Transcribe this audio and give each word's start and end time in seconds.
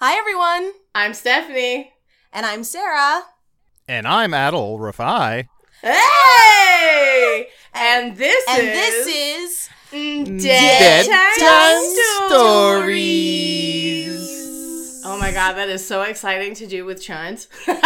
Hi, 0.00 0.18
everyone. 0.18 0.72
I'm 0.94 1.14
Stephanie. 1.14 1.92
And 2.32 2.44
I'm 2.46 2.64
Sarah. 2.64 3.22
And 3.88 4.06
I'm 4.06 4.32
Adal 4.32 4.78
Rifai. 4.78 5.48
Hey! 5.82 7.46
And 7.74 8.16
this 8.16 8.44
And 8.48 8.62
is. 8.62 8.72
this 8.72 9.06
is 9.06 9.68
Mm, 9.92 10.42
Dead 10.42 11.06
Time 11.06 11.38
Time 11.38 11.82
Stories. 12.28 14.23
Oh 15.14 15.18
my 15.20 15.30
god, 15.30 15.52
that 15.52 15.68
is 15.68 15.86
so 15.86 16.02
exciting 16.02 16.54
to 16.56 16.66
do 16.66 16.84
with 16.84 17.00
Chunt. 17.00 17.46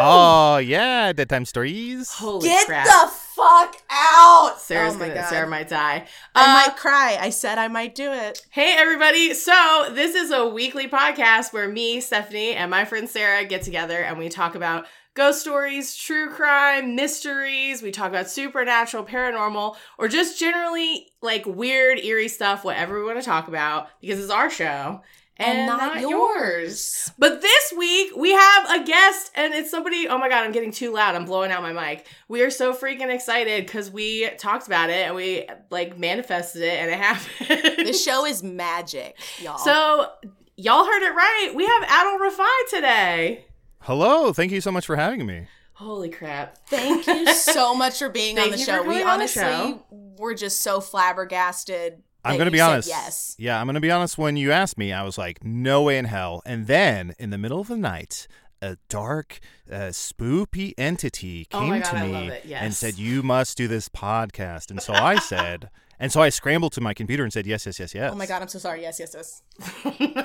Oh 0.00 0.58
yeah, 0.62 1.12
bedtime 1.12 1.44
stories. 1.44 2.10
Holy 2.12 2.48
Get 2.48 2.66
crap. 2.66 2.86
the 2.86 3.10
fuck 3.34 3.76
out. 3.90 4.54
Sarah's 4.58 4.94
oh 4.94 4.98
my 4.98 5.08
gonna, 5.08 5.20
God. 5.20 5.28
Sarah 5.28 5.48
might 5.48 5.68
die. 5.68 6.06
I 6.34 6.44
Uh, 6.44 6.52
might 6.68 6.76
cry. 6.76 7.18
I 7.20 7.30
said 7.30 7.58
I 7.58 7.68
might 7.68 7.94
do 7.94 8.10
it. 8.12 8.46
Hey, 8.50 8.74
everybody. 8.78 9.34
So, 9.34 9.88
this 9.92 10.14
is 10.14 10.30
a 10.30 10.46
weekly 10.46 10.88
podcast 10.88 11.52
where 11.52 11.68
me, 11.68 12.00
Stephanie, 12.00 12.52
and 12.54 12.70
my 12.70 12.84
friend 12.84 13.08
Sarah 13.08 13.44
get 13.44 13.62
together 13.62 13.98
and 14.02 14.18
we 14.18 14.28
talk 14.28 14.54
about 14.54 14.86
ghost 15.14 15.40
stories, 15.40 15.94
true 15.96 16.30
crime, 16.30 16.94
mysteries. 16.94 17.82
We 17.82 17.90
talk 17.90 18.08
about 18.10 18.30
supernatural, 18.30 19.04
paranormal, 19.04 19.76
or 19.98 20.08
just 20.08 20.38
generally 20.38 21.10
like 21.20 21.44
weird, 21.44 21.98
eerie 21.98 22.28
stuff, 22.28 22.64
whatever 22.64 22.98
we 22.98 23.04
want 23.04 23.18
to 23.18 23.24
talk 23.26 23.48
about, 23.48 23.88
because 24.00 24.20
it's 24.20 24.30
our 24.32 24.48
show. 24.50 25.02
And, 25.40 25.66
not, 25.68 26.00
yours. 26.00 27.12
But 27.16 27.40
this 27.40 27.72
week 27.76 28.10
we 28.16 28.32
have 28.32 28.70
a 28.70 28.84
guest, 28.84 29.30
and 29.36 29.54
it's 29.54 29.70
somebody. 29.70 30.08
Oh 30.08 30.18
my 30.18 30.28
god, 30.28 30.44
I'm 30.44 30.50
getting 30.50 30.72
too 30.72 30.92
loud. 30.92 31.14
I'm 31.14 31.24
blowing 31.24 31.52
out 31.52 31.62
my 31.62 31.72
mic. 31.72 32.06
We 32.26 32.42
are 32.42 32.50
so 32.50 32.72
freaking 32.74 33.14
excited 33.14 33.64
because 33.64 33.90
we 33.90 34.28
talked 34.30 34.66
about 34.66 34.90
it 34.90 35.06
and 35.06 35.14
we 35.14 35.46
like 35.70 35.96
manifested 35.96 36.62
it, 36.62 36.80
and 36.80 36.90
it 36.90 36.98
happened. 36.98 37.86
The 37.86 37.92
show 37.92 38.26
is 38.26 38.42
magic, 38.42 39.16
y'all. 39.40 39.58
So 39.58 40.10
y'all 40.56 40.84
heard 40.84 41.02
it 41.02 41.14
right. 41.14 41.52
We 41.54 41.64
have 41.66 41.82
Adal 41.84 42.18
Rifai 42.18 42.70
today. 42.70 43.44
Hello, 43.82 44.32
thank 44.32 44.50
you 44.50 44.60
so 44.60 44.72
much 44.72 44.86
for 44.86 44.96
having 44.96 45.24
me. 45.24 45.46
Holy 45.74 46.08
crap! 46.08 46.58
thank 46.66 47.06
you 47.06 47.32
so 47.32 47.72
much 47.72 48.00
for 48.00 48.08
being 48.08 48.36
on 48.40 48.50
the 48.50 48.58
show. 48.58 48.82
We 48.82 48.94
coming 48.94 49.02
on 49.02 49.06
the 49.06 49.10
honestly 49.12 49.42
show. 49.42 49.84
were 50.18 50.34
just 50.34 50.62
so 50.62 50.80
flabbergasted. 50.80 52.02
I'm 52.24 52.36
gonna 52.36 52.50
be 52.50 52.60
honest. 52.60 52.88
Yes. 52.88 53.34
Yeah, 53.38 53.60
I'm 53.60 53.66
gonna 53.66 53.80
be 53.80 53.90
honest. 53.90 54.18
When 54.18 54.36
you 54.36 54.52
asked 54.52 54.76
me, 54.78 54.92
I 54.92 55.02
was 55.02 55.16
like, 55.18 55.44
no 55.44 55.82
way 55.82 55.98
in 55.98 56.04
hell. 56.06 56.42
And 56.44 56.66
then 56.66 57.14
in 57.18 57.30
the 57.30 57.38
middle 57.38 57.60
of 57.60 57.68
the 57.68 57.76
night, 57.76 58.26
a 58.60 58.76
dark, 58.88 59.38
uh, 59.70 59.90
spoopy 59.92 60.74
entity 60.76 61.46
Oh 61.52 61.60
came 61.60 61.68
my 61.70 61.78
God, 61.80 61.90
to 61.90 62.00
me 62.06 62.12
love 62.12 62.28
it. 62.28 62.44
and 62.50 62.74
said, 62.74 62.98
"You 62.98 63.22
must 63.22 63.56
do 63.56 63.68
this 63.68 63.88
podcast." 63.88 64.70
And 64.70 64.82
so 64.82 64.92
I 64.92 65.16
said, 65.20 65.70
and 66.00 66.10
so 66.10 66.20
I 66.20 66.28
scrambled 66.28 66.72
to 66.72 66.80
my 66.80 66.92
computer 66.92 67.22
and 67.22 67.32
said, 67.32 67.46
"Yes, 67.46 67.66
yes, 67.66 67.78
yes, 67.78 67.94
yes." 67.94 68.10
Oh 68.12 68.16
my 68.16 68.26
god, 68.26 68.42
I'm 68.42 68.48
so 68.48 68.58
sorry. 68.58 68.82
Yes, 68.82 68.98
yes, 68.98 69.14
yes. 69.14 69.42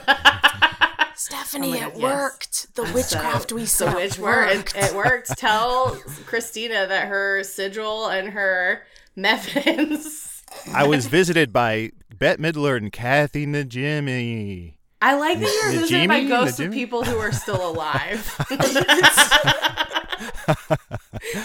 Oh 1.16 1.16
Stephanie, 1.16 1.70
my 1.74 1.80
God, 1.80 1.88
it 1.90 1.94
yes. 2.00 2.02
worked. 2.02 2.76
The 2.76 2.84
witchcraft 2.94 3.52
we 3.52 3.62
the 3.62 3.68
saw 3.68 3.94
witch 3.96 4.18
worked. 4.18 4.76
It, 4.76 4.86
it 4.86 4.96
worked. 4.96 5.38
Tell 5.38 5.92
Christina 6.26 6.88
that 6.88 7.08
her 7.08 7.44
sigil 7.44 8.08
and 8.08 8.30
her 8.30 8.82
methods. 9.16 10.33
I 10.74 10.86
was 10.86 11.08
visited 11.08 11.52
by 11.54 11.92
Bette 12.18 12.42
Midler 12.42 12.78
and 12.78 12.92
Kathy 12.92 13.46
Najimy. 13.46 14.76
I 15.02 15.16
like 15.16 15.40
that 15.40 15.54
you're 15.64 15.72
The 15.74 15.80
visited 15.82 16.08
by 16.08 16.24
ghosts 16.24 16.58
The 16.58 16.68
of 16.68 16.72
people 16.74 17.04
who 17.04 17.18
are 17.18 17.32
still 17.34 17.70
alive. 17.70 18.36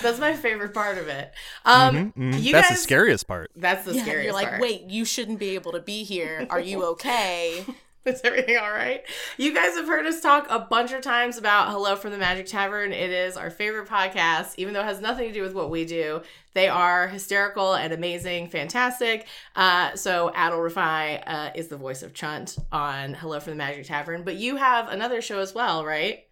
That's 0.03 0.19
my 0.21 0.35
favorite 0.35 0.75
part 0.75 0.99
of 0.99 1.09
it. 1.09 1.33
Um, 1.65 2.13
Mhm. 2.17 2.43
you 2.43 2.53
That's 2.53 2.69
guys, 2.69 2.79
the 2.79 2.83
scariest 2.83 3.27
part. 3.27 3.51
That's 3.57 3.85
the 3.85 3.95
Yeah, 3.95 4.03
scariest 4.03 4.25
you're 4.27 4.33
like, 4.35 4.49
part. 4.51 4.61
wait, 4.61 4.83
you 4.85 5.05
shouldn't 5.05 5.39
be 5.39 5.51
able 5.57 5.73
to 5.73 5.81
be 5.81 6.05
here. 6.05 6.47
Are 6.51 6.61
you 6.61 6.85
okay? 6.85 7.65
Is 8.15 8.23
everything 8.25 8.57
all 8.57 8.71
right? 8.71 9.05
You 9.37 9.53
guys 9.53 9.75
have 9.75 9.87
heard 9.87 10.07
us 10.07 10.23
talk 10.23 10.47
a 10.49 10.59
bunch 10.59 10.93
of 10.93 11.03
times 11.03 11.37
about 11.37 11.71
Hello 11.71 11.95
from 11.95 12.11
the 12.11 12.17
Magic 12.17 12.47
Tavern. 12.47 12.91
It 12.91 13.11
is 13.11 13.37
our 13.37 13.51
favorite 13.51 13.87
podcast, 13.87 14.55
even 14.57 14.73
though 14.73 14.81
it 14.81 14.87
has 14.87 15.03
nothing 15.03 15.29
to 15.29 15.35
do 15.35 15.43
with 15.43 15.53
what 15.53 15.69
we 15.69 15.85
do. 15.85 16.23
They 16.55 16.69
are 16.69 17.09
hysterical 17.09 17.75
and 17.75 17.93
amazing, 17.93 18.49
fantastic. 18.49 19.27
Uh, 19.55 19.95
so 19.95 20.33
Adal 20.35 20.71
Rifai 20.71 21.23
uh, 21.27 21.51
is 21.55 21.69
the 21.69 21.77
voice 21.77 22.03
of 22.03 22.15
Chunt 22.15 22.57
on 22.73 23.13
Hello 23.13 23.41
from 23.41 23.53
the 23.53 23.59
Magic 23.59 23.85
Tavern. 23.85 24.23
But 24.23 24.37
you 24.37 24.57
have 24.57 24.89
another 24.89 25.21
show 25.21 25.41
as 25.41 25.55
well, 25.55 25.85
right? 25.85 26.25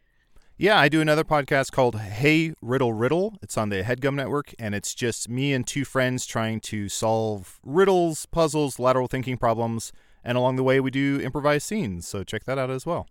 Yeah, 0.56 0.80
I 0.80 0.88
do 0.88 1.02
another 1.02 1.24
podcast 1.24 1.72
called 1.72 2.00
Hey 2.00 2.54
Riddle 2.62 2.94
Riddle. 2.94 3.36
It's 3.42 3.58
on 3.58 3.68
the 3.68 3.82
Headgum 3.82 4.14
Network, 4.14 4.54
and 4.58 4.74
it's 4.74 4.94
just 4.94 5.28
me 5.28 5.52
and 5.52 5.66
two 5.66 5.84
friends 5.84 6.24
trying 6.24 6.60
to 6.60 6.88
solve 6.88 7.60
riddles, 7.62 8.24
puzzles, 8.24 8.78
lateral 8.78 9.08
thinking 9.08 9.36
problems, 9.36 9.92
and 10.26 10.36
along 10.36 10.56
the 10.56 10.62
way 10.62 10.80
we 10.80 10.90
do 10.90 11.20
improvised 11.22 11.66
scenes. 11.66 12.06
So 12.06 12.24
check 12.24 12.44
that 12.44 12.58
out 12.58 12.68
as 12.70 12.84
well. 12.84 13.08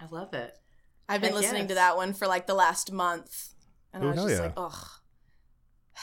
I 0.00 0.06
love 0.10 0.34
it. 0.34 0.58
I've 1.08 1.20
been 1.20 1.30
Heck 1.30 1.40
listening 1.40 1.62
yes. 1.62 1.68
to 1.68 1.74
that 1.76 1.96
one 1.96 2.12
for 2.14 2.26
like 2.26 2.46
the 2.48 2.54
last 2.54 2.90
month. 2.90 3.54
And 3.92 4.02
I 4.02 4.06
Oh, 4.06 4.10
was 4.10 4.16
just 4.24 4.30
yeah. 4.30 4.40
like, 4.46 4.52
ugh. 4.56 4.88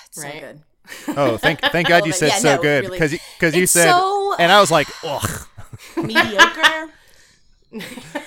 It's 0.08 0.18
Right. 0.24 0.34
so 0.34 0.40
good. 0.40 1.18
Oh, 1.18 1.38
thank 1.38 1.60
thank 1.72 1.88
God 1.88 2.06
you 2.06 2.12
said 2.14 2.30
yeah, 2.30 2.38
so 2.40 2.56
no, 2.56 2.62
good 2.62 2.84
really. 2.86 3.00
because 3.00 3.20
because 3.40 3.56
you 3.56 3.68
said, 3.68 3.92
so 3.92 4.36
and 4.40 4.52
I 4.52 4.60
was 4.62 4.72
like, 4.72 4.88
ugh. 5.04 5.48
mediocre. 5.98 6.90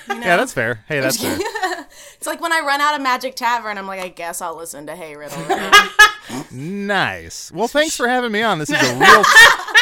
You 0.09 0.15
know? 0.15 0.27
Yeah, 0.27 0.37
that's 0.37 0.53
fair. 0.53 0.85
Hey, 0.89 1.01
that's 1.01 1.21
fair. 1.21 1.37
it's 2.17 2.27
like 2.27 2.41
when 2.41 2.53
I 2.53 2.61
run 2.61 2.81
out 2.81 2.95
of 2.95 3.03
Magic 3.03 3.35
Tavern, 3.35 3.77
I'm 3.77 3.87
like, 3.87 4.01
I 4.01 4.09
guess 4.09 4.41
I'll 4.41 4.57
listen 4.57 4.87
to 4.87 4.95
Hey 4.95 5.17
Riddle. 5.17 5.43
Riddle. 5.45 5.71
Nice. 6.51 7.53
Well, 7.53 7.69
thanks 7.69 7.97
for 7.97 8.09
having 8.09 8.33
me 8.33 8.43
on. 8.43 8.59
This 8.59 8.71
is 8.71 8.77
a 8.77 8.97
real 8.97 9.23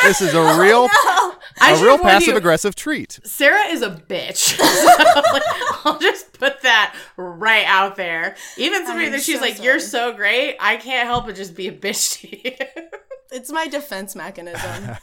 this 0.02 0.20
is 0.20 0.34
a 0.34 0.38
oh, 0.38 0.60
real 0.60 0.88
I 1.60 1.72
a 1.72 1.76
should 1.76 1.84
real 1.84 1.96
warn 1.96 2.00
you, 2.00 2.10
passive 2.10 2.36
aggressive 2.36 2.74
treat. 2.74 3.18
Sarah 3.24 3.66
is 3.68 3.80
a 3.80 3.90
bitch. 3.90 4.58
So, 4.58 5.32
like, 5.32 5.42
I'll 5.86 5.98
just 5.98 6.38
put 6.38 6.62
that 6.62 6.94
right 7.16 7.64
out 7.66 7.96
there. 7.96 8.36
Even 8.58 8.84
somebody 8.84 9.06
I'm 9.06 9.12
that 9.12 9.22
she's 9.22 9.36
so 9.36 9.42
like, 9.42 9.62
"You're 9.62 9.80
so 9.80 10.12
great," 10.12 10.56
I 10.60 10.76
can't 10.76 11.06
help 11.06 11.26
but 11.26 11.36
just 11.36 11.54
be 11.54 11.68
a 11.68 11.72
bitch 11.72 12.20
to 12.20 12.28
you. 12.28 12.56
it's 13.32 13.50
my 13.50 13.66
defense 13.66 14.14
mechanism. 14.14 14.96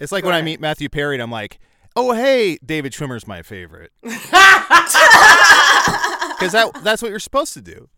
It's 0.00 0.12
like 0.12 0.24
when 0.24 0.34
I 0.34 0.42
meet 0.42 0.60
Matthew 0.60 0.88
Perry 0.88 1.14
and 1.14 1.22
I'm 1.22 1.30
like, 1.30 1.60
"Oh, 1.96 2.12
hey, 2.12 2.58
David 2.64 2.92
Schwimmer's 2.92 3.26
my 3.26 3.42
favorite." 3.42 3.92
Cuz 4.02 4.12
that 6.52 6.70
that's 6.82 7.02
what 7.02 7.10
you're 7.10 7.18
supposed 7.20 7.52
to 7.54 7.60
do. 7.60 7.88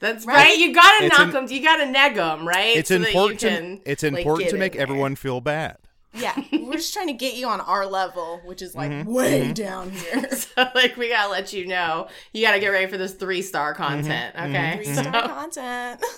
That's 0.00 0.26
right. 0.26 0.34
Right? 0.36 0.58
You 0.58 0.74
gotta 0.74 1.04
It's 1.06 1.16
knock 1.18 1.32
them. 1.32 1.46
You 1.48 1.62
gotta 1.62 1.86
neg 1.86 2.16
them, 2.16 2.46
right? 2.46 2.76
It's 2.76 2.88
So 2.88 2.98
that 2.98 3.02
you 3.02 3.06
important 3.08 3.40
can, 3.40 3.80
to 3.80 3.90
it's 3.90 4.02
important 4.02 4.40
get 4.44 4.48
to 4.50 4.56
in 4.56 4.60
make 4.60 4.72
there. 4.72 4.82
everyone 4.82 5.14
feel 5.16 5.40
bad. 5.40 5.76
yeah, 6.12 6.34
we're 6.52 6.74
just 6.74 6.92
trying 6.94 7.06
to 7.08 7.12
get 7.12 7.34
you 7.34 7.46
on 7.48 7.60
our 7.60 7.86
level, 7.86 8.40
which 8.44 8.62
is 8.62 8.74
like 8.74 8.90
Mm-hmm. 8.90 9.12
way 9.12 9.52
down 9.52 9.90
here. 9.90 10.28
So, 10.36 10.68
like, 10.74 10.96
we 10.96 11.08
gotta 11.08 11.30
let 11.30 11.52
you 11.52 11.66
know. 11.66 12.08
You 12.32 12.42
gotta 12.44 12.58
get 12.60 12.68
ready 12.68 12.86
for 12.90 12.98
this 12.98 13.12
three 13.14 13.42
star 13.42 13.74
content. 13.74 14.34
Mm-hmm. 14.34 14.50
Okay. 14.54 14.76
Three 14.84 14.94
So- 14.94 15.02
star 15.02 15.28
content. 15.28 16.00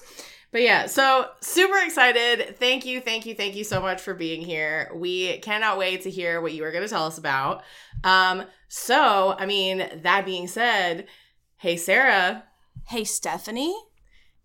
But 0.56 0.62
yeah, 0.62 0.87
so 0.87 1.28
super 1.43 1.77
excited. 1.84 2.56
Thank 2.59 2.87
you, 2.87 3.03
thank 3.03 3.27
you, 3.27 3.34
thank 3.34 3.56
you 3.56 3.62
so 3.62 3.78
much 3.78 4.00
for 4.00 4.15
being 4.15 4.41
here. 4.41 4.91
We 4.94 5.37
cannot 5.41 5.77
wait 5.77 6.00
to 6.05 6.11
hear 6.11 6.41
what 6.41 6.55
you 6.55 6.65
are 6.65 6.72
going 6.72 6.83
to 6.83 6.89
tell 6.89 7.05
us 7.05 7.19
about. 7.19 7.62
Um, 8.05 8.43
so, 8.66 9.37
I 9.39 9.45
mean, 9.45 9.87
that 9.97 10.25
being 10.25 10.49
said, 10.49 11.09
hey 11.59 11.77
Sarah, 11.77 12.45
Hey 12.89 13.05
Stephanie. 13.05 13.77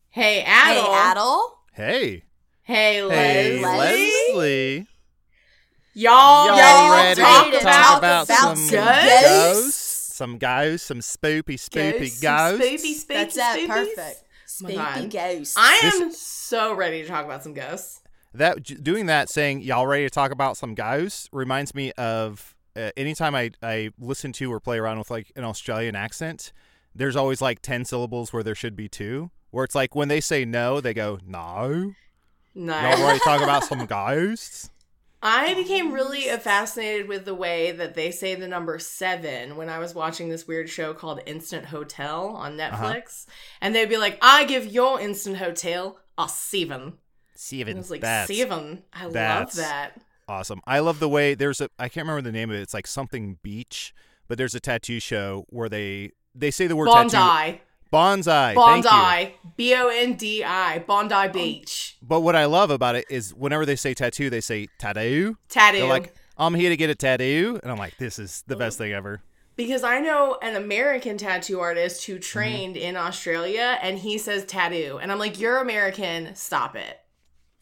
hey 0.09 0.43
Adal, 0.45 0.91
Hey 0.91 1.15
Adal. 1.15 1.39
Hey. 1.71 2.23
hey 2.63 3.01
Hey, 3.07 3.65
Leslie, 3.65 4.11
Leslie. 4.33 4.87
y'all, 5.93 6.45
Y'all 6.45 6.57
y'all 6.57 6.91
ready 6.91 7.21
talk 7.21 7.51
to 7.53 7.59
about, 7.61 7.61
talk 7.61 7.97
about 7.99 8.27
about 8.27 8.27
some 8.27 8.69
ghosts? 8.69 9.21
ghosts? 9.21 10.13
Some 10.13 10.37
ghosts, 10.39 10.87
some 10.87 10.99
spoopy, 10.99 11.55
spoopy 11.57 11.99
Ghosts, 11.99 12.19
some 12.21 12.35
ghosts. 12.35 12.67
spoopy, 12.67 12.95
spoopy, 13.05 13.07
That's 13.07 13.37
it. 13.37 13.69
spoopies? 13.69 13.95
Perfect. 13.95 14.23
Oh 14.59 14.67
my 14.67 14.73
God. 14.75 14.93
Spooky 14.93 15.07
ghosts. 15.09 15.55
I 15.57 15.79
This- 15.81 16.01
am 16.01 16.11
so 16.13 16.73
ready 16.73 17.01
to 17.01 17.07
talk 17.07 17.25
about 17.25 17.43
some 17.43 17.53
ghosts. 17.53 18.01
That 18.33 18.63
doing 18.83 19.07
that, 19.07 19.29
saying 19.29 19.61
y'all 19.61 19.87
ready 19.87 20.05
to 20.05 20.09
talk 20.09 20.31
about 20.31 20.55
some 20.57 20.73
ghosts, 20.73 21.27
reminds 21.33 21.75
me 21.75 21.91
of 21.93 22.55
uh, 22.75 22.91
anytime 22.95 23.35
I 23.35 23.51
I 23.61 23.91
listen 23.99 24.31
to 24.33 24.51
or 24.51 24.59
play 24.61 24.77
around 24.79 24.99
with 24.99 25.11
like 25.11 25.31
an 25.35 25.43
Australian 25.43 25.95
accent. 25.95 26.53
There's 26.95 27.15
always 27.15 27.41
like 27.41 27.61
ten 27.61 27.83
syllables 27.85 28.31
where 28.33 28.43
there 28.43 28.55
should 28.55 28.75
be 28.75 28.87
two. 28.87 29.31
Where 29.49 29.65
it's 29.65 29.75
like 29.75 29.95
when 29.95 30.07
they 30.07 30.21
say 30.21 30.45
no, 30.45 30.79
they 30.81 30.93
go 30.93 31.19
no. 31.25 31.93
No. 32.55 32.73
Y'all 32.73 33.05
ready 33.05 33.19
to 33.19 33.23
talk 33.25 33.41
about 33.41 33.63
some 33.63 33.85
ghosts? 33.85 34.69
I 35.23 35.53
became 35.53 35.91
really 35.91 36.21
fascinated 36.39 37.07
with 37.07 37.25
the 37.25 37.35
way 37.35 37.71
that 37.71 37.93
they 37.93 38.09
say 38.11 38.33
the 38.35 38.47
number 38.47 38.79
seven 38.79 39.55
when 39.55 39.69
I 39.69 39.77
was 39.79 39.93
watching 39.93 40.29
this 40.29 40.47
weird 40.47 40.69
show 40.69 40.93
called 40.93 41.21
Instant 41.25 41.65
Hotel 41.65 42.27
on 42.29 42.59
Uh-huh. 42.59 42.93
Netflix. 42.93 43.25
And 43.61 43.75
they'd 43.75 43.89
be 43.89 43.97
like, 43.97 44.17
I 44.21 44.45
give 44.45 44.65
your 44.65 44.99
Instant 44.99 45.37
Hotel 45.37 45.99
a 46.17 46.27
seven. 46.27 46.81
And 46.81 46.93
Seven. 47.35 47.77
was 47.77 47.91
like, 47.91 48.01
That's 48.01 48.35
seven. 48.35 48.83
I 48.93 49.05
love 49.05 49.53
that. 49.53 49.99
awesome. 50.27 50.61
I 50.67 50.79
love 50.79 50.99
the 50.99 51.09
way 51.09 51.33
there's 51.33 51.59
a 51.61 51.69
I 51.79 51.89
can't 51.89 52.05
remember 52.07 52.21
the 52.21 52.31
name 52.31 52.49
of 52.51 52.55
it. 52.55 52.61
It's 52.61 52.73
like 52.73 52.85
something 52.87 53.37
beach, 53.43 53.93
but 54.27 54.37
there's 54.37 54.53
a 54.55 54.59
tattoo 54.59 54.99
show 54.99 55.45
where 55.49 55.67
they 55.69 56.11
they 56.35 56.51
say 56.51 56.67
the 56.67 56.75
word 56.75 56.87
tattoo. 57.09 57.17
Bondi. 57.91 58.23
Bonsai. 58.23 58.55
Thank 58.55 58.85
you. 58.85 58.89
Bondi. 58.89 59.35
B 59.57 59.75
O 59.75 59.87
N 59.89 60.13
D 60.15 60.43
I. 60.43 60.79
Bondi 60.79 61.27
Beach. 61.31 61.97
But 62.01 62.21
what 62.21 62.35
I 62.35 62.45
love 62.45 62.71
about 62.71 62.95
it 62.95 63.05
is 63.09 63.33
whenever 63.33 63.65
they 63.65 63.75
say 63.75 63.93
tattoo, 63.93 64.29
they 64.29 64.41
say 64.41 64.67
tattoo. 64.79 65.37
Tattoo. 65.49 65.79
They're 65.79 65.87
like, 65.89 66.15
I'm 66.37 66.53
here 66.55 66.69
to 66.69 66.77
get 66.77 66.89
a 66.89 66.95
tattoo, 66.95 67.59
and 67.61 67.71
I'm 67.71 67.77
like, 67.77 67.97
this 67.97 68.17
is 68.17 68.43
the 68.47 68.55
best 68.55 68.77
thing 68.77 68.93
ever. 68.93 69.21
Because 69.57 69.83
I 69.83 69.99
know 69.99 70.37
an 70.41 70.55
American 70.55 71.17
tattoo 71.17 71.59
artist 71.59 72.01
Mm-hmm. 72.03 72.13
who 72.13 72.19
trained 72.19 72.77
in 72.77 72.95
Australia 72.95 73.77
and 73.81 73.99
he 73.99 74.17
says 74.17 74.45
tattoo. 74.45 74.97
And 75.01 75.11
I'm 75.11 75.19
like, 75.19 75.39
you're 75.39 75.57
American, 75.59 76.33
stop 76.35 76.75
it. 76.75 76.97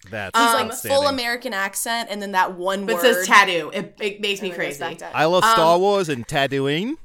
That's 0.09 0.37
He's 0.37 0.47
Um, 0.61 0.67
like 0.69 0.77
full. 0.77 1.07
American 1.07 1.51
accent, 1.53 2.07
and 2.11 2.21
then 2.21 2.31
that 2.33 2.53
one 2.55 2.85
But 2.85 2.97
word. 2.97 3.05
it 3.05 3.15
says 3.15 3.27
tattoo. 3.27 3.71
It, 3.73 3.95
it 3.99 4.21
makes 4.21 4.41
me 4.41 4.49
and 4.51 4.59
then 4.59 4.65
crazy. 4.95 5.03
I 5.13 5.25
love 5.25 5.43
Star 5.43 5.75
Um, 5.75 5.81
Wars 5.81 6.07
and 6.07 6.25
tattooing. 6.25 6.97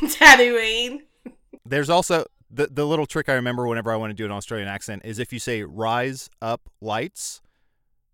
Tattooing. 0.10 1.02
There's 1.64 1.90
also 1.90 2.26
the 2.52 2.66
the 2.70 2.84
little 2.84 3.06
trick 3.06 3.28
I 3.28 3.34
remember 3.34 3.66
whenever 3.66 3.90
I 3.92 3.96
want 3.96 4.10
to 4.10 4.14
do 4.14 4.24
an 4.26 4.30
Australian 4.30 4.68
accent 4.68 5.02
is 5.04 5.18
if 5.18 5.32
you 5.32 5.38
say 5.38 5.62
"rise 5.62 6.28
up 6.40 6.60
lights," 6.80 7.40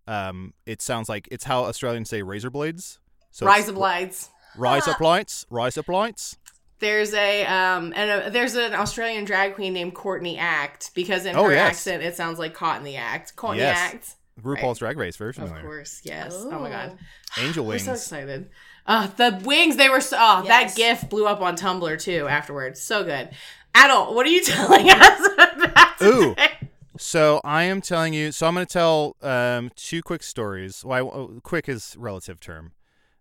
um, 0.07 0.55
it 0.67 0.81
sounds 0.81 1.09
like 1.09 1.29
it's 1.31 1.45
how 1.45 1.65
Australians 1.65 2.09
say 2.09 2.23
razor 2.23 2.51
blades. 2.51 2.99
So 3.31 3.47
Rise 3.47 3.61
it's 3.63 3.69
of 3.71 3.77
lights. 3.77 4.31
rise 4.57 4.89
up 4.89 5.01
lights, 5.13 5.45
rise 5.51 5.77
up 5.77 5.89
lights. 5.89 6.37
There's 6.81 7.13
a 7.13 7.45
um 7.47 7.93
and 7.97 8.27
a, 8.27 8.31
there's 8.31 8.55
an 8.55 8.73
Australian 8.75 9.25
drag 9.25 9.55
queen 9.55 9.73
named 9.73 9.95
Courtney 9.95 10.39
Act 10.39 10.93
because 10.95 11.27
in 11.27 11.35
Oh, 11.37 11.45
her 11.45 11.53
yes. 11.53 11.71
accent 11.73 12.03
it 12.05 12.15
sounds 12.15 12.39
like 12.39 12.55
caught 12.55 12.79
in 12.79 12.85
the 12.85 12.97
act. 12.97 13.35
Courtney 13.37 13.59
Yes. 13.63 13.95
Act. 13.95 14.15
RuPaul's 14.43 14.79
Drag 14.79 14.97
Race, 14.97 15.17
version. 15.17 15.43
Of 15.43 15.53
course, 15.61 16.01
yes. 16.05 16.33
Oh 16.33 16.61
my 16.61 16.71
god. 16.71 16.97
Angel 17.39 17.65
We're 17.65 17.71
wings. 17.71 17.85
so 17.85 17.93
excited. 17.95 18.49
Uh, 18.87 19.09
the 19.09 19.43
wings, 19.45 19.77
they 19.77 19.89
were 19.89 20.01
so. 20.01 20.17
Oh, 20.19 20.43
Yes. 20.47 20.75
that 20.77 20.77
GIF 21.01 21.11
blew 21.11 21.27
up 21.27 21.41
on 21.43 21.57
Tumblr 21.57 22.01
too 22.01 22.27
afterwards. 22.29 22.81
So 22.81 23.03
good. 23.05 23.31
Adal, 23.75 24.15
what 24.15 24.27
are 24.27 24.31
you 24.31 24.43
telling 24.45 24.91
us 24.91 25.29
about 25.37 26.03
Ooh. 26.03 26.35
So 26.99 27.41
I 27.45 27.65
am 27.65 27.81
telling 27.81 28.13
you. 28.13 28.33
So 28.33 28.47
I'm 28.47 28.55
going 28.55 28.67
to 28.67 28.73
tell 28.73 29.17
um, 29.23 29.71
two 29.77 30.03
quick 30.03 30.23
stories. 30.23 30.85
Why 30.85 31.01
well, 31.03 31.41
quick 31.43 31.69
is 31.69 31.95
relative 31.99 32.41
term. 32.41 32.73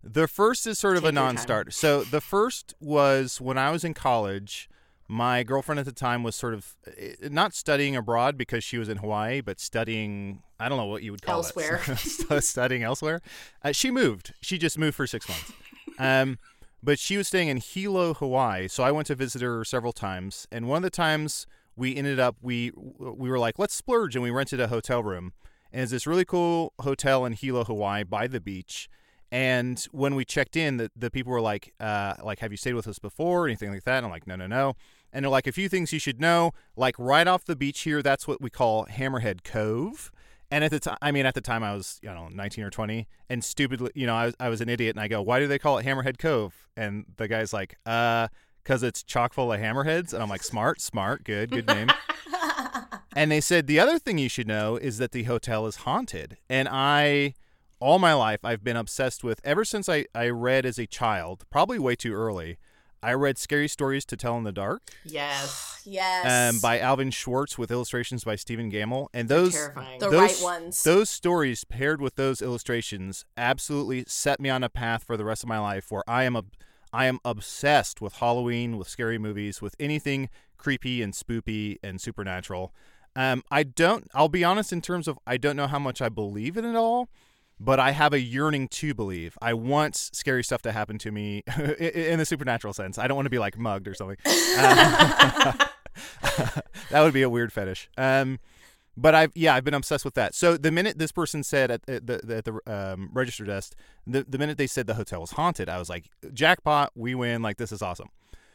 The 0.04 0.28
first 0.28 0.66
is 0.66 0.80
sort 0.80 0.98
of 0.98 1.04
Take 1.04 1.10
a 1.10 1.14
non-starter. 1.14 1.72
So 1.72 2.04
the 2.04 2.22
first 2.22 2.74
was 2.80 3.42
when 3.42 3.58
I 3.58 3.72
was 3.72 3.84
in 3.84 3.94
college. 3.94 4.70
My 5.10 5.44
girlfriend 5.44 5.80
at 5.80 5.86
the 5.86 5.94
time 5.94 6.22
was 6.24 6.36
sort 6.36 6.54
of 6.54 6.76
eh, 6.98 7.14
not 7.30 7.54
studying 7.54 7.96
abroad 7.96 8.38
because 8.38 8.64
she 8.64 8.78
was 8.78 8.90
in 8.90 8.98
Hawaii, 8.98 9.42
but 9.42 9.60
studying. 9.60 10.44
I 10.60 10.68
don't 10.70 10.78
know 10.78 10.86
what 10.86 11.02
you 11.04 11.12
would 11.12 11.22
call 11.22 11.36
Elsewhere. 11.36 11.82
it. 11.84 11.90
Elsewhere, 11.90 12.42
studying 12.42 12.84
elsewhere. 12.84 13.22
Uh, 13.64 13.72
she 13.72 13.90
moved. 13.90 14.34
She 14.42 14.58
just 14.58 14.78
moved 14.78 14.96
for 14.96 15.08
six 15.08 15.28
months. 15.30 15.52
Um, 16.00 16.38
but 16.82 17.00
she 17.00 17.18
was 17.18 17.28
staying 17.28 17.48
in 17.48 17.58
Hilo, 17.58 18.14
Hawaii. 18.14 18.68
So 18.68 18.84
I 18.84 18.92
went 18.92 19.08
to 19.08 19.16
visit 19.16 19.42
her 19.42 19.64
several 19.64 19.94
times, 19.94 20.48
and 20.52 20.68
one 20.68 20.78
of 20.78 20.84
the 20.84 20.90
times 20.90 21.48
we 21.76 21.96
ended 21.96 22.20
up 22.20 22.36
we 22.42 22.72
we 22.76 23.30
were 23.30 23.40
like, 23.40 23.60
let's 23.60 23.76
splurge, 23.76 24.16
and 24.16 24.24
we 24.24 24.32
rented 24.32 24.60
a 24.60 24.68
hotel 24.68 25.04
room. 25.04 25.34
And 25.72 25.84
it's 25.84 25.92
this 25.92 26.08
really 26.08 26.26
cool 26.26 26.74
hotel 26.80 27.26
in 27.26 27.34
Hilo, 27.34 27.64
Hawaii, 27.64 28.04
by 28.04 28.28
the 28.28 28.40
beach. 28.40 28.90
And 29.32 29.86
when 29.92 30.16
we 30.16 30.24
checked 30.24 30.56
in, 30.56 30.78
the, 30.78 30.90
the 30.96 31.12
people 31.12 31.34
were 31.34 31.42
like, 31.42 31.74
uh, 31.80 32.14
like, 32.24 32.40
have 32.40 32.52
you 32.52 32.58
stayed 32.58 32.76
with 32.76 32.88
us 32.88 33.00
before? 33.00 33.44
or 33.44 33.48
Anything 33.48 33.72
like 33.72 33.84
that? 33.84 33.98
And 33.98 34.06
I'm 34.06 34.12
like, 34.12 34.26
no, 34.26 34.38
no, 34.38 34.48
no. 34.48 34.76
And 35.12 35.24
they're 35.24 35.30
like, 35.30 35.48
a 35.48 35.52
few 35.52 35.68
things 35.68 35.92
you 35.92 36.00
should 36.00 36.22
know. 36.22 36.52
Like 36.78 36.96
right 36.98 37.28
off 37.28 37.44
the 37.44 37.56
beach 37.56 37.82
here, 37.82 38.02
that's 38.02 38.28
what 38.28 38.42
we 38.42 38.50
call 38.50 38.86
Hammerhead 38.86 39.44
Cove. 39.44 40.12
And 40.50 40.64
at 40.64 40.72
the 40.72 40.80
time, 40.80 40.98
I 41.02 41.12
mean, 41.12 41.26
at 41.26 41.34
the 41.34 41.42
time 41.42 41.64
I 41.64 41.74
was, 41.74 42.00
you 42.02 42.10
know, 42.10 42.30
19 42.30 42.64
or 42.64 42.70
20, 42.70 43.08
and 43.30 43.44
stupidly, 43.44 43.92
you 43.96 44.08
know, 44.08 44.16
I 44.16 44.26
was, 44.28 44.36
I 44.40 44.50
was 44.50 44.62
an 44.62 44.70
idiot, 44.70 44.96
and 44.96 45.04
I 45.04 45.08
go, 45.08 45.22
why 45.22 45.40
do 45.40 45.48
they 45.48 45.60
call 45.60 45.78
it 45.78 45.86
Hammerhead 45.86 46.18
Cove? 46.18 46.70
And 46.78 47.06
the 47.18 47.28
guy's 47.28 47.52
like, 47.52 47.76
uh, 47.86 48.30
because 48.68 48.84
it's 48.84 49.02
chock 49.02 49.34
full 49.34 49.54
of 49.54 49.62
hammerheads. 49.62 50.14
And 50.14 50.22
I'm 50.22 50.28
like, 50.28 50.44
smart, 50.44 50.82
smart, 50.82 51.24
good, 51.24 51.52
good 51.52 51.68
name. 51.68 51.88
and 53.16 53.32
they 53.32 53.40
said 53.40 53.66
the 53.66 53.80
other 53.80 53.98
thing 53.98 54.18
you 54.18 54.28
should 54.28 54.48
know 54.48 54.76
is 54.76 54.98
that 54.98 55.14
the 55.14 55.24
hotel 55.24 55.66
is 55.68 55.78
haunted. 55.78 56.38
And 56.50 56.68
I, 56.70 57.34
all 57.80 57.98
my 57.98 58.14
life, 58.14 58.44
I've 58.44 58.66
been 58.66 58.76
obsessed 58.76 59.24
with. 59.24 59.40
Ever 59.46 59.64
since 59.64 59.88
I, 59.88 60.06
I 60.14 60.28
read 60.28 60.66
as 60.66 60.78
a 60.78 60.86
child, 60.86 61.46
probably 61.50 61.80
way 61.80 61.96
too 61.96 62.14
early. 62.14 62.58
I 63.08 63.14
read 63.14 63.38
Scary 63.38 63.70
Stories 63.70 64.04
to 64.08 64.18
Tell 64.18 64.38
in 64.38 64.44
the 64.44 64.52
Dark 64.52 64.82
Yes. 65.06 65.82
yes. 65.86 66.54
um, 66.56 66.60
by 66.60 66.78
Alvin 66.80 67.10
Schwartz 67.10 67.58
with 67.58 67.72
illustrations 67.72 68.26
by 68.26 68.36
Stephen 68.36 68.70
Gammell. 68.70 69.08
And 69.14 69.30
those 69.30 69.54
Terrifying. 69.54 70.00
the 70.00 70.10
those- 70.10 70.20
right 70.20 70.44
ones. 70.44 70.84
those 70.84 71.10
stories 71.10 71.64
paired 71.64 72.02
with 72.02 72.16
those 72.16 72.42
illustrations 72.42 73.24
absolutely 73.38 74.04
set 74.08 74.42
me 74.42 74.50
on 74.50 74.62
a 74.62 74.70
path 74.70 75.06
for 75.06 75.16
the 75.16 75.24
rest 75.24 75.42
of 75.44 75.48
my 75.48 75.58
life 75.60 75.90
where 75.90 76.04
I 76.08 76.24
am 76.24 76.36
a 76.36 76.44
I 76.92 77.06
am 77.06 77.20
obsessed 77.26 78.02
with 78.02 78.16
Halloween, 78.16 78.78
with 78.78 78.88
scary 78.90 79.18
movies, 79.18 79.62
with 79.62 79.76
anything 79.80 80.30
creepy 80.58 81.02
and 81.02 81.14
spoopy 81.14 81.78
and 81.84 82.00
supernatural. 82.02 82.74
Um, 83.16 83.44
I 83.52 83.64
don't. 83.64 84.08
I'll 84.14 84.30
be 84.30 84.44
honest 84.44 84.72
in 84.74 84.82
terms 84.82 85.08
of 85.08 85.18
I 85.26 85.38
don't 85.38 85.56
know 85.56 85.68
how 85.68 85.80
much 85.80 86.02
I 86.02 86.10
believe 86.10 86.56
in 86.58 86.66
it 86.66 86.76
all, 86.76 87.10
but 87.60 87.80
I 87.80 87.92
have 87.92 88.14
a 88.14 88.20
yearning 88.20 88.68
to 88.70 88.94
believe. 88.94 89.38
I 89.42 89.54
want 89.54 89.96
scary 89.96 90.44
stuff 90.44 90.62
to 90.64 90.72
happen 90.72 90.98
to 91.00 91.12
me 91.12 91.44
in 91.80 92.20
the 92.20 92.26
supernatural 92.26 92.74
sense. 92.74 92.98
I 92.98 93.08
don't 93.08 93.16
want 93.16 93.26
to 93.26 93.32
be 93.32 93.40
like 93.40 93.58
mugged 93.58 93.88
or 93.88 93.94
something. 93.94 94.18
Uh, 94.26 95.54
that 96.92 97.02
would 97.02 97.14
be 97.14 97.24
a 97.24 97.30
weird 97.30 97.52
fetish. 97.52 97.90
Um, 97.98 98.40
but 98.96 99.14
I've 99.14 99.32
yeah 99.36 99.54
I've 99.54 99.64
been 99.64 99.76
obsessed 99.76 100.04
with 100.04 100.16
that. 100.16 100.34
So 100.34 100.58
the 100.58 100.72
minute 100.72 100.98
this 100.98 101.12
person 101.12 101.44
said 101.44 101.70
at, 101.70 101.86
the 101.86 102.22
at 102.30 102.46
the 102.46 102.60
um, 102.66 103.10
register 103.14 103.46
desk, 103.46 103.76
the 104.06 104.26
the 104.28 104.38
minute 104.38 104.58
they 104.58 104.68
said 104.68 104.88
the 104.88 104.96
hotel 104.96 105.22
was 105.22 105.32
haunted, 105.32 105.70
I 105.70 105.78
was 105.78 105.90
like 105.90 106.10
jackpot, 106.34 106.92
we 106.96 107.14
win! 107.14 107.42
Like 107.44 107.58
this 107.58 107.72
is 107.72 107.82
awesome. 107.82 108.10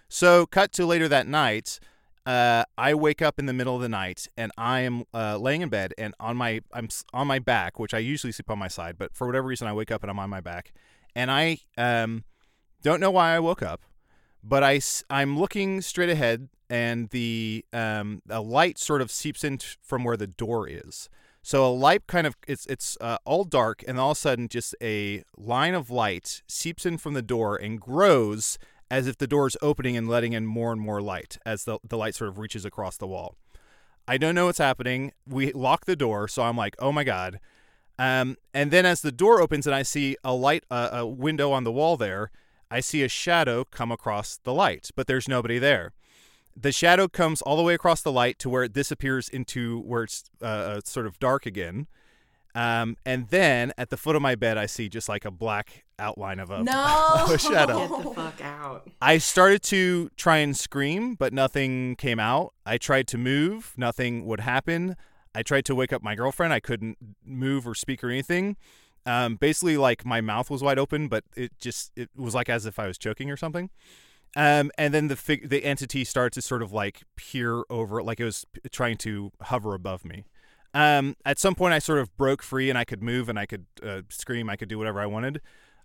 So 0.08 0.46
cut 0.46 0.72
to 0.72 0.84
later 0.84 1.08
that 1.08 1.26
night. 1.26 1.78
Uh, 2.24 2.64
I 2.78 2.94
wake 2.94 3.20
up 3.20 3.38
in 3.38 3.46
the 3.46 3.52
middle 3.52 3.74
of 3.74 3.82
the 3.82 3.88
night 3.88 4.28
and 4.36 4.52
I 4.56 4.80
am 4.80 5.04
uh, 5.12 5.38
laying 5.38 5.62
in 5.62 5.68
bed 5.68 5.92
and 5.98 6.14
on 6.20 6.36
my 6.36 6.60
I'm 6.72 6.88
on 7.12 7.26
my 7.26 7.40
back, 7.40 7.80
which 7.80 7.92
I 7.92 7.98
usually 7.98 8.32
sleep 8.32 8.48
on 8.48 8.58
my 8.58 8.68
side, 8.68 8.96
but 8.96 9.14
for 9.14 9.26
whatever 9.26 9.48
reason 9.48 9.66
I 9.66 9.72
wake 9.72 9.90
up 9.90 10.02
and 10.02 10.10
I'm 10.10 10.20
on 10.20 10.30
my 10.30 10.40
back, 10.40 10.72
and 11.16 11.30
I 11.30 11.58
um 11.76 12.24
don't 12.82 13.00
know 13.00 13.10
why 13.10 13.34
I 13.34 13.40
woke 13.40 13.62
up, 13.62 13.82
but 14.42 14.62
I 14.62 14.80
am 15.10 15.38
looking 15.38 15.80
straight 15.80 16.10
ahead 16.10 16.48
and 16.70 17.08
the 17.10 17.64
um 17.72 18.22
a 18.30 18.40
light 18.40 18.78
sort 18.78 19.02
of 19.02 19.10
seeps 19.10 19.42
in 19.42 19.58
from 19.82 20.04
where 20.04 20.16
the 20.16 20.28
door 20.28 20.68
is. 20.68 21.08
So 21.42 21.66
a 21.66 21.74
light 21.74 22.06
kind 22.06 22.24
of 22.26 22.36
it's 22.46 22.66
it's 22.66 22.96
uh, 23.00 23.18
all 23.24 23.42
dark 23.42 23.82
and 23.88 23.98
all 23.98 24.12
of 24.12 24.16
a 24.16 24.20
sudden 24.20 24.46
just 24.46 24.76
a 24.80 25.24
line 25.36 25.74
of 25.74 25.90
light 25.90 26.42
seeps 26.46 26.86
in 26.86 26.98
from 26.98 27.14
the 27.14 27.22
door 27.22 27.56
and 27.56 27.80
grows 27.80 28.58
as 28.92 29.06
if 29.06 29.16
the 29.16 29.26
door 29.26 29.46
is 29.46 29.56
opening 29.62 29.96
and 29.96 30.06
letting 30.06 30.34
in 30.34 30.44
more 30.44 30.70
and 30.70 30.80
more 30.80 31.00
light 31.00 31.38
as 31.46 31.64
the 31.64 31.78
the 31.82 31.96
light 31.96 32.14
sort 32.14 32.28
of 32.28 32.38
reaches 32.38 32.66
across 32.66 32.98
the 32.98 33.06
wall. 33.06 33.34
I 34.06 34.18
don't 34.18 34.34
know 34.34 34.46
what's 34.46 34.58
happening. 34.58 35.12
We 35.26 35.50
lock 35.52 35.86
the 35.86 35.96
door, 35.96 36.28
so 36.28 36.42
I'm 36.42 36.58
like, 36.58 36.76
"Oh 36.78 36.92
my 36.92 37.02
god." 37.02 37.40
Um, 37.98 38.36
and 38.52 38.70
then 38.70 38.84
as 38.84 39.00
the 39.00 39.10
door 39.10 39.40
opens 39.40 39.66
and 39.66 39.74
I 39.74 39.82
see 39.82 40.16
a 40.22 40.34
light, 40.34 40.64
uh, 40.70 40.90
a 40.92 41.06
window 41.06 41.52
on 41.52 41.64
the 41.64 41.72
wall 41.72 41.96
there, 41.96 42.30
I 42.70 42.80
see 42.80 43.02
a 43.02 43.08
shadow 43.08 43.64
come 43.64 43.90
across 43.90 44.38
the 44.44 44.52
light, 44.52 44.90
but 44.94 45.06
there's 45.06 45.28
nobody 45.28 45.58
there. 45.58 45.92
The 46.54 46.72
shadow 46.72 47.08
comes 47.08 47.40
all 47.40 47.56
the 47.56 47.62
way 47.62 47.74
across 47.74 48.02
the 48.02 48.12
light 48.12 48.38
to 48.40 48.50
where 48.50 48.62
it 48.62 48.74
disappears 48.74 49.28
into 49.28 49.80
where 49.80 50.02
it's 50.02 50.24
uh, 50.42 50.44
uh, 50.44 50.80
sort 50.84 51.06
of 51.06 51.18
dark 51.18 51.46
again. 51.46 51.86
Um, 52.54 52.96
and 53.06 53.28
then 53.28 53.72
at 53.78 53.88
the 53.88 53.96
foot 53.96 54.16
of 54.16 54.22
my 54.22 54.34
bed, 54.34 54.58
I 54.58 54.66
see 54.66 54.90
just 54.90 55.08
like 55.08 55.24
a 55.24 55.30
black 55.30 55.84
outline 56.02 56.38
of 56.38 56.50
a, 56.50 56.62
no. 56.62 57.08
of 57.20 57.30
a 57.34 57.38
shadow. 57.38 57.88
Get 57.88 58.02
the 58.02 58.10
fuck 58.14 58.40
out. 58.42 58.90
I 59.00 59.18
started 59.18 59.62
to 59.64 60.10
try 60.16 60.38
and 60.38 60.56
scream, 60.56 61.14
but 61.14 61.32
nothing 61.32 61.96
came 61.96 62.18
out. 62.18 62.52
I 62.66 62.78
tried 62.78 63.06
to 63.08 63.18
move, 63.18 63.72
nothing 63.76 64.26
would 64.26 64.40
happen. 64.40 64.96
I 65.34 65.42
tried 65.42 65.64
to 65.66 65.74
wake 65.74 65.92
up 65.92 66.02
my 66.02 66.14
girlfriend. 66.14 66.52
I 66.52 66.60
couldn't 66.60 66.98
move 67.24 67.66
or 67.66 67.74
speak 67.74 68.04
or 68.04 68.10
anything. 68.10 68.56
Um, 69.06 69.36
basically, 69.36 69.76
like 69.76 70.04
my 70.04 70.20
mouth 70.20 70.50
was 70.50 70.62
wide 70.62 70.78
open, 70.78 71.08
but 71.08 71.24
it 71.34 71.52
just 71.58 71.90
it 71.96 72.10
was 72.16 72.34
like 72.34 72.48
as 72.48 72.66
if 72.66 72.78
I 72.78 72.86
was 72.86 72.98
choking 72.98 73.30
or 73.30 73.36
something. 73.36 73.70
Um, 74.36 74.70
and 74.78 74.94
then 74.94 75.08
the 75.08 75.16
fig- 75.16 75.48
the 75.48 75.64
entity 75.64 76.04
started 76.04 76.32
to 76.34 76.42
sort 76.42 76.62
of 76.62 76.72
like 76.72 77.02
peer 77.16 77.64
over, 77.68 78.02
like 78.02 78.20
it 78.20 78.24
was 78.24 78.44
p- 78.52 78.60
trying 78.70 78.96
to 78.98 79.30
hover 79.42 79.74
above 79.74 80.04
me. 80.04 80.24
Um, 80.74 81.16
at 81.26 81.38
some 81.38 81.54
point, 81.54 81.74
I 81.74 81.78
sort 81.78 81.98
of 81.98 82.16
broke 82.16 82.42
free 82.42 82.70
and 82.70 82.78
I 82.78 82.84
could 82.84 83.02
move 83.02 83.28
and 83.28 83.38
I 83.38 83.44
could 83.44 83.66
uh, 83.82 84.02
scream. 84.08 84.48
I 84.48 84.56
could 84.56 84.68
do 84.68 84.78
whatever 84.78 85.00
I 85.00 85.06
wanted. 85.06 85.40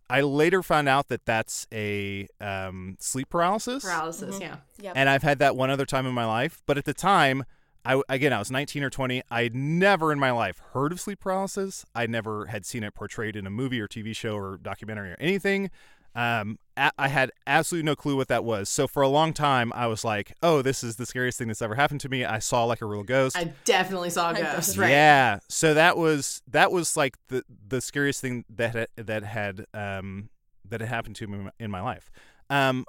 I 0.09 0.21
later 0.21 0.63
found 0.63 0.87
out 0.87 1.09
that 1.09 1.25
that's 1.25 1.67
a 1.73 2.27
um, 2.39 2.95
sleep 2.99 3.29
paralysis, 3.29 3.83
Paralysis, 3.83 4.39
yeah. 4.39 4.57
Yep. 4.79 4.93
and 4.95 5.09
I've 5.09 5.23
had 5.23 5.39
that 5.39 5.55
one 5.55 5.69
other 5.69 5.85
time 5.85 6.05
in 6.05 6.13
my 6.13 6.25
life. 6.25 6.61
But 6.65 6.77
at 6.77 6.85
the 6.85 6.93
time, 6.93 7.43
I 7.83 8.01
again 8.09 8.33
I 8.33 8.39
was 8.39 8.51
19 8.51 8.83
or 8.83 8.89
20. 8.89 9.21
I'd 9.29 9.55
never 9.55 10.11
in 10.11 10.19
my 10.19 10.31
life 10.31 10.61
heard 10.73 10.91
of 10.91 10.99
sleep 10.99 11.19
paralysis. 11.19 11.85
I 11.93 12.05
never 12.05 12.47
had 12.47 12.65
seen 12.65 12.83
it 12.83 12.93
portrayed 12.93 13.35
in 13.35 13.45
a 13.45 13.49
movie 13.49 13.81
or 13.81 13.87
TV 13.87 14.15
show 14.15 14.35
or 14.35 14.57
documentary 14.57 15.11
or 15.11 15.17
anything. 15.19 15.71
Um, 16.17 16.57
a- 16.75 16.91
I 16.97 17.09
had 17.09 17.31
absolutely 17.45 17.85
no 17.85 17.95
clue 17.95 18.15
what 18.15 18.27
that 18.27 18.43
was. 18.43 18.69
So 18.69 18.87
for 18.87 19.03
a 19.03 19.07
long 19.07 19.33
time, 19.33 19.71
I 19.75 19.85
was 19.85 20.03
like, 20.03 20.33
"Oh, 20.41 20.63
this 20.63 20.83
is 20.83 20.95
the 20.95 21.05
scariest 21.05 21.37
thing 21.37 21.47
that's 21.47 21.61
ever 21.61 21.75
happened 21.75 22.01
to 22.01 22.09
me." 22.09 22.25
I 22.25 22.39
saw 22.39 22.63
like 22.63 22.81
a 22.81 22.85
real 22.85 23.03
ghost. 23.03 23.37
I 23.37 23.53
definitely 23.65 24.09
saw 24.09 24.31
a 24.31 24.33
I 24.33 24.41
ghost, 24.41 24.77
right? 24.77 24.89
Yeah. 24.89 25.39
So 25.47 25.75
that 25.75 25.95
was 25.95 26.41
that 26.47 26.71
was 26.71 26.97
like 26.97 27.17
the 27.27 27.43
the 27.67 27.81
scariest 27.81 28.19
thing 28.19 28.45
that 28.49 28.73
had, 28.73 28.87
that 28.97 29.23
had 29.23 29.65
um 29.75 30.29
that 30.67 30.81
had 30.81 30.89
happened 30.89 31.15
to 31.17 31.27
me 31.27 31.49
in 31.59 31.69
my 31.69 31.81
life. 31.81 32.09
Um, 32.49 32.85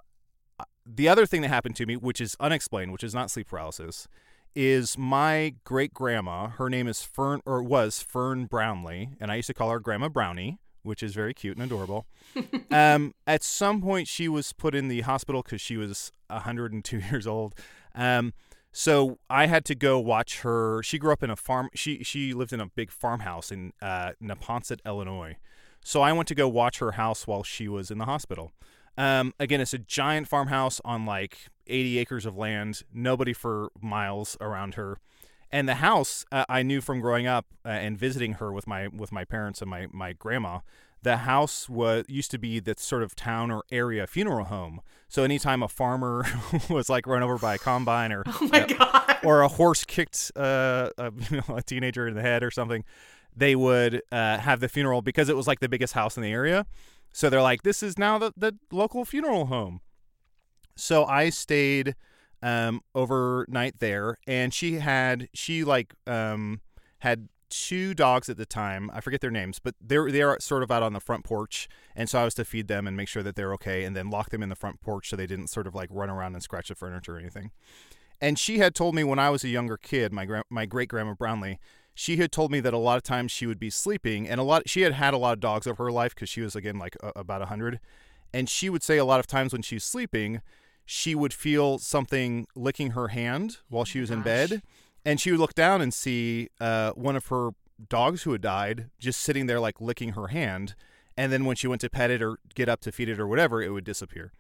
the 0.87 1.07
other 1.07 1.27
thing 1.27 1.43
that 1.43 1.49
happened 1.49 1.77
to 1.77 1.87
me, 1.87 1.97
which 1.97 2.23
is 2.23 2.35
unexplained, 2.41 2.93
which 2.93 3.05
is 3.05 3.15
not 3.15 3.31
sleep 3.31 3.49
paralysis, 3.49 4.09
is 4.55 4.97
my 4.97 5.55
great 5.65 5.93
grandma. 5.93 6.49
Her 6.49 6.71
name 6.71 6.89
is 6.89 7.03
Fern 7.03 7.43
or 7.45 7.63
was 7.63 8.01
Fern 8.01 8.47
Brownlee, 8.47 9.11
and 9.21 9.31
I 9.31 9.37
used 9.37 9.49
to 9.49 9.55
call 9.55 9.71
her 9.71 9.81
Grandma 9.81 10.09
Brownie 10.09 10.59
which 10.89 11.03
is 11.03 11.15
very 11.15 11.35
cute 11.35 11.57
and 11.57 11.65
adorable. 11.65 12.07
um, 12.71 13.15
at 13.27 13.43
some 13.43 13.81
point, 13.81 14.09
she 14.09 14.29
was 14.29 14.53
put 14.53 14.75
in 14.75 14.89
the 14.89 15.03
hospital 15.03 15.43
because 15.43 15.61
she 15.61 15.77
was 15.77 16.11
102 16.29 16.99
years 17.11 17.27
old. 17.27 17.55
Um, 17.95 18.33
so 18.73 19.19
I 19.31 19.47
had 19.47 19.65
to 19.67 19.75
go 19.75 19.99
watch 19.99 20.41
her. 20.41 20.83
She 20.83 20.99
grew 20.99 21.13
up 21.13 21.23
in 21.23 21.31
a 21.31 21.37
farm. 21.37 21.69
She 21.75 22.03
she 22.03 22.33
lived 22.35 22.53
in 22.53 22.61
a 22.61 22.67
big 22.67 22.91
farmhouse 22.91 23.51
in 23.51 23.73
uh, 23.81 24.13
Neponset, 24.23 24.81
Illinois. 24.85 25.37
So 25.85 26.03
I 26.03 26.13
went 26.13 26.29
to 26.29 26.35
go 26.35 26.49
watch 26.49 26.79
her 26.79 26.93
house 26.93 27.27
while 27.27 27.43
she 27.43 27.69
was 27.69 27.91
in 27.91 27.99
the 27.99 28.05
hospital. 28.05 28.53
Um, 28.97 29.33
again, 29.39 29.61
it's 29.61 29.73
a 29.73 29.79
giant 29.79 30.29
farmhouse 30.29 30.81
on 30.85 31.07
like 31.07 31.39
80 31.67 31.99
acres 31.99 32.27
of 32.27 32.37
land, 32.37 32.83
nobody 32.93 33.33
for 33.33 33.71
miles 33.81 34.37
around 34.41 34.75
her. 34.75 34.99
And 35.51 35.69
the 35.69 35.77
house 35.77 36.25
uh, 36.31 36.45
I 36.49 36.63
knew 36.63 36.81
from 36.81 37.01
growing 37.01 37.27
up 37.27 37.47
uh, 37.65 37.69
and 37.69 37.97
visiting 37.99 38.35
her 38.35 38.53
with 38.53 38.67
my 38.67 38.89
with 38.89 39.13
my 39.13 39.25
parents 39.25 39.61
and 39.63 39.71
my 39.71 39.87
my 39.93 40.13
grandma. 40.13 40.61
The 41.03 41.19
house 41.19 41.69
was 41.69 42.05
used 42.09 42.33
to 42.33 42.39
be 42.39 42.59
the 42.59 42.75
sort 42.77 43.05
of 43.05 43.15
town 43.15 43.53
or 43.53 43.63
area 43.71 44.05
funeral 44.09 44.47
home. 44.47 44.81
So 45.09 45.23
anytime 45.23 45.63
a 45.63 45.69
farmer 45.69 46.27
was 46.69 46.89
like 46.91 47.07
run 47.07 47.23
over 47.23 47.39
by 47.39 47.55
a 47.55 47.59
combine 47.59 48.11
or 48.13 48.25
Oh 48.27 48.49
my 48.53 48.67
god. 48.67 49.19
or 49.23 49.43
a 49.43 49.49
horse 49.49 49.85
kicked 49.85 50.33
uh, 50.35 50.91
a, 50.99 51.13
you 51.31 51.41
know, 51.49 51.57
a 51.57 51.63
teenager 51.63 52.09
in 52.09 52.15
the 52.15 52.21
head 52.23 52.43
or 52.43 52.51
something, 52.51 52.85
they 53.35 53.55
would 53.55 54.03
uh, 54.11 54.39
have 54.39 54.59
the 54.59 54.69
funeral 54.69 55.01
because 55.01 55.29
it 55.29 55.37
was 55.37 55.47
like 55.47 55.61
the 55.61 55.69
biggest 55.69 55.95
house 55.95 56.17
in 56.17 56.23
the 56.25 56.33
area. 56.33 56.67
So 57.13 57.31
they're 57.31 57.43
like, 57.43 57.63
this 57.63 57.81
is 57.83 57.97
now 57.97 58.19
the, 58.19 58.33
the 58.37 58.57
local 58.73 59.05
funeral 59.05 59.47
home. 59.47 59.81
So 60.75 61.05
I 61.05 61.31
stayed 61.31 61.95
um, 62.43 62.81
overnight 62.95 63.79
there, 63.79 64.17
and 64.27 64.53
she 64.53 64.75
had 64.75 65.29
she 65.35 65.65
like 65.65 65.95
um, 66.07 66.61
had 67.01 67.29
two 67.51 67.95
dogs 67.95 68.29
at 68.29 68.37
the 68.37 68.47
time. 68.47 68.91
I 68.93 69.01
forget 69.01 69.21
their 69.21 69.31
names, 69.31 69.59
but 69.59 69.75
they're 69.81 70.11
they're 70.11 70.37
sort 70.41 70.63
of 70.63 70.71
out 70.71 70.83
on 70.83 70.93
the 70.93 71.01
front 71.01 71.25
porch, 71.25 71.69
and 71.97 72.09
so 72.09 72.21
I 72.21 72.25
was 72.25 72.35
to 72.35 72.45
feed 72.45 72.69
them 72.69 72.87
and 72.87 72.97
make 72.97 73.09
sure 73.09 73.23
that 73.23 73.37
they're 73.37 73.53
okay, 73.55 73.85
and 73.85 73.97
then 73.97 74.11
lock 74.11 74.31
them 74.31 74.43
in 74.43 74.49
the 74.49 74.57
front 74.57 74.81
porch 74.81 75.11
so 75.11 75.17
they 75.17 75.27
didn't 75.27 75.49
sort 75.49 75.67
of 75.67 75.75
like 75.75 75.89
run 75.93 76.11
around 76.11 76.35
and 76.35 76.43
scratch 76.43 76.69
the 76.69 76.75
furniture 76.75 77.17
or 77.17 77.19
anything. 77.19 77.51
And 78.21 78.39
she 78.39 78.59
had 78.59 78.75
told 78.75 78.95
me 78.95 79.05
when 79.05 79.19
I 79.19 79.31
was 79.31 79.45
a 79.45 79.49
younger 79.49 79.77
kid, 79.77 80.13
my 80.13 80.25
gra- 80.25 80.45
my 80.51 80.67
great 80.67 80.89
grandma 80.89 81.15
Brownlee, 81.15 81.59
she 81.95 82.17
had 82.17 82.33
told 82.33 82.51
me 82.51 82.61
that 82.61 82.75
a 82.75 82.79
lot 82.79 82.97
of 82.97 83.03
times 83.03 83.33
she 83.33 83.47
would 83.47 83.59
be 83.59 83.71
sleeping, 83.71 84.29
and 84.29 84.41
a 84.41 84.45
lot 84.45 84.69
she 84.69 84.83
had 84.83 84.93
had 84.93 85.15
a 85.15 85.19
lot 85.19 85.33
of 85.33 85.41
dogs 85.41 85.67
over 85.67 85.85
her 85.85 85.93
life 85.93 86.15
because 86.15 86.29
she 86.29 86.41
was 86.41 86.55
again 86.55 86.79
like 86.79 86.97
a, 87.03 87.13
about 87.17 87.43
a 87.43 87.47
hundred, 87.47 87.81
and 88.33 88.49
she 88.49 88.69
would 88.69 88.83
say 88.83 88.99
a 88.99 89.05
lot 89.05 89.21
of 89.21 89.27
times 89.27 89.53
when 89.53 89.63
she's 89.63 89.85
sleeping, 89.85 90.41
she 90.91 91.15
would 91.15 91.35
feel 91.35 91.77
something 91.77 92.47
licking 92.55 92.93
her 92.93 93.09
hand 93.09 93.59
while 93.69 93.85
she 93.85 94.01
was 94.01 94.11
in 94.11 94.23
bed, 94.23 94.63
and 95.05 95.21
she 95.21 95.31
would 95.31 95.39
look 95.39 95.53
down 95.53 95.83
and 95.83 95.93
see 95.93 96.49
uh, 96.63 96.93
one 96.93 97.15
of 97.15 97.27
her 97.27 97.51
dogs 97.91 98.23
who 98.23 98.33
had 98.33 98.41
died 98.41 98.89
just 98.99 99.21
sitting 99.21 99.45
there 99.45 99.61
like 99.61 99.83
licking 99.83 100.13
her 100.13 100.29
hand, 100.29 100.75
and 101.15 101.31
then 101.31 101.45
when 101.45 101.57
she 101.57 101.67
went 101.67 101.83
to 101.83 101.91
pet 101.91 102.11
it 102.11 102.23
or 102.23 102.39
get 102.55 102.71
up 102.71 102.81
to 102.81 102.91
feed 102.91 103.11
it 103.11 103.21
or 103.21 103.27
whatever, 103.27 103.61
it 103.61 103.69
would 103.69 103.85
disappear. 103.85 104.33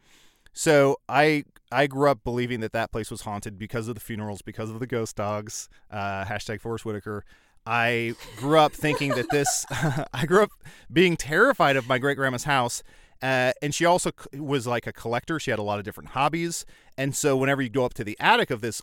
So 0.54 0.96
I 1.06 1.44
I 1.70 1.86
grew 1.86 2.08
up 2.08 2.24
believing 2.24 2.60
that 2.60 2.72
that 2.72 2.92
place 2.92 3.10
was 3.10 3.20
haunted 3.20 3.58
because 3.58 3.86
of 3.86 3.94
the 3.94 4.00
funerals, 4.00 4.40
because 4.40 4.70
of 4.70 4.80
the 4.80 4.86
ghost 4.86 5.16
dogs. 5.16 5.68
Uh, 5.90 6.24
hashtag 6.24 6.62
Forest 6.62 6.86
Whitaker. 6.86 7.26
I 7.66 8.14
grew 8.38 8.58
up 8.58 8.72
thinking 8.72 9.10
that 9.16 9.28
this. 9.30 9.66
I 10.14 10.24
grew 10.24 10.44
up 10.44 10.50
being 10.90 11.18
terrified 11.18 11.76
of 11.76 11.86
my 11.86 11.98
great 11.98 12.16
grandma's 12.16 12.44
house. 12.44 12.82
Uh, 13.22 13.52
and 13.60 13.74
she 13.74 13.84
also 13.84 14.12
was 14.34 14.66
like 14.66 14.86
a 14.86 14.92
collector. 14.92 15.40
She 15.40 15.50
had 15.50 15.58
a 15.58 15.62
lot 15.62 15.78
of 15.78 15.84
different 15.84 16.10
hobbies. 16.10 16.64
And 16.96 17.14
so 17.16 17.36
whenever 17.36 17.60
you 17.62 17.68
go 17.68 17.84
up 17.84 17.94
to 17.94 18.04
the 18.04 18.16
attic 18.20 18.50
of 18.50 18.60
this 18.60 18.80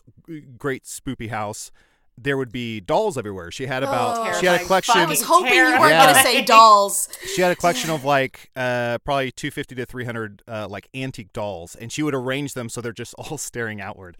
great 0.58 0.84
spoopy 0.84 1.30
house, 1.30 1.70
there 2.18 2.36
would 2.38 2.50
be 2.52 2.80
dolls 2.80 3.18
everywhere. 3.18 3.50
She 3.50 3.66
had 3.66 3.82
about 3.82 4.16
Oh. 4.34 4.40
she 4.40 4.46
had 4.46 4.60
a 4.60 4.64
collection. 4.64 4.96
I 4.96 5.04
was 5.04 5.22
hoping 5.22 5.52
you 5.52 5.62
weren't 5.64 5.90
Yeah. 5.90 6.04
going 6.12 6.14
to 6.16 6.22
say 6.22 6.42
dolls. 6.44 7.08
She 7.34 7.42
had 7.42 7.52
a 7.52 7.56
collection 7.56 7.90
of 7.90 8.04
like 8.04 8.50
uh, 8.56 8.98
probably 9.04 9.30
250 9.32 9.74
to 9.74 9.84
300 9.86 10.42
uh, 10.48 10.66
like 10.68 10.88
antique 10.94 11.32
dolls, 11.34 11.74
and 11.74 11.92
she 11.92 12.02
would 12.02 12.14
arrange 12.14 12.54
them 12.54 12.68
so 12.70 12.80
they're 12.80 12.92
just 12.92 13.14
all 13.18 13.36
staring 13.38 13.80
outward. 13.82 14.16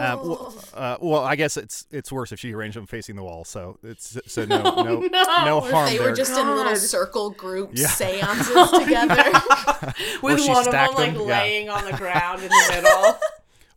Um, 0.00 0.28
well, 0.28 0.54
uh, 0.74 0.96
well, 1.00 1.24
I 1.24 1.36
guess 1.36 1.56
it's 1.56 1.86
it's 1.90 2.10
worse 2.12 2.32
if 2.32 2.38
she 2.40 2.52
arranged 2.54 2.76
them 2.76 2.86
facing 2.86 3.16
the 3.16 3.22
wall. 3.22 3.44
So 3.44 3.78
it's 3.82 4.18
so 4.26 4.44
no 4.46 4.62
no 4.62 5.00
no. 5.00 5.08
no 5.08 5.60
harm 5.60 5.88
They 5.90 5.98
there. 5.98 6.10
were 6.10 6.16
just 6.16 6.38
in 6.38 6.46
little 6.54 6.76
circle 6.76 7.30
group 7.30 7.70
Yeah. 7.74 7.86
seances 7.88 8.70
together. 8.78 9.32
With 10.22 10.40
one 10.40 10.40
of 10.40 10.46
them 10.46 10.64
stacked 10.64 10.94
like 10.94 11.12
them, 11.14 11.28
yeah. 11.28 11.40
laying 11.40 11.68
on 11.68 11.84
the 11.90 11.96
ground 11.96 12.42
in 12.42 12.48
the 12.48 12.64
middle. 12.74 13.18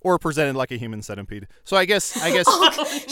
or 0.02 0.18
presented 0.18 0.56
like 0.56 0.72
a 0.72 0.78
human 0.78 1.02
centipede. 1.02 1.48
So 1.66 1.76
I 1.78 1.86
guess 1.86 2.22
I 2.22 2.32
guess 2.32 2.48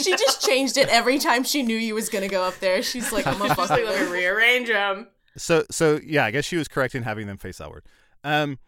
she 0.02 0.12
just 0.12 0.44
changed 0.46 0.76
it 0.76 0.88
every 0.88 1.18
time 1.18 1.44
she 1.44 1.62
knew 1.62 1.76
you 1.76 1.94
was 1.94 2.08
going 2.08 2.22
to 2.22 2.30
go 2.30 2.42
up 2.42 2.58
there. 2.60 2.82
She's 2.82 3.12
like, 3.12 3.26
I'm 3.26 3.38
going 3.38 3.54
to 3.54 3.60
like 3.60 3.70
let 3.70 4.00
me 4.06 4.12
rearrange 4.12 4.68
them. 4.68 5.08
so 5.36 5.64
so 5.70 6.00
yeah, 6.04 6.24
I 6.24 6.30
guess 6.30 6.44
she 6.44 6.56
was 6.56 6.66
correct 6.68 6.94
in 6.94 7.02
having 7.02 7.26
them 7.26 7.36
face 7.38 7.60
outward. 7.60 7.84
Um, 8.24 8.58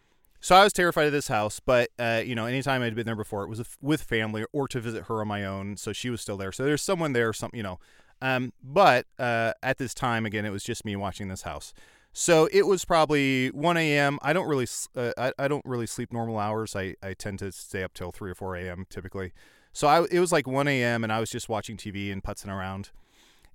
so 0.40 0.56
I 0.56 0.64
was 0.64 0.72
terrified 0.72 1.06
of 1.06 1.12
this 1.12 1.28
house, 1.28 1.60
but 1.60 1.90
uh, 1.98 2.22
you 2.24 2.34
know, 2.34 2.46
anytime 2.46 2.82
I'd 2.82 2.94
been 2.94 3.06
there 3.06 3.16
before, 3.16 3.44
it 3.44 3.48
was 3.48 3.62
with- 3.80 4.02
family 4.02 4.44
or 4.52 4.66
to 4.68 4.80
visit 4.80 5.04
her 5.04 5.20
on 5.20 5.28
my 5.28 5.44
own. 5.44 5.76
So 5.76 5.92
she 5.92 6.10
was 6.10 6.20
still 6.20 6.36
there. 6.36 6.52
So 6.52 6.64
there's 6.64 6.82
someone 6.82 7.12
there, 7.12 7.32
some 7.32 7.50
you 7.52 7.62
know. 7.62 7.78
Um, 8.22 8.52
but 8.62 9.06
uh, 9.18 9.52
at 9.62 9.78
this 9.78 9.94
time, 9.94 10.26
again, 10.26 10.44
it 10.44 10.50
was 10.50 10.64
just 10.64 10.84
me 10.84 10.96
watching 10.96 11.28
this 11.28 11.42
house. 11.42 11.72
So 12.12 12.48
it 12.52 12.66
was 12.66 12.84
probably 12.84 13.48
1 13.48 13.76
a.m. 13.76 14.18
I 14.20 14.32
don't 14.32 14.48
really, 14.48 14.66
uh, 14.96 15.12
I, 15.16 15.32
I 15.38 15.48
don't 15.48 15.64
really 15.64 15.86
sleep 15.86 16.12
normal 16.12 16.38
hours. 16.38 16.74
I, 16.74 16.96
I 17.02 17.14
tend 17.14 17.38
to 17.38 17.52
stay 17.52 17.82
up 17.82 17.94
till 17.94 18.10
3 18.10 18.32
or 18.32 18.34
4 18.34 18.56
a.m. 18.56 18.86
typically. 18.90 19.32
So 19.72 19.86
I, 19.86 20.04
it 20.10 20.18
was 20.18 20.32
like 20.32 20.46
1 20.46 20.66
a.m. 20.66 21.04
and 21.04 21.12
I 21.12 21.20
was 21.20 21.30
just 21.30 21.48
watching 21.48 21.76
TV 21.76 22.12
and 22.12 22.22
putzing 22.22 22.48
around 22.48 22.90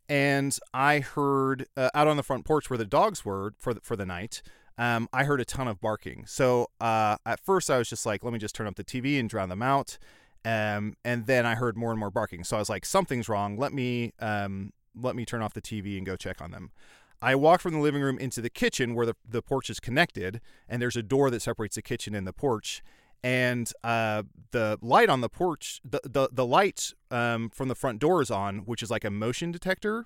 and 0.08 0.58
I 0.74 1.00
heard 1.00 1.68
uh, 1.76 1.90
out 1.94 2.08
on 2.08 2.18
the 2.18 2.24
front 2.24 2.46
porch 2.46 2.70
where 2.70 2.78
the 2.78 2.86
dogs 2.86 3.26
were 3.26 3.54
for 3.60 3.74
the, 3.74 3.82
for 3.82 3.96
the 3.96 4.06
night. 4.06 4.42
Um, 4.78 5.08
I 5.14 5.24
heard 5.24 5.40
a 5.40 5.46
ton 5.46 5.68
of 5.68 5.80
barking. 5.80 6.26
So 6.26 6.68
uh, 6.82 7.18
at 7.26 7.40
first 7.40 7.70
I 7.70 7.78
was 7.78 7.90
just 7.90 8.06
like, 8.06 8.24
let 8.24 8.34
me 8.34 8.40
just 8.40 8.56
turn 8.56 8.68
up 8.68 8.76
the 8.76 8.84
TV 8.84 9.20
and 9.20 9.30
drown 9.30 9.50
them 9.50 9.62
out. 9.62 9.98
Um, 10.44 10.96
and 11.04 11.26
then 11.26 11.46
I 11.46 11.56
heard 11.56 11.76
more 11.76 11.92
and 11.92 12.00
more 12.00 12.12
barking. 12.12 12.44
So 12.44 12.58
I 12.58 12.60
was 12.60 12.70
like, 12.70 12.86
something's 12.86 13.28
wrong. 13.28 13.58
Let 13.58 13.74
me 13.74 14.14
um, 14.20 14.74
let 14.96 15.16
me 15.16 15.26
turn 15.26 15.42
off 15.42 15.54
the 15.54 15.62
TV 15.62 15.98
and 15.98 16.06
go 16.06 16.16
check 16.16 16.42
on 16.42 16.52
them. 16.52 16.72
I 17.22 17.36
walked 17.36 17.64
from 17.64 17.74
the 17.74 17.80
living 17.80 18.02
room 18.02 18.20
into 18.20 18.42
the 18.42 18.50
kitchen 18.50 18.94
where 18.94 19.06
the, 19.06 19.16
the 19.28 19.42
porch 19.42 19.70
is 19.70 19.80
connected, 19.80 20.42
and 20.70 20.82
there's 20.82 20.96
a 20.96 21.02
door 21.02 21.30
that 21.32 21.42
separates 21.42 21.76
the 21.76 21.82
kitchen 21.82 22.14
and 22.14 22.28
the 22.28 22.34
porch. 22.34 22.84
And 23.24 23.72
uh, 23.84 24.24
the 24.52 24.78
light 24.82 25.10
on 25.10 25.22
the 25.22 25.30
porch, 25.30 25.82
the 25.84 26.02
the, 26.04 26.30
the 26.32 26.46
light 26.46 26.94
um, 27.10 27.50
from 27.50 27.68
the 27.68 27.76
front 27.76 28.00
door 28.00 28.22
is 28.22 28.30
on, 28.30 28.60
which 28.60 28.84
is 28.84 28.92
like 28.92 29.04
a 29.04 29.10
motion 29.10 29.52
detector. 29.52 30.06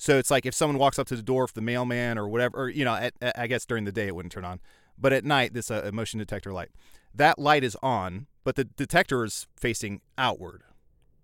So 0.00 0.16
it's 0.16 0.30
like 0.30 0.46
if 0.46 0.54
someone 0.54 0.78
walks 0.78 0.98
up 0.98 1.06
to 1.08 1.16
the 1.16 1.22
door, 1.22 1.44
if 1.44 1.52
the 1.52 1.60
mailman 1.60 2.16
or 2.16 2.26
whatever, 2.26 2.56
or, 2.62 2.68
you 2.70 2.86
know, 2.86 2.94
at, 2.94 3.12
at- 3.20 3.38
I 3.38 3.46
guess 3.46 3.66
during 3.66 3.84
the 3.84 3.92
day 3.92 4.06
it 4.06 4.14
wouldn't 4.14 4.32
turn 4.32 4.46
on, 4.46 4.58
but 4.98 5.12
at 5.12 5.26
night 5.26 5.52
this 5.52 5.70
uh, 5.70 5.90
motion 5.92 6.18
detector 6.18 6.54
light. 6.54 6.70
That 7.14 7.38
light 7.38 7.62
is 7.62 7.76
on, 7.82 8.26
but 8.42 8.56
the 8.56 8.64
detector 8.64 9.24
is 9.24 9.46
facing 9.58 10.00
outward, 10.16 10.62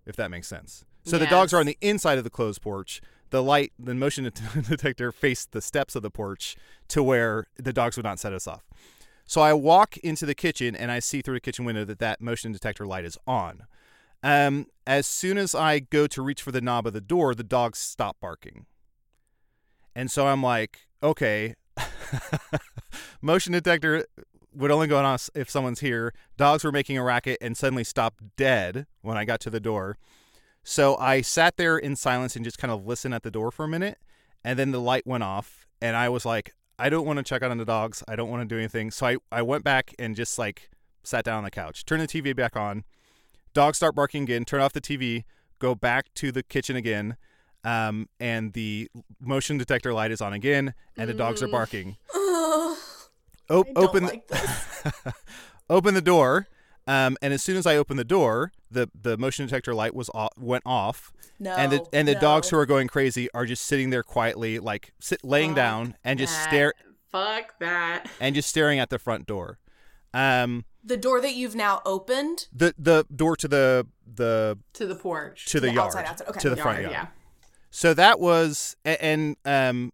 if 0.05 0.15
that 0.17 0.31
makes 0.31 0.47
sense. 0.47 0.85
So 1.07 1.17
the 1.17 1.25
dogs 1.31 1.55
are 1.55 1.61
on 1.61 1.65
the 1.65 1.79
inside 1.81 2.19
of 2.19 2.25
the 2.25 2.29
closed 2.31 2.61
porch. 2.61 3.01
The 3.31 3.43
light, 3.43 3.73
the 3.79 3.95
motion 3.95 4.31
detector 4.69 5.11
faced 5.11 5.53
the 5.53 5.63
steps 5.63 5.97
of 5.97 6.03
the 6.03 6.11
porch 6.11 6.55
to 6.89 7.03
where 7.03 7.47
the 7.57 7.73
dogs 7.73 7.97
would 7.97 8.05
not 8.05 8.19
set 8.19 8.35
us 8.35 8.47
off. 8.47 8.67
So 9.25 9.41
I 9.41 9.55
walk 9.55 9.97
into 9.99 10.27
the 10.27 10.35
kitchen 10.35 10.77
and 10.77 10.93
I 10.93 10.99
see 10.99 11.23
through 11.23 11.37
the 11.37 11.41
kitchen 11.41 11.65
window 11.65 11.87
that 11.87 11.99
that 12.01 12.21
motion 12.21 12.53
detector 12.53 12.85
light 12.87 13.07
is 13.07 13.17
on. 13.27 13.63
Um, 14.23 14.67
as 14.87 15.07
soon 15.07 15.39
as 15.39 15.55
I 15.55 15.81
go 15.81 16.07
to 16.07 16.23
reach 16.23 16.43
for 16.43 16.53
the 16.53 16.61
knob 16.61 16.87
of 16.87 16.93
the 16.93 17.01
door, 17.01 17.35
the 17.35 17.45
dogs 17.45 17.79
stop 17.79 18.17
barking. 18.21 18.67
And 19.95 20.11
so 20.11 20.27
I'm 20.27 20.43
like, 20.43 20.81
okay, 21.03 21.55
motion 23.23 23.53
detector 23.53 24.07
would 24.55 24.71
only 24.71 24.87
go 24.87 25.03
on 25.03 25.19
if 25.35 25.51
someone's 25.51 25.81
here. 25.81 26.13
Dogs 26.37 26.65
were 26.65 26.73
making 26.73 26.99
a 26.99 27.03
racket 27.03 27.39
and 27.41 27.57
suddenly 27.57 27.85
stopped 27.85 28.37
dead 28.37 28.87
when 29.03 29.17
I 29.17 29.25
got 29.25 29.41
to 29.41 29.51
the 29.51 29.61
door. 29.61 29.99
So 30.63 30.97
I 30.97 31.21
sat 31.21 31.57
there 31.57 31.79
in 31.79 31.95
silence 31.95 32.35
and 32.35 32.45
just 32.45 32.59
kind 32.59 32.73
of 32.73 32.87
listened 32.87 33.15
at 33.15 33.23
the 33.23 33.31
door 33.31 33.51
for 33.51 33.65
a 33.65 33.69
minute. 33.69 33.99
And 34.45 34.59
then 34.59 34.73
the 34.73 34.81
light 34.81 35.07
went 35.07 35.23
off. 35.23 35.67
And 35.81 35.97
I 35.97 36.09
was 36.09 36.25
like, 36.25 36.55
I 36.79 36.89
don't 36.89 37.07
want 37.07 37.19
to 37.19 37.23
check 37.23 37.43
on 37.43 37.57
the 37.57 37.65
dogs. 37.65 38.03
I 38.09 38.17
don't 38.17 38.31
want 38.31 38.49
to 38.49 38.55
do 38.55 38.59
anything. 38.59 38.91
So 38.91 39.07
I, 39.07 39.17
I 39.31 39.43
went 39.43 39.65
back 39.65 39.95
and 39.99 40.17
just 40.17 40.39
like 40.39 40.71
sat 41.03 41.25
down 41.25 41.39
on 41.39 41.45
the 41.45 41.51
couch, 41.51 41.85
turned 41.85 42.03
the 42.03 42.09
TV 42.09 42.35
back 42.35 42.57
on. 42.57 42.85
Dogs 43.57 43.79
start 43.79 43.95
barking 43.95 44.25
again, 44.25 44.45
turn 44.45 44.61
off 44.61 44.75
the 44.75 44.83
TV, 44.83 45.25
go 45.61 45.75
back 45.75 46.13
to 46.17 46.31
the 46.31 46.43
kitchen 46.43 46.77
again. 46.77 47.17
Um, 47.65 48.11
and 48.21 48.53
the 48.53 48.91
motion 49.19 49.57
detector 49.57 49.95
light 49.95 50.11
is 50.11 50.21
on 50.21 50.35
again, 50.35 50.75
and 50.99 51.09
the 51.09 51.15
dogs 51.15 51.43
are 51.43 51.49
barking. 51.49 51.97
Ugh, 52.15 52.77
O- 53.49 53.65
open, 53.75 54.05
like 54.05 54.29
this. 54.29 54.83
open 55.71 55.95
the 55.95 56.03
door. 56.03 56.49
Um, 56.87 57.17
and 57.23 57.33
as 57.33 57.43
soon 57.43 57.57
as 57.57 57.67
I 57.67 57.77
opened 57.79 57.99
the 57.99 58.05
door, 58.05 58.53
the, 58.71 58.91
the 58.95 59.17
motion 59.17 59.47
detector 59.47 59.75
light 59.75 59.95
was 59.95 60.11
off, 60.13 60.33
went 60.37 60.63
off, 60.67 61.11
No. 61.41 61.57
and 61.57 61.73
the 61.73 61.87
and 61.95 62.07
the 62.07 62.13
no. 62.15 62.21
dogs 62.21 62.51
who 62.51 62.59
are 62.59 62.67
going 62.67 62.89
crazy 62.89 63.31
are 63.33 63.47
just 63.47 63.65
sitting 63.65 63.89
there 63.89 64.03
quietly, 64.03 64.59
like 64.59 64.93
sit, 65.01 65.25
laying 65.25 65.53
Fuck 65.53 65.57
down 65.57 65.95
and 66.05 66.19
just 66.19 66.35
that. 66.35 66.49
stare 66.51 66.75
Fuck 67.11 67.59
that. 67.61 68.11
and 68.21 68.35
just 68.35 68.51
staring 68.51 68.79
at 68.79 68.91
the 68.91 68.99
front 68.99 69.27
door. 69.27 69.59
Um, 70.15 70.65
The 70.85 70.97
door 70.97 71.21
that 71.21 71.35
you've 71.35 71.55
now 71.57 71.83
opened. 71.85 72.49
the 72.53 72.75
the 72.79 73.05
door 73.15 73.37
to 73.37 73.49
the 73.49 73.87
the 74.07 74.59
To 74.75 74.87
the 74.87 74.95
porch. 74.95 75.47
to 75.47 75.61
the, 75.61 75.67
the 75.69 75.73
yard 75.75 75.89
outside, 75.89 76.07
outside, 76.07 76.29
okay. 76.29 76.41
to 76.41 76.51
the 76.51 76.57
Yard, 76.57 76.63
front 76.65 76.81
yard. 76.83 76.93
Yeah. 76.93 77.07
So 77.71 77.93
that 77.95 78.19
was 78.21 78.77
and 78.85 79.37
um 79.45 79.93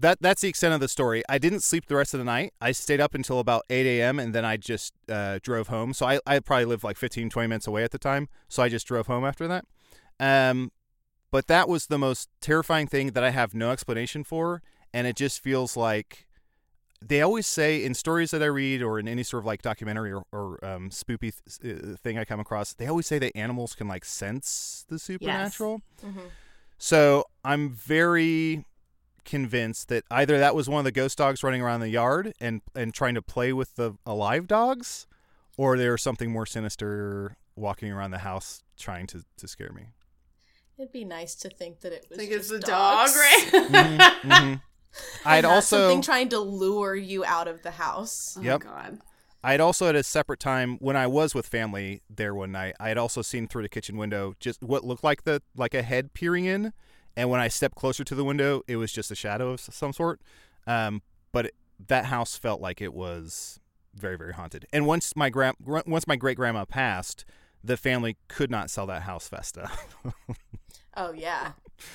that 0.00 0.18
that's 0.20 0.42
the 0.42 0.48
extent 0.48 0.74
of 0.74 0.80
the 0.80 0.86
story. 0.88 1.24
I 1.28 1.38
didn't 1.38 1.60
sleep 1.64 1.86
the 1.86 1.96
rest 1.96 2.14
of 2.14 2.18
the 2.18 2.24
night. 2.24 2.52
I 2.60 2.70
stayed 2.70 3.00
up 3.00 3.14
until 3.16 3.40
about 3.40 3.64
8 3.68 3.84
a.m. 3.84 4.20
and 4.20 4.32
then 4.32 4.44
I 4.44 4.56
just 4.56 4.94
uh, 5.08 5.40
drove 5.42 5.66
home. 5.66 5.92
So 5.92 6.06
I, 6.06 6.20
I 6.24 6.38
probably 6.38 6.66
lived 6.66 6.84
like 6.84 6.96
15, 6.96 7.28
20 7.28 7.48
minutes 7.48 7.66
away 7.66 7.82
at 7.82 7.90
the 7.90 7.98
time. 7.98 8.28
So 8.48 8.62
I 8.62 8.68
just 8.68 8.86
drove 8.86 9.08
home 9.08 9.24
after 9.24 9.48
that. 9.48 9.64
Um, 10.20 10.70
but 11.32 11.48
that 11.48 11.68
was 11.68 11.86
the 11.86 11.98
most 11.98 12.28
terrifying 12.40 12.86
thing 12.86 13.08
that 13.10 13.24
I 13.24 13.30
have 13.30 13.54
no 13.54 13.72
explanation 13.72 14.22
for. 14.22 14.62
And 14.94 15.08
it 15.08 15.16
just 15.16 15.42
feels 15.42 15.76
like 15.76 16.27
they 17.00 17.22
always 17.22 17.46
say 17.46 17.84
in 17.84 17.94
stories 17.94 18.30
that 18.32 18.42
I 18.42 18.46
read 18.46 18.82
or 18.82 18.98
in 18.98 19.06
any 19.06 19.22
sort 19.22 19.42
of 19.42 19.46
like 19.46 19.62
documentary 19.62 20.12
or, 20.12 20.24
or 20.32 20.64
um, 20.64 20.90
spoopy 20.90 21.32
th- 21.60 21.76
uh, 21.92 21.96
thing 21.96 22.18
I 22.18 22.24
come 22.24 22.40
across, 22.40 22.72
they 22.74 22.86
always 22.86 23.06
say 23.06 23.18
that 23.20 23.36
animals 23.36 23.74
can 23.74 23.86
like 23.88 24.04
sense 24.04 24.84
the 24.88 24.98
supernatural. 24.98 25.82
Mhm. 26.04 26.30
So 26.76 27.24
I'm 27.44 27.70
very 27.70 28.64
convinced 29.24 29.88
that 29.88 30.04
either 30.10 30.38
that 30.38 30.54
was 30.54 30.68
one 30.68 30.78
of 30.80 30.84
the 30.84 30.92
ghost 30.92 31.18
dogs 31.18 31.42
running 31.42 31.60
around 31.60 31.80
the 31.80 31.88
yard 31.90 32.32
and 32.40 32.62
and 32.74 32.94
trying 32.94 33.14
to 33.14 33.22
play 33.22 33.52
with 33.52 33.76
the 33.76 33.94
alive 34.06 34.46
dogs, 34.46 35.06
or 35.56 35.76
there's 35.76 36.02
something 36.02 36.30
more 36.30 36.46
sinister 36.46 37.36
walking 37.56 37.90
around 37.92 38.12
the 38.12 38.18
house 38.18 38.62
trying 38.78 39.06
to, 39.08 39.24
to 39.36 39.46
scare 39.48 39.72
me. 39.72 39.86
It'd 40.78 40.92
be 40.92 41.04
nice 41.04 41.34
to 41.36 41.50
think 41.50 41.80
that 41.80 41.92
it 41.92 42.06
was. 42.08 42.16
I 42.18 42.20
think 42.22 42.32
it's 42.32 42.48
just 42.48 42.60
the 42.60 42.66
dog, 42.66 43.08
dogs. 43.08 43.16
right? 43.16 43.48
Mhm. 44.22 44.62
I'd 45.24 45.44
also 45.44 45.80
something 45.88 46.02
trying 46.02 46.28
to 46.30 46.38
lure 46.38 46.94
you 46.94 47.24
out 47.24 47.48
of 47.48 47.62
the 47.62 47.72
house. 47.72 48.36
Oh 48.38 48.42
Yep. 48.42 48.60
God. 48.60 48.98
I'd 49.44 49.60
also 49.60 49.88
at 49.88 49.94
a 49.94 50.02
separate 50.02 50.40
time 50.40 50.78
when 50.80 50.96
I 50.96 51.06
was 51.06 51.34
with 51.34 51.46
family 51.46 52.02
there 52.10 52.34
one 52.34 52.50
night, 52.50 52.74
I 52.80 52.88
had 52.88 52.98
also 52.98 53.22
seen 53.22 53.46
through 53.46 53.62
the 53.62 53.68
kitchen 53.68 53.96
window 53.96 54.34
just 54.40 54.62
what 54.62 54.84
looked 54.84 55.04
like 55.04 55.24
the 55.24 55.42
like 55.56 55.74
a 55.74 55.82
head 55.82 56.12
peering 56.12 56.44
in, 56.44 56.72
and 57.16 57.30
when 57.30 57.40
I 57.40 57.48
stepped 57.48 57.76
closer 57.76 58.02
to 58.04 58.14
the 58.14 58.24
window, 58.24 58.62
it 58.66 58.76
was 58.76 58.92
just 58.92 59.10
a 59.10 59.14
shadow 59.14 59.50
of 59.52 59.60
some 59.60 59.92
sort. 59.92 60.20
Um, 60.66 61.02
but 61.32 61.46
it, 61.46 61.54
that 61.86 62.06
house 62.06 62.36
felt 62.36 62.60
like 62.60 62.80
it 62.80 62.92
was 62.92 63.60
very 63.94 64.16
very 64.18 64.32
haunted. 64.32 64.66
And 64.72 64.86
once 64.86 65.14
my 65.14 65.30
grand 65.30 65.56
once 65.64 66.06
my 66.08 66.16
great 66.16 66.36
grandma 66.36 66.64
passed, 66.64 67.24
the 67.62 67.76
family 67.76 68.16
could 68.26 68.50
not 68.50 68.70
sell 68.70 68.86
that 68.86 69.02
house 69.02 69.28
fast 69.28 69.56
enough. 69.56 69.86
Oh 70.96 71.12
yeah, 71.12 71.52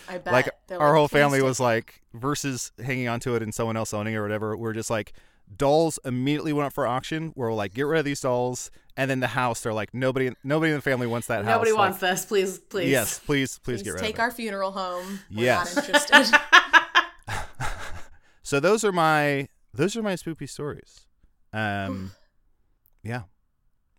I 0.08 0.18
bet. 0.18 0.34
like 0.34 0.50
They're 0.68 0.80
our 0.82 0.96
whole 0.96 1.08
family 1.08 1.42
was 1.42 1.60
like 1.60 2.02
versus 2.14 2.72
hanging 2.84 3.08
onto 3.08 3.36
it 3.36 3.42
and 3.44 3.54
someone 3.54 3.76
else 3.78 3.94
owning 3.94 4.14
it 4.14 4.18
or 4.18 4.22
whatever 4.24 4.56
we're 4.58 4.74
just 4.74 4.90
like 4.90 5.14
dolls 5.58 6.00
immediately 6.06 6.54
went 6.54 6.68
up 6.68 6.74
for 6.74 6.88
auction 6.88 7.32
we're 7.36 7.54
like 7.54 7.74
get 7.74 7.84
rid 7.84 8.00
of 8.00 8.06
these 8.06 8.22
dolls 8.22 8.72
and 8.96 9.10
then 9.12 9.20
the 9.20 9.28
house 9.28 9.62
they're 9.62 9.74
like 9.74 9.94
nobody 9.94 10.32
nobody 10.44 10.72
in 10.72 10.78
the 10.78 10.82
family 10.82 11.06
wants 11.08 11.28
that 11.28 11.44
house 11.46 11.54
Nobody 11.54 11.72
Like, 11.72 11.80
wants 11.80 12.00
this. 12.00 12.26
Please, 12.26 12.60
please. 12.60 12.90
yes 12.90 13.20
please 13.20 13.60
please, 13.60 13.82
Please 13.82 13.84
get 13.84 13.92
rid 13.92 14.00
take 14.00 14.10
of 14.10 14.10
it 14.10 14.14
Take 14.14 14.20
our 14.20 14.32
funeral 14.32 14.72
home. 14.72 15.20
We're 15.36 15.44
Yes. 15.44 15.76
not 15.76 15.86
interested. 15.90 16.40
so 18.44 18.60
those 18.60 18.84
are 18.84 18.92
my 18.92 19.48
those 19.74 19.96
are 19.96 20.02
my 20.04 20.14
spoopy 20.14 20.50
stories 20.50 21.02
um 21.54 22.12
yeah 23.04 23.24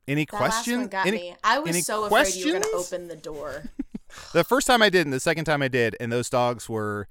any 0.06 0.26
that 0.30 0.40
last 0.40 0.68
one 0.68 0.86
got 0.88 1.06
any, 1.06 1.16
me. 1.16 1.36
I 1.42 1.58
was 1.60 1.70
any 1.70 1.80
so 1.80 2.04
afraid 2.04 2.34
you 2.34 2.46
were 2.46 2.50
going 2.60 2.62
to 2.62 2.70
open 2.76 3.08
the 3.08 3.16
door. 3.16 3.64
The 4.32 4.44
first 4.44 4.66
time 4.66 4.82
I 4.82 4.90
did 4.90 5.06
and 5.06 5.12
the 5.12 5.20
second 5.20 5.44
time 5.44 5.62
I 5.62 5.68
did, 5.68 5.96
and 6.00 6.12
those 6.12 6.28
dogs 6.30 6.68
were 6.68 7.08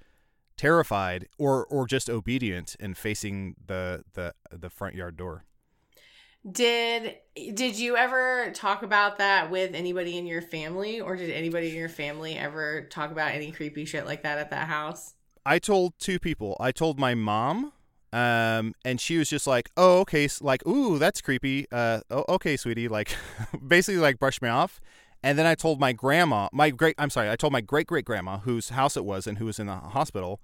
terrified 0.58 1.28
or 1.38 1.66
or 1.66 1.88
just 1.88 2.10
obedient 2.10 2.76
and 2.80 2.98
facing 2.98 3.56
the 3.66 4.04
the 4.14 4.34
the 4.52 4.70
front 4.70 4.96
yard 4.96 5.18
door. 5.18 5.46
Did 6.50 7.16
did 7.54 7.80
you 7.80 7.96
ever 7.96 8.52
talk 8.54 8.84
about 8.84 9.18
that 9.20 9.50
with 9.50 9.74
anybody 9.74 10.18
in 10.18 10.26
your 10.26 10.42
family, 10.42 11.00
or 11.00 11.16
did 11.16 11.30
anybody 11.30 11.70
in 11.70 11.76
your 11.76 11.89
family 11.89 12.38
ever 12.38 12.84
talk 12.89 13.12
about 13.12 13.32
any 13.32 13.52
creepy 13.52 13.86
shit 13.86 14.06
like 14.06 14.24
that 14.24 14.38
at 14.38 14.50
that 14.50 14.68
house? 14.68 15.13
I 15.46 15.60
told 15.60 15.94
two 16.00 16.20
people. 16.20 16.58
I 16.60 16.72
told 16.72 17.00
my 17.00 17.16
mom, 17.16 17.72
um, 18.12 18.76
and 18.84 19.00
she 19.00 19.18
was 19.18 19.30
just 19.30 19.48
like, 19.48 19.70
"Oh, 19.78 20.00
okay," 20.02 20.28
like, 20.42 20.68
"Ooh, 20.68 21.00
that's 21.00 21.22
creepy." 21.22 21.66
Uh, 21.72 22.02
oh, 22.12 22.26
okay, 22.28 22.58
sweetie, 22.58 22.89
like, 22.89 23.16
basically 23.68 24.02
like 24.02 24.20
brushed 24.20 24.42
me 24.42 24.50
off. 24.50 24.82
And 25.24 25.40
then 25.40 25.46
I 25.46 25.56
told 25.56 25.80
my 25.80 25.94
grandma, 25.94 26.50
my 26.52 26.70
great, 26.70 26.96
I'm 26.98 27.10
sorry, 27.10 27.30
I 27.30 27.38
told 27.38 27.54
my 27.54 27.62
great 27.62 27.88
great 27.88 28.04
grandma 28.04 28.40
whose 28.40 28.70
house 28.70 28.98
it 28.98 29.06
was 29.06 29.26
and 29.26 29.38
who 29.38 29.46
was 29.46 29.58
in 29.58 29.68
the 29.68 29.76
hospital, 29.76 30.42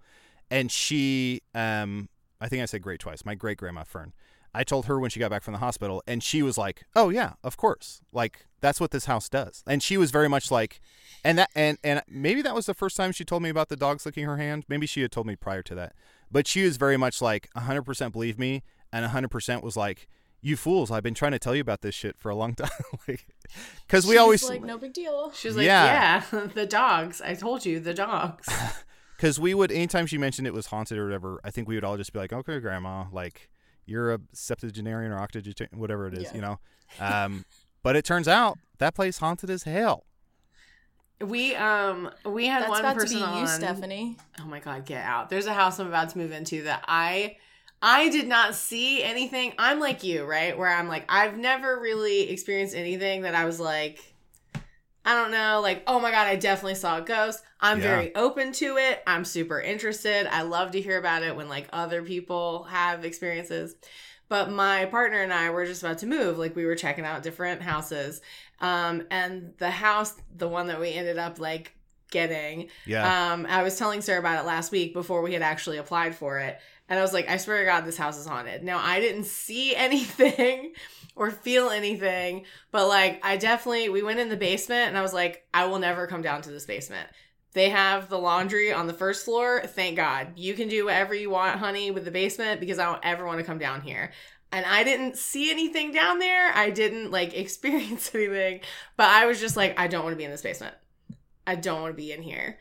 and 0.50 0.72
she, 0.72 1.42
um, 1.54 2.08
I 2.40 2.48
think 2.48 2.64
I 2.64 2.66
said 2.66 2.82
great 2.82 3.02
twice. 3.02 3.26
My 3.26 3.36
great 3.36 3.58
grandma 3.58 3.84
Fern. 3.84 4.14
I 4.54 4.64
told 4.64 4.86
her 4.86 5.00
when 5.00 5.12
she 5.12 5.20
got 5.20 5.30
back 5.30 5.44
from 5.44 5.52
the 5.52 5.60
hospital, 5.60 6.02
and 6.08 6.24
she 6.24 6.42
was 6.42 6.58
like, 6.58 6.86
"Oh 6.96 7.10
yeah, 7.10 7.34
of 7.44 7.56
course. 7.58 8.02
Like 8.12 8.46
that's 8.62 8.80
what 8.80 8.92
this 8.92 9.06
house 9.06 9.30
does." 9.30 9.64
And 9.68 9.84
she 9.84 9.98
was 9.98 10.10
very 10.10 10.28
much 10.28 10.50
like, 10.50 10.82
and 11.24 11.38
that 11.38 11.50
and 11.54 11.78
and 11.84 12.02
maybe 12.08 12.42
that 12.42 12.56
was 12.56 12.66
the 12.66 12.74
first 12.74 12.98
time 12.98 13.12
she 13.12 13.26
told 13.26 13.44
me 13.44 13.50
about 13.50 13.70
the 13.70 13.76
dogs 13.76 14.06
licking 14.06 14.26
her 14.26 14.38
hand. 14.38 14.66
Maybe 14.68 14.88
she 14.88 15.02
had 15.02 15.12
told 15.12 15.28
me 15.28 15.36
prior 15.36 15.62
to 15.64 15.76
that, 15.76 15.94
but 16.32 16.48
she 16.48 16.64
was 16.64 16.78
very 16.78 16.98
much 16.98 17.22
like 17.22 17.50
100% 17.56 18.12
believe 18.12 18.40
me, 18.40 18.64
and 18.92 19.06
100% 19.06 19.62
was 19.62 19.78
like, 19.78 20.08
"You 20.42 20.56
fools! 20.58 20.92
I've 20.92 21.04
been 21.04 21.14
trying 21.14 21.32
to 21.34 21.40
tell 21.40 21.54
you 21.56 21.62
about 21.62 21.82
this 21.82 21.96
shit 21.96 22.18
for 22.18 22.30
a 22.30 22.36
long 22.36 22.54
time." 22.56 22.70
like, 23.08 23.26
because 23.88 24.06
we 24.08 24.18
always 24.18 24.44
like 24.48 24.62
no 24.64 24.78
big 24.78 24.94
deal. 24.94 25.32
She's 25.32 25.56
like, 25.56 25.66
Yeah. 25.66 26.24
"Yeah, 26.32 26.48
the 26.54 26.66
dogs. 26.66 27.22
I 27.22 27.34
told 27.36 27.66
you, 27.66 27.80
the 27.80 27.94
dogs." 27.94 28.48
because 29.18 29.40
we 29.40 29.54
would 29.54 29.72
anytime 29.72 30.06
she 30.06 30.18
mentioned 30.18 30.48
it 30.48 30.54
was 30.54 30.68
haunted 30.68 30.98
or 30.98 31.06
whatever, 31.06 31.40
I 31.44 31.52
think 31.52 31.68
we 31.68 31.76
would 31.76 31.84
all 31.84 31.98
just 31.98 32.14
be 32.14 32.20
like, 32.20 32.32
"Okay, 32.34 32.60
grandma, 32.60 33.06
like 33.12 33.50
you're 33.86 34.14
a 34.14 34.20
septuagenarian 34.34 35.12
or 35.12 35.20
octogenarian, 35.20 35.80
whatever 35.80 36.08
it 36.08 36.14
is, 36.14 36.24
Yeah. 36.26 36.36
you 36.36 36.42
know." 36.42 36.60
Um, 37.00 37.46
but 37.84 37.96
it 37.96 38.06
turns 38.06 38.28
out 38.28 38.58
that 38.78 38.94
place 38.96 39.18
haunted 39.20 39.50
as 39.50 39.64
hell. 39.64 40.06
we 41.22 41.54
um 41.56 42.10
we 42.26 42.46
had 42.48 42.62
That's 42.62 42.70
one 42.70 42.80
about 42.80 42.94
to 42.94 43.00
be 43.00 43.02
person 43.16 43.20
you, 43.20 43.26
on. 43.26 43.48
Stephanie. 43.48 44.18
Oh 44.40 44.46
my 44.46 44.60
god, 44.60 44.86
get 44.86 45.04
out. 45.04 45.30
There's 45.30 45.48
a 45.48 45.54
house 45.54 45.80
I'm 45.80 45.88
about 45.88 46.10
to 46.12 46.18
move 46.18 46.32
into 46.32 46.64
that 46.64 46.86
I 46.88 47.36
I 47.82 48.10
did 48.10 48.28
not 48.28 48.56
see 48.56 49.04
anything. 49.04 49.54
I'm 49.58 49.80
like 49.80 50.04
you, 50.04 50.26
right? 50.26 50.58
Where 50.58 50.70
I'm 50.70 50.88
like 50.88 51.06
I've 51.10 51.38
never 51.38 51.80
really 51.80 52.30
experienced 52.30 52.76
anything 52.76 53.22
that 53.24 53.36
I 53.36 53.46
was 53.46 53.60
like 53.60 54.00
I 55.06 55.16
don't 55.16 55.32
know, 55.32 55.62
like 55.62 55.84
oh 55.88 56.00
my 56.00 56.12
god, 56.12 56.28
I 56.28 56.36
definitely 56.36 56.76
saw 56.76 56.98
a 56.98 57.02
ghost. 57.02 57.42
I'm 57.62 57.78
Yeah. 57.80 57.84
very 57.84 58.16
open 58.16 58.52
to 58.54 58.78
it. 58.78 59.02
I'm 59.08 59.26
super 59.26 59.60
interested. 59.60 60.28
I 60.28 60.42
love 60.44 60.72
to 60.72 60.82
hear 60.82 60.98
about 61.00 61.24
it 61.24 61.36
when 61.36 61.50
like 61.50 61.68
other 61.72 62.04
people 62.04 62.64
have 62.66 63.06
experiences. 63.06 63.76
But 64.28 64.52
my 64.52 64.86
partner 64.86 65.22
and 65.22 65.34
I 65.34 65.50
were 65.50 65.66
just 65.66 65.82
about 65.82 65.98
to 66.00 66.06
move. 66.08 66.38
Like 66.38 66.56
we 66.56 66.66
were 66.66 66.76
checking 66.76 67.06
out 67.06 67.24
different 67.24 67.62
houses. 67.62 68.22
Um 68.60 69.04
and 69.10 69.54
the 69.58 69.72
house, 69.72 70.14
the 70.36 70.48
one 70.48 70.68
that 70.68 70.80
we 70.80 70.92
ended 70.92 71.18
up 71.18 71.40
like 71.40 71.74
getting 72.12 72.70
Yeah, 72.86 73.32
um, 73.34 73.46
I 73.48 73.64
was 73.64 73.78
telling 73.78 74.02
Sarah 74.02 74.20
about 74.20 74.44
it 74.44 74.48
last 74.48 74.72
week 74.72 74.94
before 74.94 75.22
we 75.22 75.34
had 75.34 75.44
actually 75.44 75.78
applied 75.78 76.16
for 76.16 76.40
it. 76.40 76.60
And 76.90 76.98
I 76.98 77.02
was 77.04 77.14
like, 77.14 77.30
I 77.30 77.38
swear 77.38 77.60
to 77.60 77.66
God, 77.66 77.86
this 77.86 77.98
house 77.98 78.18
is 78.18 78.26
haunted. 78.26 78.64
Now, 78.64 78.80
I 78.80 79.00
didn't 79.00 79.26
see 79.26 79.76
anything 79.76 80.74
or 81.16 81.32
feel 81.32 81.70
anything, 81.70 82.46
but 82.72 82.88
like, 82.88 83.24
I 83.24 83.38
definitely, 83.38 83.90
we 83.90 84.04
went 84.04 84.20
in 84.20 84.30
the 84.30 84.38
basement 84.38 84.90
and 84.90 84.98
I 84.98 85.02
was 85.02 85.14
like, 85.14 85.46
I 85.54 85.66
will 85.66 85.80
never 85.80 86.08
come 86.08 86.22
down 86.22 86.42
to 86.44 86.50
this 86.50 86.66
basement. 86.66 87.08
They 87.54 87.70
have 87.70 88.10
the 88.10 88.20
laundry 88.20 88.72
on 88.72 88.88
the 88.88 88.94
first 88.94 89.26
floor. 89.26 89.62
Thank 89.66 89.96
God. 89.96 90.34
You 90.36 90.54
can 90.54 90.68
do 90.68 90.86
whatever 90.86 91.16
you 91.16 91.30
want, 91.30 91.60
honey, 91.60 91.92
with 91.92 92.06
the 92.06 92.12
basement 92.12 92.60
because 92.60 92.80
I 92.80 92.86
don't 92.86 93.04
ever 93.04 93.26
want 93.26 93.40
to 93.40 93.46
come 93.46 93.58
down 93.58 93.82
here. 93.82 94.12
And 94.52 94.66
I 94.66 94.84
didn't 94.84 95.18
see 95.18 95.52
anything 95.52 95.92
down 95.92 96.20
there. 96.20 96.52
I 96.54 96.70
didn't 96.70 97.12
like 97.12 97.34
experience 97.38 98.14
anything, 98.14 98.62
but 98.98 99.08
I 99.08 99.26
was 99.26 99.40
just 99.40 99.58
like, 99.58 99.80
I 99.80 99.88
don't 99.88 100.04
want 100.04 100.14
to 100.14 100.18
be 100.18 100.24
in 100.24 100.32
this 100.32 100.42
basement. 100.42 100.76
I 101.46 101.56
don't 101.56 101.82
want 101.82 101.94
to 101.94 102.02
be 102.02 102.12
in 102.12 102.22
here. 102.22 102.60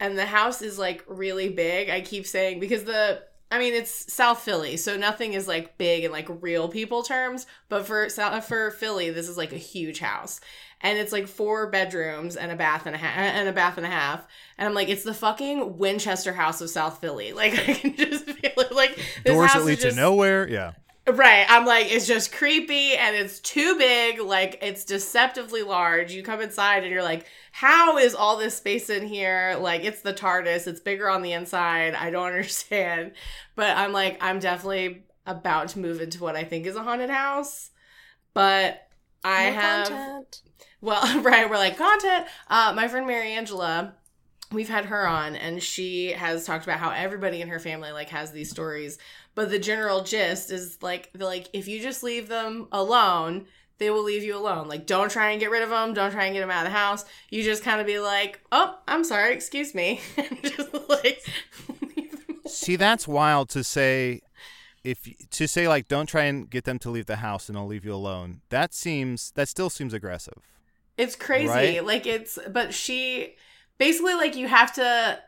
And 0.00 0.16
the 0.16 0.26
house 0.26 0.62
is 0.62 0.78
like 0.78 1.04
really 1.08 1.48
big. 1.48 1.90
I 1.90 2.00
keep 2.00 2.24
saying 2.24 2.60
because 2.60 2.84
the 2.84 3.22
I 3.50 3.58
mean 3.58 3.72
it's 3.74 4.12
South 4.12 4.40
Philly, 4.40 4.76
so 4.76 4.96
nothing 4.96 5.32
is 5.32 5.48
like 5.48 5.78
big 5.78 6.04
in 6.04 6.12
like 6.12 6.28
real 6.42 6.68
people 6.68 7.02
terms, 7.02 7.46
but 7.68 7.86
for 7.86 8.08
South 8.08 8.44
for 8.46 8.70
Philly, 8.70 9.10
this 9.10 9.28
is 9.28 9.36
like 9.38 9.52
a 9.52 9.56
huge 9.58 10.00
house. 10.00 10.40
And 10.80 10.96
it's 10.96 11.10
like 11.12 11.26
four 11.26 11.68
bedrooms 11.70 12.36
and 12.36 12.52
a 12.52 12.56
bath 12.56 12.86
and 12.86 12.94
a 12.94 12.98
half 12.98 13.16
and 13.18 13.48
a 13.48 13.52
bath 13.52 13.78
and 13.78 13.86
a 13.86 13.90
half. 13.90 14.24
And 14.58 14.68
I'm 14.68 14.74
like, 14.74 14.88
it's 14.88 15.02
the 15.02 15.12
fucking 15.14 15.76
Winchester 15.76 16.32
House 16.32 16.60
of 16.60 16.70
South 16.70 17.00
Philly. 17.00 17.32
Like 17.38 17.54
I 17.68 17.72
can 17.74 17.96
just 17.96 18.24
feel 18.26 18.52
it. 18.56 18.70
Like 18.72 18.94
this 19.24 19.34
doors 19.34 19.50
house 19.50 19.54
that 19.54 19.60
is 19.60 19.66
lead 19.66 19.80
just- 19.80 19.96
to 19.96 20.02
nowhere. 20.02 20.48
Yeah, 20.48 20.72
Right. 21.10 21.46
I'm 21.48 21.64
like, 21.64 21.90
it's 21.90 22.06
just 22.06 22.32
creepy 22.32 22.94
and 22.94 23.16
it's 23.16 23.40
too 23.40 23.78
big. 23.78 24.20
Like, 24.20 24.58
it's 24.60 24.84
deceptively 24.84 25.62
large. 25.62 26.12
You 26.12 26.22
come 26.22 26.40
inside 26.42 26.82
and 26.82 26.92
you're 26.92 27.02
like, 27.02 27.26
how 27.52 27.96
is 27.96 28.14
all 28.14 28.36
this 28.36 28.56
space 28.56 28.90
in 28.90 29.06
here? 29.06 29.56
Like, 29.58 29.84
it's 29.84 30.02
the 30.02 30.12
TARDIS. 30.12 30.66
It's 30.66 30.80
bigger 30.80 31.08
on 31.08 31.22
the 31.22 31.32
inside. 31.32 31.94
I 31.94 32.10
don't 32.10 32.26
understand. 32.26 33.12
But 33.54 33.76
I'm 33.76 33.92
like, 33.92 34.18
I'm 34.22 34.38
definitely 34.38 35.04
about 35.26 35.68
to 35.68 35.78
move 35.78 36.00
into 36.00 36.22
what 36.22 36.36
I 36.36 36.44
think 36.44 36.66
is 36.66 36.76
a 36.76 36.82
haunted 36.82 37.10
house. 37.10 37.70
But 38.34 38.86
I 39.24 39.42
have. 39.44 39.88
content. 39.88 40.42
Well, 40.80 41.20
right, 41.22 41.48
we're 41.48 41.56
like 41.56 41.76
content. 41.78 42.26
Uh, 42.48 42.72
my 42.74 42.88
friend 42.88 43.06
Mary 43.06 43.32
Angela, 43.32 43.94
we've 44.52 44.68
had 44.68 44.86
her 44.86 45.06
on, 45.06 45.36
and 45.36 45.62
she 45.62 46.12
has 46.12 46.44
talked 46.44 46.64
about 46.64 46.78
how 46.78 46.90
everybody 46.90 47.40
in 47.40 47.48
her 47.48 47.58
family 47.58 47.92
like 47.92 48.08
has 48.10 48.32
these 48.32 48.50
stories. 48.50 48.98
But 49.34 49.50
the 49.50 49.58
general 49.58 50.02
gist 50.02 50.50
is 50.50 50.78
like, 50.82 51.10
like, 51.16 51.48
if 51.52 51.68
you 51.68 51.80
just 51.80 52.02
leave 52.02 52.28
them 52.28 52.68
alone, 52.72 53.46
they 53.78 53.90
will 53.90 54.02
leave 54.02 54.24
you 54.24 54.36
alone. 54.36 54.68
Like, 54.68 54.86
don't 54.86 55.10
try 55.10 55.30
and 55.30 55.40
get 55.40 55.50
rid 55.50 55.62
of 55.62 55.70
them. 55.70 55.94
Don't 55.94 56.10
try 56.10 56.24
and 56.24 56.34
get 56.34 56.40
them 56.40 56.50
out 56.50 56.66
of 56.66 56.72
the 56.72 56.78
house. 56.78 57.04
You 57.30 57.44
just 57.44 57.62
kind 57.62 57.80
of 57.80 57.86
be 57.86 58.00
like, 58.00 58.40
oh, 58.50 58.78
I'm 58.88 59.04
sorry, 59.04 59.34
excuse 59.34 59.74
me, 59.74 60.00
and 60.16 60.42
just 60.42 60.74
like 60.88 61.22
See, 62.48 62.76
that's 62.76 63.06
wild 63.06 63.48
to 63.50 63.62
say. 63.62 64.22
If 64.84 65.08
to 65.30 65.46
say 65.46 65.68
like, 65.68 65.88
don't 65.88 66.06
try 66.06 66.24
and 66.24 66.48
get 66.48 66.64
them 66.64 66.78
to 66.80 66.90
leave 66.90 67.06
the 67.06 67.16
house, 67.16 67.48
and 67.48 67.58
I'll 67.58 67.66
leave 67.66 67.84
you 67.84 67.92
alone. 67.92 68.40
That 68.48 68.72
seems 68.72 69.32
that 69.32 69.48
still 69.48 69.70
seems 69.70 69.92
aggressive. 69.92 70.38
It's 70.96 71.14
crazy. 71.14 71.48
Right? 71.48 71.84
Like 71.84 72.06
it's, 72.06 72.38
but 72.50 72.72
she 72.72 73.36
basically 73.78 74.14
like 74.14 74.36
you 74.36 74.48
have 74.48 74.72
to 74.74 75.18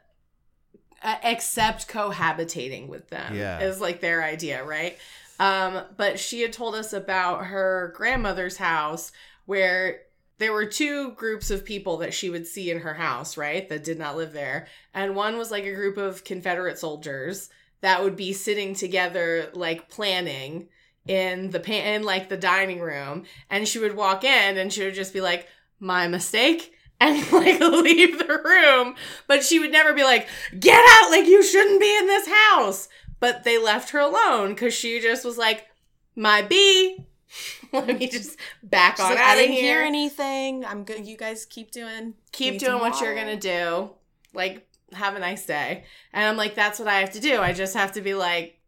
uh, 1.02 1.16
accept 1.24 1.88
cohabitating 1.88 2.88
with 2.88 3.08
them. 3.08 3.34
Yeah. 3.34 3.60
is 3.60 3.80
like 3.80 4.00
their 4.00 4.22
idea, 4.22 4.64
right? 4.64 4.98
Um, 5.38 5.82
but 5.96 6.18
she 6.18 6.42
had 6.42 6.52
told 6.52 6.74
us 6.74 6.92
about 6.92 7.46
her 7.46 7.94
grandmother's 7.96 8.58
house 8.58 9.10
where 9.46 10.02
there 10.38 10.52
were 10.52 10.66
two 10.66 11.12
groups 11.12 11.50
of 11.50 11.64
people 11.64 11.98
that 11.98 12.14
she 12.14 12.30
would 12.30 12.46
see 12.46 12.70
in 12.70 12.80
her 12.80 12.94
house, 12.94 13.36
right? 13.36 13.68
That 13.68 13.84
did 13.84 13.98
not 13.98 14.16
live 14.16 14.32
there. 14.32 14.66
And 14.92 15.16
one 15.16 15.38
was 15.38 15.50
like 15.50 15.64
a 15.64 15.74
group 15.74 15.96
of 15.96 16.24
Confederate 16.24 16.78
soldiers 16.78 17.50
that 17.80 18.02
would 18.02 18.16
be 18.16 18.32
sitting 18.32 18.74
together, 18.74 19.50
like 19.54 19.88
planning 19.88 20.68
in 21.06 21.50
the 21.50 21.60
pan 21.60 21.94
in 21.94 22.02
like 22.02 22.28
the 22.28 22.36
dining 22.36 22.80
room. 22.80 23.24
And 23.48 23.66
she 23.66 23.78
would 23.78 23.96
walk 23.96 24.24
in 24.24 24.58
and 24.58 24.72
she 24.72 24.84
would 24.84 24.94
just 24.94 25.12
be 25.12 25.20
like, 25.20 25.48
my 25.78 26.08
mistake. 26.08 26.74
And 27.00 27.32
like 27.32 27.60
leave 27.60 28.18
the 28.18 28.40
room. 28.44 28.94
But 29.26 29.42
she 29.42 29.58
would 29.58 29.72
never 29.72 29.94
be 29.94 30.02
like, 30.04 30.28
get 30.58 30.84
out, 31.02 31.10
like 31.10 31.26
you 31.26 31.42
shouldn't 31.42 31.80
be 31.80 31.96
in 31.98 32.06
this 32.06 32.28
house. 32.28 32.88
But 33.20 33.44
they 33.44 33.58
left 33.58 33.90
her 33.90 33.98
alone 34.00 34.50
because 34.50 34.74
she 34.74 35.00
just 35.00 35.24
was 35.24 35.38
like, 35.38 35.66
my 36.14 36.42
bee. 36.42 37.06
Let 37.72 37.86
me 37.98 38.08
just 38.08 38.36
back 38.62 38.96
She's 38.96 39.04
on 39.04 39.12
like, 39.12 39.20
out 39.20 39.30
I 39.30 39.34
didn't 39.36 39.52
here 39.52 39.78
hear 39.78 39.82
anything. 39.82 40.64
I'm 40.64 40.84
good. 40.84 41.06
You 41.06 41.16
guys 41.16 41.44
keep 41.46 41.70
doing. 41.70 42.14
keep 42.32 42.58
doing 42.58 42.72
some 42.72 42.80
what 42.80 43.00
you're 43.00 43.14
gonna 43.14 43.38
do. 43.38 43.90
Like, 44.34 44.66
have 44.92 45.14
a 45.14 45.20
nice 45.20 45.46
day. 45.46 45.84
And 46.12 46.24
I'm 46.24 46.36
like, 46.36 46.54
that's 46.56 46.78
what 46.80 46.88
I 46.88 46.98
have 47.00 47.12
to 47.12 47.20
do. 47.20 47.40
I 47.40 47.52
just 47.52 47.74
have 47.74 47.92
to 47.92 48.00
be 48.00 48.14
like, 48.14 48.58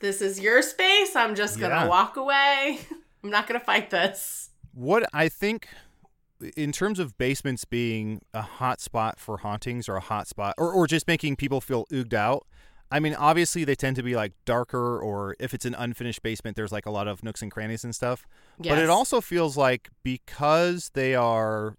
this 0.00 0.20
is 0.20 0.40
your 0.40 0.62
space. 0.62 1.14
I'm 1.14 1.34
just 1.34 1.60
gonna 1.60 1.74
Yeah. 1.74 1.86
walk 1.88 2.16
away. 2.16 2.80
I'm 3.24 3.30
not 3.30 3.46
gonna 3.46 3.60
fight 3.60 3.90
this. 3.90 4.50
What 4.74 5.08
I 5.12 5.28
think, 5.28 5.68
in 6.56 6.72
terms 6.72 6.98
of 6.98 7.16
basements 7.18 7.64
being 7.64 8.20
a 8.32 8.42
hot 8.42 8.80
spot 8.80 9.18
for 9.18 9.38
hauntings 9.38 9.88
or 9.88 9.96
a 9.96 10.00
hot 10.00 10.26
spot, 10.28 10.54
or, 10.58 10.72
or 10.72 10.86
just 10.86 11.06
making 11.06 11.36
people 11.36 11.60
feel 11.60 11.86
ooged 11.92 12.14
out, 12.14 12.46
I 12.90 13.00
mean, 13.00 13.14
obviously 13.14 13.64
they 13.64 13.74
tend 13.74 13.96
to 13.96 14.02
be 14.02 14.14
like 14.16 14.32
darker, 14.44 14.98
or 14.98 15.36
if 15.38 15.52
it's 15.52 15.64
an 15.66 15.74
unfinished 15.74 16.22
basement, 16.22 16.56
there's 16.56 16.72
like 16.72 16.86
a 16.86 16.90
lot 16.90 17.06
of 17.08 17.22
nooks 17.22 17.42
and 17.42 17.50
crannies 17.50 17.84
and 17.84 17.94
stuff. 17.94 18.26
But 18.58 18.78
it 18.78 18.88
also 18.88 19.20
feels 19.20 19.56
like 19.56 19.90
because 20.02 20.90
they 20.94 21.14
are, 21.14 21.76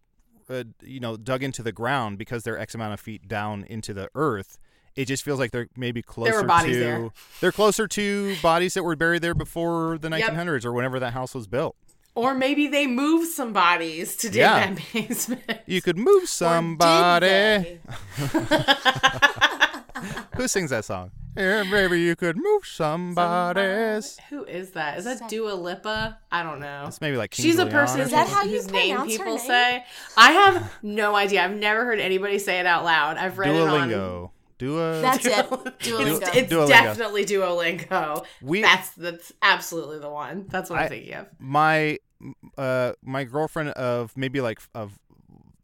uh, 0.49 0.65
you 0.83 0.99
know, 0.99 1.17
dug 1.17 1.41
into 1.41 1.63
the 1.63 1.71
ground, 1.71 2.17
because 2.19 2.43
they're 2.43 2.59
X 2.59 2.75
amount 2.75 2.93
of 2.93 2.99
feet 2.99 3.27
down 3.27 3.63
into 3.67 3.93
the 3.93 4.09
earth, 4.13 4.59
it 4.95 5.05
just 5.05 5.23
feels 5.23 5.39
like 5.39 5.51
they're 5.51 5.67
maybe 5.77 6.01
closer 6.01 6.43
bodies 6.43 6.75
to. 6.75 6.79
there. 6.79 7.09
They're 7.41 7.51
closer 7.51 7.87
to 7.87 8.35
bodies 8.41 8.73
that 8.75 8.83
were 8.83 8.95
buried 8.95 9.21
there 9.21 9.33
before 9.33 9.97
the 9.97 10.09
Yep. 10.09 10.33
1900s 10.33 10.65
or 10.65 10.73
whenever 10.73 10.99
that 10.99 11.13
house 11.13 11.33
was 11.33 11.47
built. 11.47 11.75
Or 12.15 12.33
maybe 12.33 12.67
they 12.67 12.85
move 12.87 13.27
some 13.27 13.53
bodies 13.53 14.15
to 14.17 14.27
dig 14.29 14.37
Yeah. 14.39 14.73
that 14.73 14.79
basement. 14.93 15.41
You 15.65 15.81
could 15.81 15.97
move 15.97 16.27
somebody. 16.27 17.79
Who 20.35 20.47
sings 20.47 20.69
that 20.69 20.85
song? 20.85 21.11
Yeah, 21.37 21.63
maybe 21.63 21.99
you 22.01 22.15
could 22.15 22.37
move 22.37 22.65
somebody's. 22.65 24.17
Who 24.29 24.43
is 24.45 24.71
that? 24.71 24.97
Is 24.97 25.05
that 25.05 25.29
Dua 25.29 25.53
Lipa? 25.53 26.17
I 26.31 26.43
don't 26.43 26.59
know. 26.59 26.85
It's 26.87 27.01
maybe 27.01 27.17
like 27.17 27.31
King 27.31 27.45
She's 27.45 27.59
a 27.59 27.65
person 27.65 28.01
or 28.01 28.03
Is 28.03 28.11
that 28.11 28.27
how 28.27 28.43
you 28.43 28.51
whose 28.55 28.71
name 28.71 28.95
pronounce 28.95 29.13
her 29.13 29.17
people 29.19 29.37
name? 29.37 29.45
say. 29.47 29.85
I 30.17 30.31
have 30.31 30.73
no 30.81 31.15
idea. 31.15 31.43
I've 31.43 31.55
never 31.55 31.85
heard 31.85 31.99
anybody 31.99 32.39
say 32.39 32.59
it 32.59 32.65
out 32.65 32.83
loud. 32.83 33.17
I've 33.17 33.37
read 33.37 33.55
it 33.55 33.61
on. 33.61 34.29
Duolingo. 34.59 35.01
Dua. 35.01 35.01
That's 35.01 35.25
it. 35.25 35.45
It's, 35.79 35.87
Duolingo. 35.87 36.35
it's 36.35 36.53
Duolingo. 36.53 36.67
definitely 36.67 37.25
Duolingo. 37.25 38.25
We- 38.41 38.61
that's 38.61 38.91
that's 38.91 39.31
absolutely 39.41 39.99
the 39.99 40.09
one. 40.09 40.45
That's 40.49 40.69
what 40.69 40.79
I, 40.79 40.81
I- 40.81 40.85
am 40.85 40.89
thinking 40.89 41.13
of. 41.15 41.27
my 41.39 41.97
uh 42.57 42.91
my 43.01 43.23
girlfriend 43.23 43.69
of 43.71 44.15
maybe 44.17 44.41
like 44.41 44.59
of 44.75 44.99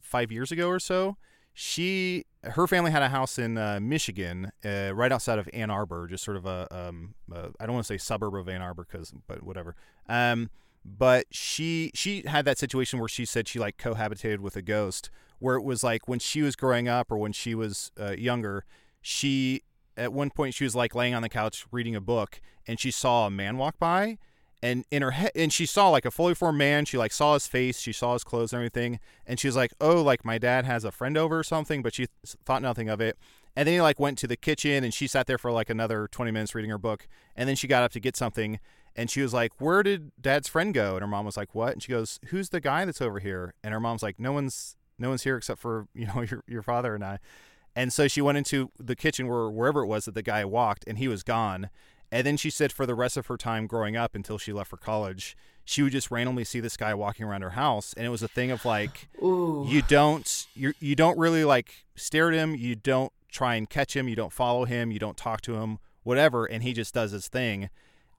five 0.02 0.32
years 0.32 0.52
ago 0.54 0.70
or 0.70 0.80
so 0.80 1.18
she 1.54 2.26
her 2.44 2.66
family 2.68 2.92
had 2.92 3.02
a 3.02 3.10
house 3.10 3.38
in 3.38 3.58
uh, 3.58 3.80
michigan 3.82 4.52
uh, 4.64 4.92
right 4.94 5.12
outside 5.12 5.38
of 5.40 5.50
ann 5.54 5.70
arbor 5.70 6.08
just 6.08 6.24
sort 6.24 6.38
of 6.38 6.46
a 6.46 6.68
um 6.72 7.14
uh, 7.34 7.48
i 7.60 7.66
don't 7.66 7.74
want 7.76 7.86
to 7.86 7.94
say 7.94 7.98
suburb 7.98 8.36
of 8.36 8.48
ann 8.48 8.62
arbor 8.62 8.86
because 8.90 9.14
but 9.28 9.44
whatever 9.44 9.76
um 10.08 10.50
but 10.86 11.26
she 11.32 11.92
she 11.94 12.24
had 12.26 12.46
that 12.46 12.58
situation 12.58 13.00
where 13.00 13.10
she 13.10 13.26
said 13.26 13.48
she 13.50 13.58
like 13.60 13.78
cohabitated 13.78 14.40
with 14.40 14.56
a 14.56 14.62
ghost 14.62 15.10
where 15.40 15.56
it 15.56 15.64
was 15.64 15.84
like 15.84 16.08
when 16.08 16.20
she 16.20 16.42
was 16.42 16.56
growing 16.56 16.88
up 16.88 17.12
or 17.12 17.18
when 17.18 17.34
she 17.34 17.54
was 17.56 17.92
uh, 18.00 18.12
younger 18.12 18.64
she 19.06 19.62
at 19.96 20.12
one 20.12 20.32
point 20.32 20.56
she 20.56 20.64
was 20.64 20.76
like 20.76 20.96
laying 20.96 21.14
on 21.14 21.22
the 21.22 21.30
couch 21.30 21.68
reading 21.72 21.96
a 21.96 22.02
book 22.02 22.42
and 22.66 22.80
she 22.80 22.90
saw 22.90 23.28
a 23.28 23.30
man 23.30 23.56
walk 23.56 23.78
by 23.78 24.18
and 24.64 24.84
in 24.90 25.04
her 25.04 25.12
head 25.12 25.30
and 25.36 25.54
she 25.54 25.68
saw 25.68 25.90
like 25.90 26.06
a 26.06 26.12
fully 26.12 26.34
formed 26.34 26.58
man. 26.58 26.86
She 26.86 26.98
like 26.98 27.12
saw 27.12 27.36
his 27.36 27.46
face 27.46 27.80
she 27.80 27.94
saw 27.94 28.14
his 28.14 28.24
clothes 28.24 28.52
and 28.52 28.58
everything 28.58 29.00
and 29.28 29.40
she 29.40 29.48
was 29.48 29.56
like 29.56 29.74
oh 29.80 30.02
like 30.02 30.26
my 30.26 30.40
dad 30.40 30.66
has 30.66 30.84
a 30.84 30.92
friend 30.92 31.20
over 31.20 31.38
or 31.38 31.44
something 31.44 31.84
but 31.84 31.94
she 31.94 32.08
th- 32.08 32.36
thought 32.46 32.64
nothing 32.64 32.90
of 32.90 33.00
it. 33.00 33.16
And 33.56 33.68
then 33.68 33.76
he 33.76 33.82
like 33.82 34.00
went 34.00 34.18
to 34.18 34.28
the 34.28 34.36
kitchen 34.36 34.84
and 34.84 34.92
she 34.92 35.06
sat 35.06 35.28
there 35.28 35.38
for 35.38 35.52
like 35.52 35.70
another 35.70 36.10
20 36.12 36.32
minutes 36.32 36.56
reading 36.56 36.72
her 36.72 36.80
book 36.80 37.08
and 37.36 37.48
then 37.48 37.56
she 37.56 37.68
got 37.68 37.84
up 37.84 37.92
to 37.92 38.00
get 38.00 38.18
something 38.18 38.60
and 38.96 39.12
she 39.12 39.22
was 39.22 39.36
like 39.36 39.62
where 39.62 39.84
did 39.84 40.14
dad's 40.20 40.48
friend 40.48 40.74
go? 40.74 40.94
And 40.94 41.02
her 41.02 41.08
mom 41.08 41.28
was 41.28 41.38
like 41.38 41.54
what? 41.54 41.74
And 41.74 41.84
she 41.84 41.92
goes 41.92 42.20
who's 42.30 42.50
the 42.50 42.60
guy 42.60 42.86
that's 42.86 43.02
over 43.02 43.20
here? 43.20 43.54
And 43.64 43.72
her 43.72 43.80
mom's 43.80 44.02
like 44.02 44.20
no 44.20 44.32
one's 44.32 44.78
no 44.98 45.10
one's 45.10 45.22
here 45.22 45.38
except 45.38 45.62
for 45.62 45.88
you 45.94 46.08
know 46.08 46.22
your, 46.30 46.44
your 46.48 46.64
father 46.64 46.96
and 46.96 47.04
i 47.04 47.20
and 47.76 47.92
so 47.92 48.08
she 48.08 48.22
went 48.22 48.38
into 48.38 48.72
the 48.80 48.96
kitchen 48.96 49.28
where 49.28 49.50
wherever 49.50 49.84
it 49.84 49.88
was 49.88 50.06
that 50.06 50.16
the 50.16 50.22
guy 50.22 50.46
walked 50.46 50.84
and 50.88 50.98
he 50.98 51.08
was 51.08 51.24
gone 51.24 51.70
and 52.12 52.26
then 52.26 52.38
she 52.38 52.50
said 52.50 52.72
for 52.72 52.86
the 52.86 52.96
rest 52.96 53.18
of 53.18 53.28
her 53.28 53.38
time 53.38 53.68
growing 53.68 53.96
up 53.96 54.16
until 54.16 54.38
she 54.38 54.54
left 54.54 54.70
for 54.70 54.78
college, 54.78 55.36
she 55.64 55.82
would 55.82 55.92
just 55.92 56.12
randomly 56.12 56.44
see 56.44 56.60
this 56.60 56.78
guy 56.78 56.94
walking 56.94 57.26
around 57.26 57.42
her 57.42 57.52
house. 57.52 57.94
And 57.98 58.06
it 58.06 58.10
was 58.10 58.24
a 58.24 58.28
thing 58.28 58.52
of 58.52 58.64
like, 58.64 59.10
Ooh. 59.22 59.66
you 59.68 59.82
don't, 59.82 60.48
you 60.56 60.74
you 60.80 60.96
don't 60.96 61.18
really 61.18 61.44
like 61.44 61.86
stare 61.96 62.30
at 62.30 62.36
him. 62.36 62.56
You 62.56 62.76
don't 62.76 63.12
try 63.30 63.56
and 63.56 63.70
catch 63.70 63.96
him. 63.96 64.08
You 64.08 64.16
don't 64.16 64.32
follow 64.32 64.66
him. 64.66 64.92
You 64.92 65.00
don't 65.00 65.18
talk 65.18 65.42
to 65.42 65.56
him, 65.56 65.80
whatever. 66.04 66.46
And 66.46 66.64
he 66.64 66.74
just 66.74 66.94
does 66.94 67.12
his 67.12 67.28
thing. 67.28 67.70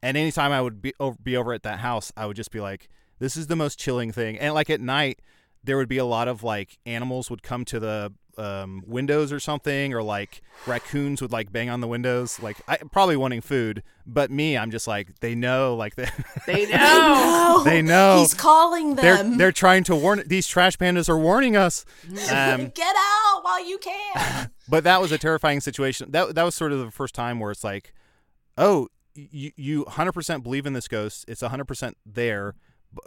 And 0.03 0.17
anytime 0.17 0.53
I 0.53 0.61
would 0.61 0.83
be 0.83 0.93
over, 1.01 1.17
be 1.23 1.37
over 1.37 1.53
at 1.53 1.63
that 1.63 1.79
house, 1.79 2.13
I 2.17 2.27
would 2.27 2.37
just 2.37 2.51
be 2.51 2.61
like, 2.61 2.89
this 3.19 3.37
is 3.37 3.47
the 3.47 3.57
most 3.57 3.79
chilling 3.79 4.13
thing. 4.13 4.39
And 4.39 4.53
like 4.53 4.69
at 4.69 4.81
night, 4.81 5.21
there 5.65 5.77
would 5.77 5.89
be 5.89 5.99
a 5.99 6.05
lot 6.05 6.29
of 6.29 6.43
like 6.43 6.79
animals 6.85 7.31
would 7.31 7.43
come 7.43 7.65
to 7.65 7.81
the 7.81 8.13
um, 8.39 8.83
windows 8.87 9.33
or 9.33 9.41
something, 9.41 9.95
or 9.95 10.03
like 10.03 10.43
raccoons 10.67 11.23
would 11.23 11.33
like 11.33 11.53
bang 11.53 11.71
on 11.71 11.81
the 11.81 11.87
windows, 11.87 12.41
like 12.41 12.59
I, 12.69 12.77
probably 12.77 13.17
wanting 13.17 13.41
food. 13.41 13.83
But 14.07 14.31
me, 14.31 14.57
I'm 14.57 14.71
just 14.71 14.87
like 14.87 15.21
they 15.21 15.35
know, 15.35 15.75
like 15.75 15.95
they 15.97 16.09
they 16.47 16.67
know. 16.67 17.63
They 17.65 17.83
know. 17.83 18.19
He's 18.19 18.35
calling 18.35 18.95
them. 18.95 19.05
they're 19.05 19.39
they're 19.39 19.53
trying 19.53 19.85
to 19.85 19.97
warn 19.97 20.23
these 20.27 20.47
trash 20.47 20.77
pandas 20.77 21.09
are 21.09 21.19
warning 21.19 21.57
us. 21.57 21.85
Um, 22.37 22.69
Get 22.75 22.95
out 22.97 23.41
while 23.43 23.67
you 23.67 23.79
can. 23.79 24.51
but 24.69 24.85
that 24.85 25.01
was 25.01 25.13
a 25.13 25.19
terrifying 25.19 25.61
situation. 25.61 26.11
That 26.11 26.35
that 26.35 26.43
was 26.43 26.55
sort 26.55 26.73
of 26.73 26.81
the 26.81 26.91
first 26.91 27.15
time 27.15 27.41
where 27.41 27.51
it's 27.51 27.65
like, 27.65 27.95
oh, 28.59 28.89
you 29.15 29.53
you 29.57 29.85
100% 29.85 30.43
believe 30.43 30.67
in 30.67 30.73
this 30.73 30.89
ghost. 30.89 31.25
It's 31.29 31.43
100% 31.43 31.95
there 32.05 32.55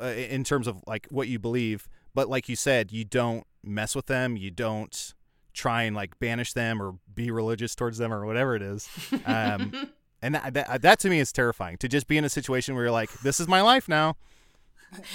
uh, 0.01 0.05
in 0.05 0.43
terms 0.43 0.67
of 0.67 0.83
like 0.87 1.07
what 1.09 1.27
you 1.27 1.39
believe. 1.39 1.87
But 2.13 2.29
like 2.29 2.49
you 2.49 2.55
said, 2.55 2.91
you 2.91 3.03
don't 3.03 3.45
mess 3.63 3.95
with 3.95 4.07
them. 4.07 4.35
You 4.37 4.51
don't 4.51 5.13
try 5.59 5.83
and 5.83 5.95
like 5.95 6.17
banish 6.19 6.53
them 6.53 6.81
or 6.81 6.95
be 7.13 7.29
religious 7.31 7.75
towards 7.75 7.97
them 7.97 8.13
or 8.13 8.25
whatever 8.25 8.55
it 8.55 8.61
is. 8.61 8.87
Um, 9.25 9.89
and 10.21 10.35
that, 10.35 10.53
that 10.53 10.81
that 10.81 10.99
to 10.99 11.09
me 11.09 11.19
is 11.19 11.31
terrifying 11.31 11.77
to 11.77 11.87
just 11.87 12.07
be 12.07 12.17
in 12.17 12.23
a 12.25 12.29
situation 12.29 12.75
where 12.75 12.85
you're 12.85 12.91
like, 12.91 13.11
this 13.21 13.39
is 13.39 13.47
my 13.47 13.61
life 13.61 13.87
now. 13.89 14.15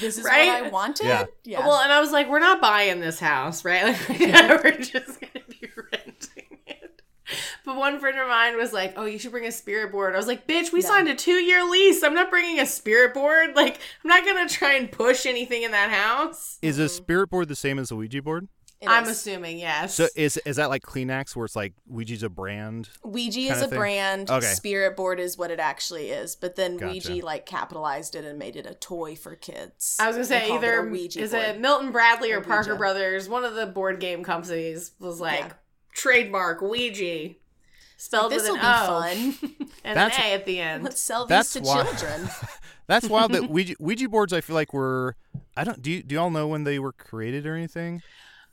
This 0.00 0.18
is 0.18 0.24
Right? 0.24 0.46
what 0.62 0.64
I 0.64 0.68
wanted. 0.70 1.06
Yeah. 1.06 1.24
Yeah. 1.44 1.66
Well, 1.66 1.80
and 1.80 1.90
I 1.92 1.98
was 2.00 2.12
like, 2.12 2.28
we're 2.28 2.38
not 2.38 2.60
buying 2.60 3.00
this 3.00 3.18
house, 3.18 3.64
right? 3.64 3.96
Like, 4.08 4.18
we're 4.64 4.78
just 4.78 5.20
gonna 5.20 5.44
be 5.48 5.68
renting 5.92 6.58
it. 6.66 7.02
But 7.64 7.76
one 7.76 7.98
friend 7.98 8.18
of 8.20 8.28
mine 8.28 8.56
was 8.58 8.72
like, 8.74 8.92
"Oh, 8.96 9.06
you 9.06 9.18
should 9.18 9.30
bring 9.32 9.46
a 9.46 9.50
spirit 9.52 9.90
board." 9.90 10.14
I 10.14 10.18
was 10.18 10.26
like, 10.26 10.46
"Bitch, 10.46 10.72
we 10.72 10.80
No. 10.80 10.88
signed 10.88 11.08
a 11.08 11.14
two-year 11.16 11.64
lease. 11.68 12.02
I'm 12.04 12.14
not 12.14 12.28
bringing 12.30 12.60
a 12.60 12.66
spirit 12.66 13.14
board. 13.14 13.56
Like, 13.56 13.80
I'm 14.04 14.08
not 14.08 14.24
gonna 14.26 14.46
try 14.48 14.74
and 14.74 14.92
push 14.92 15.24
anything 15.26 15.62
in 15.62 15.70
that 15.72 15.90
house." 15.90 16.58
Is 16.62 16.78
a 16.78 16.88
spirit 16.88 17.30
board 17.30 17.48
the 17.48 17.56
same 17.56 17.78
as 17.78 17.90
a 17.90 17.96
Ouija 17.96 18.20
board? 18.22 18.46
It 18.80 18.88
I'm 18.88 19.04
is. 19.04 19.10
assuming 19.10 19.58
yes. 19.58 19.94
So 19.94 20.08
is 20.14 20.36
is 20.38 20.56
that 20.56 20.68
like 20.68 20.82
Kleenex, 20.82 21.34
where 21.34 21.46
it's 21.46 21.56
like 21.56 21.72
Ouija's 21.86 22.22
a 22.22 22.28
brand? 22.28 22.90
Ouija 23.02 23.40
is 23.40 23.62
a 23.62 23.68
thing? 23.68 23.78
brand. 23.78 24.30
Okay. 24.30 24.44
Spirit 24.46 24.94
board 24.96 25.18
is 25.20 25.38
what 25.38 25.50
it 25.50 25.58
actually 25.60 26.10
is. 26.10 26.36
But 26.36 26.56
then 26.56 26.76
Gotcha. 26.76 26.92
Ouija 27.10 27.24
like 27.24 27.46
capitalized 27.46 28.14
it 28.14 28.24
and 28.26 28.38
made 28.38 28.56
it 28.56 28.66
a 28.66 28.74
toy 28.74 29.16
for 29.16 29.36
kids. 29.36 29.96
I 29.98 30.06
was 30.08 30.16
gonna 30.16 30.26
say 30.26 30.48
called 30.48 30.62
it 30.62 30.66
either 30.66 30.86
Ouija 30.90 31.20
is 31.20 31.30
board. 31.30 31.44
it 31.44 31.60
Milton 31.60 31.92
Bradley 31.92 32.32
or 32.32 32.38
Or 32.40 32.42
Parker 32.42 32.70
Ouija. 32.70 32.78
Brothers. 32.78 33.28
One 33.28 33.44
of 33.44 33.54
the 33.54 33.66
board 33.66 34.00
game 34.00 34.22
companies 34.22 34.92
was 34.98 35.18
like 35.20 35.38
Yeah. 35.40 35.52
trademark 35.94 36.60
Ouija, 36.60 37.34
spelled 37.96 38.32
This 38.32 38.42
with 38.42 38.50
will 38.50 38.56
an 38.56 38.60
be 38.60 38.66
O 38.66 38.86
fun. 38.86 39.68
and 39.84 39.96
That's- 39.96 40.18
an 40.18 40.24
A 40.24 40.34
at 40.34 40.44
the 40.44 40.60
end. 40.60 40.84
Let's 40.84 41.00
sell 41.00 41.24
these 41.26 41.52
to 41.54 41.60
why- 41.60 41.84
children. 41.84 42.28
That's 42.86 43.08
wild. 43.08 43.32
that 43.32 43.48
Ouija, 43.50 43.76
Ouija 43.80 44.08
boards, 44.10 44.34
I 44.34 44.42
feel 44.42 44.54
like 44.54 44.74
were. 44.74 45.16
I 45.56 45.64
don't. 45.64 45.80
Do 45.80 45.90
you, 45.90 46.02
do 46.02 46.16
y'all 46.16 46.28
know 46.28 46.48
when 46.48 46.64
they 46.64 46.78
were 46.78 46.92
created 46.92 47.46
or 47.46 47.54
anything? 47.54 48.02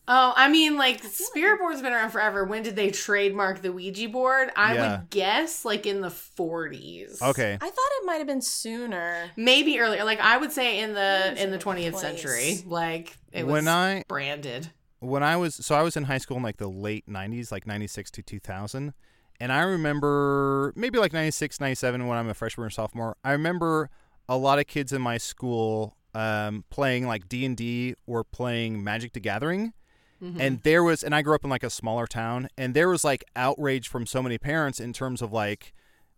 Oh, 0.07 0.33
I 0.35 0.49
mean, 0.49 0.77
like 0.77 1.03
spirit 1.03 1.59
board's 1.59 1.81
been 1.81 1.93
around 1.93 2.09
forever. 2.09 2.43
When 2.43 2.63
did 2.63 2.75
they 2.75 2.89
trademark 2.91 3.61
the 3.61 3.71
Ouija 3.71 4.09
board? 4.09 4.49
I 4.55 4.73
Yeah. 4.73 4.97
would 4.97 5.09
guess 5.09 5.63
like 5.63 5.85
in 5.85 6.01
the 6.01 6.09
40s. 6.09 7.21
Okay. 7.21 7.53
I 7.53 7.57
thought 7.69 7.89
it 8.01 8.05
might 8.05 8.15
have 8.17 8.27
been 8.27 8.41
sooner. 8.41 9.29
maybe 9.35 9.79
earlier. 9.79 10.03
Like 10.03 10.19
I 10.19 10.37
would 10.37 10.51
say 10.51 10.79
in 10.79 10.93
the 10.93 11.33
in 11.41 11.51
the 11.51 11.57
20th 11.57 11.91
place. 11.91 12.01
century. 12.01 12.63
Like 12.65 13.15
it 13.31 13.45
was 13.45 13.53
When 13.53 13.67
I 13.67 14.03
branded. 14.07 14.71
when 14.99 15.23
I 15.23 15.37
was 15.37 15.55
so 15.55 15.75
I 15.75 15.81
was 15.83 15.95
in 15.95 16.03
high 16.05 16.17
school 16.17 16.37
in 16.37 16.43
like 16.43 16.57
the 16.57 16.67
late 16.69 17.05
90s, 17.07 17.51
like 17.51 17.65
96 17.67 18.11
to 18.11 18.21
2000. 18.23 18.93
And 19.39 19.51
I 19.51 19.61
remember 19.61 20.73
maybe 20.75 20.99
like 20.99 21.13
96, 21.13 21.59
97 21.59 22.05
when 22.07 22.17
I'm 22.17 22.27
a 22.29 22.33
freshman 22.33 22.67
or 22.67 22.69
sophomore. 22.69 23.15
I 23.23 23.31
remember 23.31 23.89
a 24.29 24.37
lot 24.37 24.59
of 24.59 24.67
kids 24.67 24.93
in 24.93 25.01
my 25.01 25.17
school 25.17 25.95
um, 26.13 26.63
playing 26.69 27.07
like 27.07 27.27
D&D 27.29 27.95
or 28.05 28.23
playing 28.23 28.83
Magic 28.83 29.13
the 29.13 29.19
Gathering. 29.19 29.73
Mm-hmm. 30.21 30.41
And 30.41 30.61
there 30.63 30.83
was 30.83 31.03
and 31.03 31.15
I 31.15 31.21
grew 31.21 31.35
up 31.35 31.43
in 31.43 31.49
like 31.49 31.63
a 31.63 31.69
smaller 31.69 32.07
town 32.07 32.47
and 32.57 32.73
there 32.73 32.89
was 32.89 33.03
like 33.03 33.23
outrage 33.35 33.87
from 33.87 34.05
so 34.05 34.21
many 34.21 34.37
parents 34.37 34.79
in 34.79 34.93
terms 34.93 35.21
of 35.21 35.33
like 35.33 35.73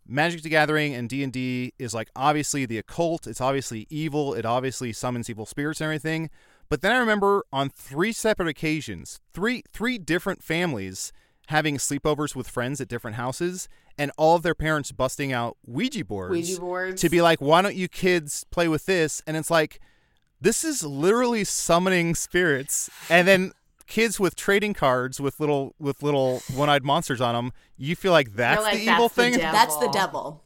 Magic 0.06 0.42
the 0.42 0.50
Gathering 0.50 0.94
and 0.94 1.08
D&D 1.08 1.74
is 1.80 1.94
like 1.94 2.10
obviously 2.16 2.66
the 2.66 2.78
occult, 2.78 3.26
it's 3.26 3.40
obviously 3.40 3.88
evil, 3.90 4.34
it 4.34 4.46
obviously 4.46 4.92
summons 4.92 5.30
evil 5.30 5.46
spirits 5.46 5.80
and 5.80 5.86
everything. 5.86 6.30
But 6.70 6.82
then 6.82 6.92
I 6.92 6.98
remember 6.98 7.46
on 7.54 7.70
three 7.70 8.12
separate 8.12 8.50
occasions, 8.50 9.20
three 9.34 9.64
three 9.72 9.98
different 9.98 10.44
families 10.44 11.14
having 11.48 11.78
sleepovers 11.78 12.36
with 12.36 12.48
friends 12.48 12.82
at 12.82 12.88
different 12.88 13.16
houses 13.16 13.68
and 13.98 14.12
all 14.18 14.36
of 14.36 14.44
their 14.44 14.56
parents 14.56 14.92
busting 14.92 15.32
out 15.32 15.58
Ouija 15.66 16.04
boards 16.04 16.32
Ouija 16.32 16.60
boards. 16.60 17.02
to 17.02 17.10
be 17.10 17.22
like, 17.22 17.42
"Why 17.42 17.62
don't 17.62 17.76
you 17.76 17.88
kids 17.88 18.46
play 18.50 18.68
with 18.68 18.86
this?" 18.86 19.22
And 19.28 19.38
it's 19.38 19.52
like 19.52 19.80
this 20.42 20.64
is 20.66 20.84
literally 20.84 21.44
summoning 21.46 22.16
spirits. 22.16 22.90
And 23.10 23.28
then 23.28 23.54
kids 23.88 24.20
with 24.20 24.36
trading 24.36 24.74
cards 24.74 25.20
with 25.20 25.40
little 25.40 25.76
with 25.80 26.02
little 26.04 26.42
one-eyed 26.54 26.84
monsters 26.84 27.22
on 27.22 27.36
them, 27.36 27.52
you 27.78 27.96
feel 27.96 28.12
like 28.12 28.34
that's 28.36 28.62
like, 28.62 28.80
the 28.80 28.86
"That's 28.86 28.98
evil 28.98 29.10
the 29.10 29.14
thing? 29.16 29.34
devil." 29.34 29.52
That's 29.52 29.78
the 29.78 29.90
devil. 29.90 30.44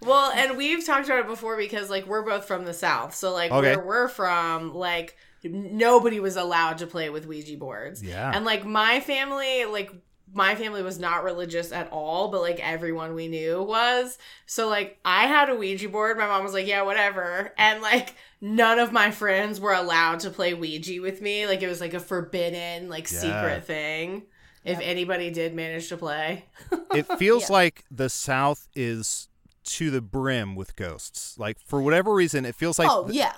Well, 0.00 0.32
and 0.32 0.56
we've 0.56 0.84
talked 0.84 1.06
about 1.06 1.20
it 1.20 1.26
before 1.26 1.56
because 1.56 1.88
like 1.90 2.06
we're 2.06 2.22
both 2.22 2.44
from 2.46 2.64
the 2.64 2.74
south. 2.74 3.14
So 3.14 3.32
like 3.32 3.50
Okay. 3.50 3.76
where 3.76 3.84
we're 3.86 4.08
from, 4.08 4.74
like 4.74 5.16
nobody 5.44 6.20
was 6.20 6.36
allowed 6.36 6.78
to 6.78 6.86
play 6.86 7.10
with 7.10 7.26
Ouija 7.26 7.56
boards. 7.56 8.02
Yeah. 8.02 8.30
And 8.34 8.44
like 8.44 8.64
my 8.64 9.00
family, 9.00 9.64
like 9.66 9.90
my 10.32 10.54
family 10.56 10.82
was 10.82 10.98
not 10.98 11.22
religious 11.22 11.70
at 11.70 11.88
all, 11.92 12.28
but 12.28 12.40
like 12.40 12.58
everyone 12.60 13.14
we 13.14 13.28
knew 13.28 13.62
was. 13.62 14.18
So 14.46 14.68
like 14.68 14.98
I 15.04 15.26
had 15.26 15.48
a 15.48 15.54
Ouija 15.54 15.88
board. 15.88 16.18
My 16.18 16.26
mom 16.26 16.42
was 16.42 16.52
like, 16.54 16.66
"Yeah, 16.66 16.82
whatever." 16.82 17.52
And 17.56 17.80
like 17.82 18.14
none 18.46 18.78
of 18.78 18.92
my 18.92 19.10
friends 19.10 19.58
were 19.58 19.72
allowed 19.72 20.20
to 20.20 20.28
play 20.28 20.52
Ouija 20.52 21.00
with 21.00 21.22
me. 21.22 21.46
Like 21.46 21.62
it 21.62 21.68
was 21.68 21.80
like 21.80 21.94
a 21.94 22.00
forbidden, 22.00 22.90
like 22.90 23.10
Yeah. 23.10 23.18
secret 23.20 23.64
thing. 23.66 24.24
If 24.64 24.78
anybody 24.80 25.30
did 25.30 25.54
manage 25.54 25.88
to 25.88 25.96
play. 25.96 26.44
it 26.94 27.06
feels 27.18 27.48
Yeah. 27.48 27.52
like 27.54 27.84
the 27.90 28.08
South 28.10 28.68
is 28.74 29.28
to 29.64 29.90
the 29.90 30.00
brim 30.02 30.54
with 30.56 30.76
ghosts. 30.76 31.38
Like 31.38 31.58
for 31.58 31.80
whatever 31.80 32.12
reason, 32.12 32.44
it 32.44 32.54
feels 32.54 32.78
like 32.78 32.88
oh 32.90 33.08
yeah. 33.10 33.32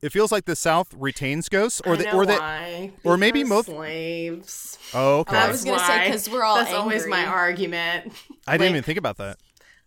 it 0.00 0.10
feels 0.10 0.32
like 0.32 0.46
the 0.46 0.56
South 0.56 0.88
retains 0.94 1.50
ghosts, 1.50 1.82
or 1.84 1.92
I 1.92 1.96
the, 1.96 2.12
or 2.14 2.24
that, 2.26 2.90
or 3.04 3.18
maybe 3.18 3.44
most- 3.44 3.66
slaves. 3.66 4.78
oh, 4.94 5.18
okay. 5.20 5.36
I 5.36 5.48
was 5.50 5.64
gonna 5.64 5.78
say 5.80 6.06
because 6.06 6.30
we're 6.30 6.42
all 6.44 6.56
That's 6.56 6.72
always 6.72 7.06
my 7.06 7.26
argument. 7.26 8.12
I 8.46 8.52
didn't 8.56 8.60
like- 8.68 8.70
even 8.70 8.82
think 8.84 8.98
about 8.98 9.18
that. 9.18 9.36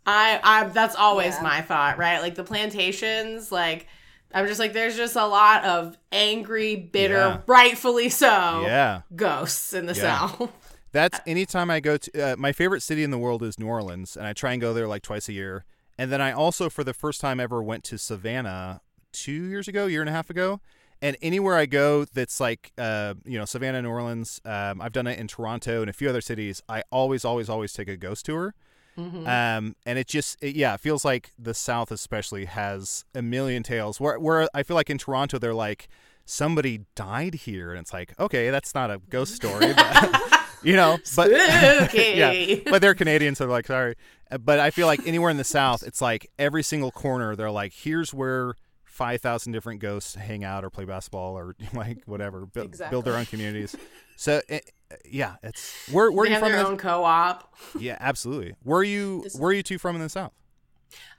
I, 0.06 0.40
I 0.44 0.64
that's 0.66 0.96
always 0.96 1.34
Yeah. 1.36 1.42
my 1.44 1.62
thought, 1.62 1.98
right? 1.98 2.20
Like 2.22 2.36
the 2.36 2.44
plantations, 2.44 3.52
like 3.52 3.88
I'm 4.34 4.48
just 4.48 4.60
like 4.60 4.74
there's 4.74 4.96
just 4.96 5.16
a 5.16 5.26
lot 5.26 5.64
of 5.64 5.98
angry, 6.12 6.76
bitter, 6.76 7.14
Yeah. 7.16 7.42
rightfully 7.48 8.10
so, 8.10 8.28
Yeah. 8.66 9.02
ghosts 9.16 9.74
in 9.74 9.86
the 9.86 9.94
Yeah. 9.94 10.28
south. 10.28 10.52
That's 10.92 11.20
anytime 11.26 11.70
I 11.72 11.80
go 11.80 11.98
to 11.98 12.34
uh, 12.34 12.36
my 12.38 12.52
favorite 12.52 12.82
city 12.82 13.04
in 13.04 13.10
the 13.12 13.18
world 13.18 13.42
is 13.44 13.58
New 13.58 13.68
Orleans, 13.68 14.16
and 14.16 14.28
I 14.28 14.34
try 14.34 14.52
and 14.52 14.62
go 14.62 14.74
there 14.74 14.88
like 14.88 15.02
twice 15.02 15.28
a 15.28 15.34
year. 15.34 15.66
And 15.98 16.12
then 16.12 16.22
I 16.22 16.32
also, 16.32 16.70
for 16.70 16.84
the 16.84 16.94
first 16.94 17.20
time 17.22 17.40
ever, 17.40 17.62
went 17.64 17.84
to 17.86 17.98
Savannah 17.98 18.82
two 19.12 19.32
years 19.50 19.68
ago, 19.68 19.86
year 19.88 20.02
and 20.02 20.10
a 20.10 20.14
half 20.14 20.30
ago. 20.30 20.60
And 21.02 21.18
anywhere 21.22 21.56
I 21.56 21.66
go 21.66 22.06
that's 22.06 22.40
like, 22.40 22.72
uh, 22.78 23.16
you 23.26 23.38
know, 23.38 23.46
Savannah, 23.46 23.82
New 23.82 23.90
Orleans, 23.90 24.40
um, 24.46 24.82
I've 24.82 24.94
done 24.94 25.06
it 25.06 25.20
in 25.20 25.28
Toronto 25.28 25.82
and 25.82 25.90
a 25.90 25.94
few 25.94 26.08
other 26.10 26.22
cities. 26.22 26.62
I 26.70 26.84
always, 26.92 27.26
always, 27.26 27.50
always 27.50 27.74
take 27.74 27.90
a 27.90 27.98
ghost 27.98 28.26
tour. 28.26 28.54
Mm-hmm. 28.98 29.28
Um, 29.28 29.76
and 29.86 29.98
it 29.98 30.08
just, 30.08 30.38
it, 30.42 30.56
yeah, 30.56 30.74
it 30.76 30.80
feels 30.80 31.04
like 31.04 31.34
the 31.38 31.54
South 31.54 31.92
especially 31.92 32.46
has 32.46 33.06
a 33.16 33.22
million 33.22 33.64
tales. 33.64 34.00
Where, 34.00 34.20
where 34.20 34.48
I 34.54 34.64
feel 34.64 34.76
like 34.76 34.90
in 34.90 34.98
Toronto 34.98 35.40
they're 35.40 35.54
like, 35.54 35.88
somebody 36.26 36.86
died 36.96 37.36
here, 37.36 37.72
and 37.72 37.80
it's 37.80 37.94
like, 37.94 38.18
okay, 38.20 38.50
that's 38.50 38.74
not 38.74 38.92
a 38.92 39.00
ghost 39.10 39.36
story, 39.36 39.74
but 39.74 40.22
you 40.64 40.76
know, 40.76 40.98
but 41.16 41.30
yeah, 41.94 42.56
but 42.70 42.82
they're 42.82 42.96
Canadian, 42.96 43.36
so 43.36 43.46
they're 43.46 43.52
like, 43.52 43.68
sorry. 43.68 43.96
But 44.40 44.60
I 44.60 44.72
feel 44.72 44.88
like 44.88 45.06
anywhere 45.06 45.30
in 45.30 45.38
the 45.38 45.44
South, 45.44 45.84
it's 45.84 46.02
like 46.02 46.30
every 46.40 46.64
single 46.64 46.92
corner, 46.92 47.36
they're 47.36 47.52
like, 47.52 47.74
here's 47.74 48.14
where 48.14 48.56
five 48.94 49.20
thousand 49.22 49.52
different 49.54 49.80
ghosts 49.82 50.14
hang 50.14 50.44
out 50.44 50.64
or 50.64 50.70
play 50.70 50.86
basketball 50.86 51.36
or 51.36 51.56
like 51.74 52.04
whatever, 52.06 52.46
bu- 52.46 52.70
build 52.92 53.06
their 53.06 53.16
own 53.16 53.26
communities. 53.26 53.76
So 54.18 54.40
it, 54.48 54.72
yeah, 55.10 55.36
it's 55.42 55.90
where 55.92 56.12
where 56.12 56.24
are 56.24 56.26
They 56.26 56.30
you 56.30 56.34
have 56.36 56.44
from? 56.44 56.52
their 56.52 56.64
the- 56.64 56.70
own 56.70 56.78
co-op. 56.78 57.54
yeah, 57.80 57.98
absolutely. 58.00 58.54
Where 58.62 58.80
are 58.80 58.84
you? 58.84 59.22
This- 59.24 59.36
Where 59.36 59.50
are 59.50 59.54
you 59.54 59.64
two 59.64 59.80
from 59.80 59.96
in 59.96 60.02
the 60.04 60.10
South? 60.10 60.34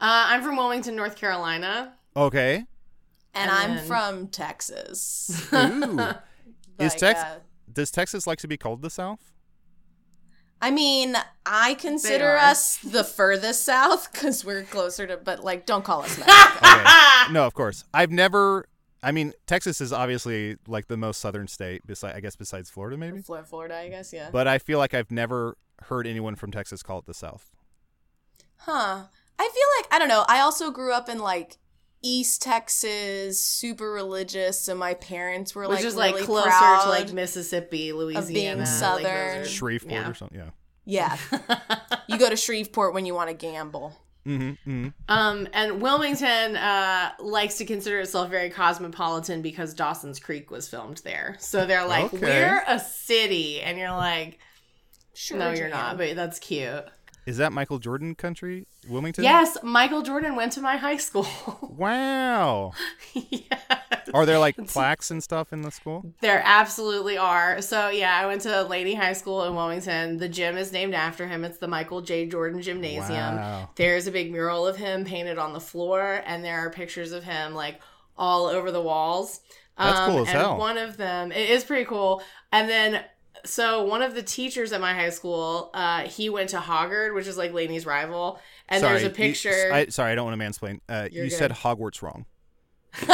Uh, 0.01 0.27
I'm 0.29 0.43
from 0.43 0.57
Wilmington, 0.57 0.95
North 0.95 1.17
Carolina. 1.17 1.95
Okay. 2.17 2.59
and, 2.59 2.67
And 3.35 3.51
I'm 3.51 3.75
then- 3.77 3.87
from 3.87 4.29
Texas. 4.29 5.49
Ooh. 5.53 5.99
Is 6.79 6.93
Like, 6.93 6.97
Tex- 6.99 7.21
uh, 7.21 7.39
Does 7.73 7.91
Texas 7.91 8.27
like 8.27 8.39
to 8.39 8.49
be 8.49 8.57
called 8.57 8.83
the 8.83 8.91
South? 8.91 9.33
I 10.61 10.71
mean, 10.71 11.17
I 11.45 11.75
consider 11.75 12.37
us 12.37 12.79
the 12.79 13.05
furthest 13.05 13.65
south 13.65 14.11
because 14.13 14.45
we're 14.45 14.63
closer 14.63 15.07
to, 15.07 15.17
but 15.17 15.45
like, 15.45 15.67
don't 15.67 15.85
call 15.85 16.03
us 16.03 16.17
Mexico. 16.27 16.67
Okay. 16.67 17.33
no, 17.33 17.47
of 17.47 17.55
course. 17.55 17.85
I've 17.93 18.11
never. 18.11 18.67
I 19.03 19.13
mean, 19.13 19.35
Texas 19.47 19.83
is 19.83 19.93
obviously 19.93 20.57
like 20.67 20.87
the 20.87 20.97
most 20.97 21.21
southern 21.21 21.47
state, 21.49 21.87
beside 21.87 22.17
I 22.17 22.21
guess 22.21 22.37
besides 22.37 22.71
Florida, 22.71 22.97
maybe. 22.97 23.21
Florida, 23.21 23.47
Florida, 23.47 23.77
I 23.77 23.89
guess, 23.91 24.13
yeah. 24.13 24.31
But 24.33 24.49
I 24.49 24.59
feel 24.59 24.79
like 24.79 24.95
I've 24.95 25.11
never 25.11 25.59
heard 25.83 26.07
anyone 26.07 26.37
from 26.37 26.51
Texas 26.51 26.83
call 26.83 27.01
it 27.01 27.07
the 27.07 27.13
South. 27.15 27.51
Huh. 28.59 29.03
I 29.39 29.43
feel 29.43 29.69
like 29.83 29.93
I 29.93 29.99
don't 29.99 30.09
know. 30.09 30.25
I 30.29 30.41
also 30.41 30.71
grew 30.71 30.93
up 30.95 31.09
in 31.11 31.19
like 31.19 31.59
East 32.05 32.43
Texas, 32.43 33.43
super 33.43 33.91
religious, 33.91 34.61
so 34.61 34.75
my 34.75 34.93
parents 34.95 35.55
were 35.55 35.67
Which 35.67 35.79
like 35.79 35.85
is 35.87 35.97
like 35.97 36.15
really 36.15 36.27
closer 36.27 36.51
proud. 36.51 36.83
to 36.85 36.89
like 36.91 37.13
Mississippi, 37.13 37.93
Louisiana, 37.93 38.59
like, 38.61 38.67
southern. 38.69 39.39
those 39.39 39.47
are- 39.47 39.51
Shreveport 39.51 39.93
yeah. 39.93 40.11
or 40.11 40.15
something. 40.15 40.39
Yeah. 40.85 41.17
yeah. 41.33 41.39
you 42.09 42.19
go 42.19 42.29
to 42.29 42.37
Shreveport 42.37 42.93
when 42.93 43.07
you 43.07 43.15
want 43.15 43.31
to 43.31 43.35
gamble. 43.35 43.97
Mm-hmm, 44.27 44.71
mm-hmm. 44.71 44.89
Um, 45.09 45.49
and 45.53 45.83
Wilmington 45.83 46.57
uh, 46.57 47.13
likes 47.21 47.57
to 47.59 47.65
consider 47.65 48.01
itself 48.01 48.31
very 48.31 48.51
cosmopolitan 48.51 49.43
because 49.43 49.75
Dawson's 49.75 50.19
Creek 50.19 50.51
was 50.51 50.69
filmed 50.69 50.99
there. 51.05 51.37
So 51.41 51.67
they're 51.67 51.87
like, 51.87 52.13
Okay. 52.13 52.21
we're 52.23 52.63
a 52.67 52.79
city, 52.79 53.61
and 53.63 53.79
you're 53.79 53.91
like, 53.91 54.39
Sure, 55.15 55.39
no, 55.39 55.53
you're 55.53 55.69
not, 55.69 55.97
but 55.97 56.17
that's 56.17 56.39
cute. 56.39 56.85
Is 57.27 57.39
that 57.39 57.53
Michael 57.53 57.79
Jordan 57.79 58.15
country, 58.15 58.67
Wilmington? 58.89 59.25
Yes, 59.25 59.57
Michael 59.63 60.03
Jordan 60.03 60.37
went 60.37 60.53
to 60.53 60.61
my 60.61 60.77
high 60.77 60.99
school. 60.99 61.27
Wow. 61.75 62.73
yeah. 63.15 63.59
Are 64.13 64.25
there 64.25 64.39
like 64.39 64.57
plaques 64.69 65.11
and 65.11 65.23
stuff 65.23 65.53
in 65.53 65.63
the 65.63 65.73
school? 65.73 66.15
There 66.21 66.41
absolutely 66.45 67.19
are. 67.19 67.61
So 67.63 67.89
yeah, 67.89 68.17
I 68.17 68.27
went 68.27 68.43
to 68.43 68.63
Laney 68.63 68.95
High 68.95 69.15
School 69.15 69.45
in 69.45 69.57
Wilmington. 69.57 70.19
The 70.19 70.29
gym 70.29 70.57
is 70.57 70.71
named 70.71 70.95
after 70.95 71.27
him. 71.27 71.45
It's 71.45 71.59
the 71.59 71.67
Michael 71.67 72.01
J. 72.01 72.27
Jordan 72.27 72.63
Gymnasium. 72.63 73.37
Wow. 73.37 73.71
There's 73.75 74.07
a 74.07 74.13
big 74.13 74.31
mural 74.31 74.67
of 74.69 74.77
him 74.77 75.05
painted 75.05 75.37
on 75.37 75.53
the 75.53 75.61
floor, 75.61 76.23
and 76.25 76.45
there 76.45 76.61
are 76.61 76.71
pictures 76.71 77.11
of 77.11 77.25
him 77.25 77.55
like 77.55 77.81
all 78.17 78.47
over 78.47 78.71
the 78.71 78.83
walls. 78.83 79.41
That's 79.77 80.07
cool 80.07 80.19
um, 80.19 80.23
as 80.23 80.29
and 80.29 80.39
hell. 80.39 80.59
One 80.59 80.79
of 80.79 80.97
them, 80.97 81.33
it 81.33 81.51
is 81.51 81.65
pretty 81.65 81.85
cool. 81.85 82.23
And 82.53 82.69
then, 82.69 83.03
so 83.45 83.85
one 83.85 84.03
of 84.03 84.15
the 84.15 84.23
teachers 84.23 84.73
at 84.73 84.81
my 84.81 84.95
high 84.95 85.11
school, 85.11 85.71
uh, 85.75 86.03
he 86.09 86.29
went 86.31 86.51
to 86.51 86.59
Hoggard, 86.59 87.15
which 87.15 87.27
is 87.27 87.37
like 87.37 87.53
Laney's 87.53 87.87
rival. 87.87 88.41
And 88.69 88.81
sorry, 88.81 88.93
there's 88.95 89.05
a 89.05 89.09
you- 89.09 89.15
picture. 89.15 89.71
I, 89.73 89.87
sorry, 89.87 90.13
I 90.13 90.15
don't 90.15 90.25
want 90.27 90.41
to 90.41 90.45
mansplain. 90.47 90.81
Uh, 90.89 91.09
You're 91.13 91.27
good. 91.27 91.33
said 91.33 91.51
Hogwarts 91.53 92.03
wrong. 92.03 92.27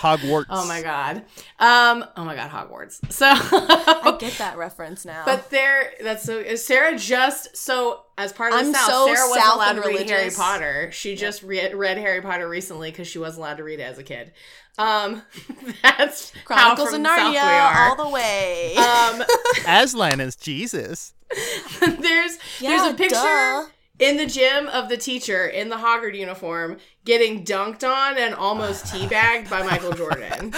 Hogwarts. 0.00 0.46
Oh 0.50 0.66
my 0.66 0.82
god. 0.82 1.18
Um. 1.58 2.04
Oh 2.16 2.24
my 2.24 2.34
god. 2.34 2.50
Hogwarts. 2.50 3.12
So. 3.12 3.26
I 3.30 4.16
get 4.18 4.32
that 4.38 4.56
reference 4.56 5.04
now. 5.04 5.22
But 5.24 5.50
there, 5.50 5.92
that's 6.02 6.24
so. 6.24 6.54
Sarah 6.56 6.96
just 6.98 7.56
so 7.56 8.02
as 8.18 8.32
part 8.32 8.52
of 8.52 8.58
the 8.60 8.66
I'm 8.66 8.72
South. 8.74 8.86
so 8.90 9.06
Sarah 9.06 9.28
wasn't 9.28 9.44
South 9.44 9.54
allowed 9.56 9.76
and 9.76 9.82
to 9.84 9.88
read 9.88 10.08
Harry 10.08 10.18
religious. 10.22 10.36
Potter. 10.36 10.90
She 10.92 11.14
just 11.16 11.42
re- 11.42 11.72
read 11.72 11.98
Harry 11.98 12.20
Potter 12.20 12.48
recently 12.48 12.90
because 12.90 13.06
she 13.08 13.18
wasn't 13.18 13.40
allowed 13.44 13.56
to 13.58 13.64
read 13.64 13.80
it 13.80 13.84
as 13.84 13.98
a 13.98 14.02
kid. 14.02 14.32
Um, 14.80 15.22
that's 15.82 16.32
Chronicles 16.44 16.78
how 16.78 16.84
of 16.84 16.90
from 16.92 17.02
the 17.02 17.08
South 17.16 17.30
we 17.32 17.36
Narnia 17.38 17.60
are. 17.74 17.88
all 17.90 17.96
the 17.96 18.08
way. 18.08 18.74
um, 18.76 19.22
Aslan 19.66 20.20
is 20.20 20.36
Jesus. 20.36 21.14
there's 21.80 22.38
there's 22.60 22.90
a 22.90 22.94
picture. 22.94 23.14
duh. 23.14 23.66
in 24.00 24.16
the 24.16 24.26
gym 24.26 24.66
of 24.68 24.88
the 24.88 24.96
teacher 24.96 25.46
in 25.46 25.68
the 25.68 25.76
Hoggard 25.76 26.16
uniform 26.16 26.78
getting 27.04 27.44
dunked 27.44 27.84
on 27.84 28.18
and 28.18 28.34
almost 28.34 28.86
teabagged 28.86 29.48
by 29.48 29.62
Michael 29.62 29.92
Jordan. 29.92 30.52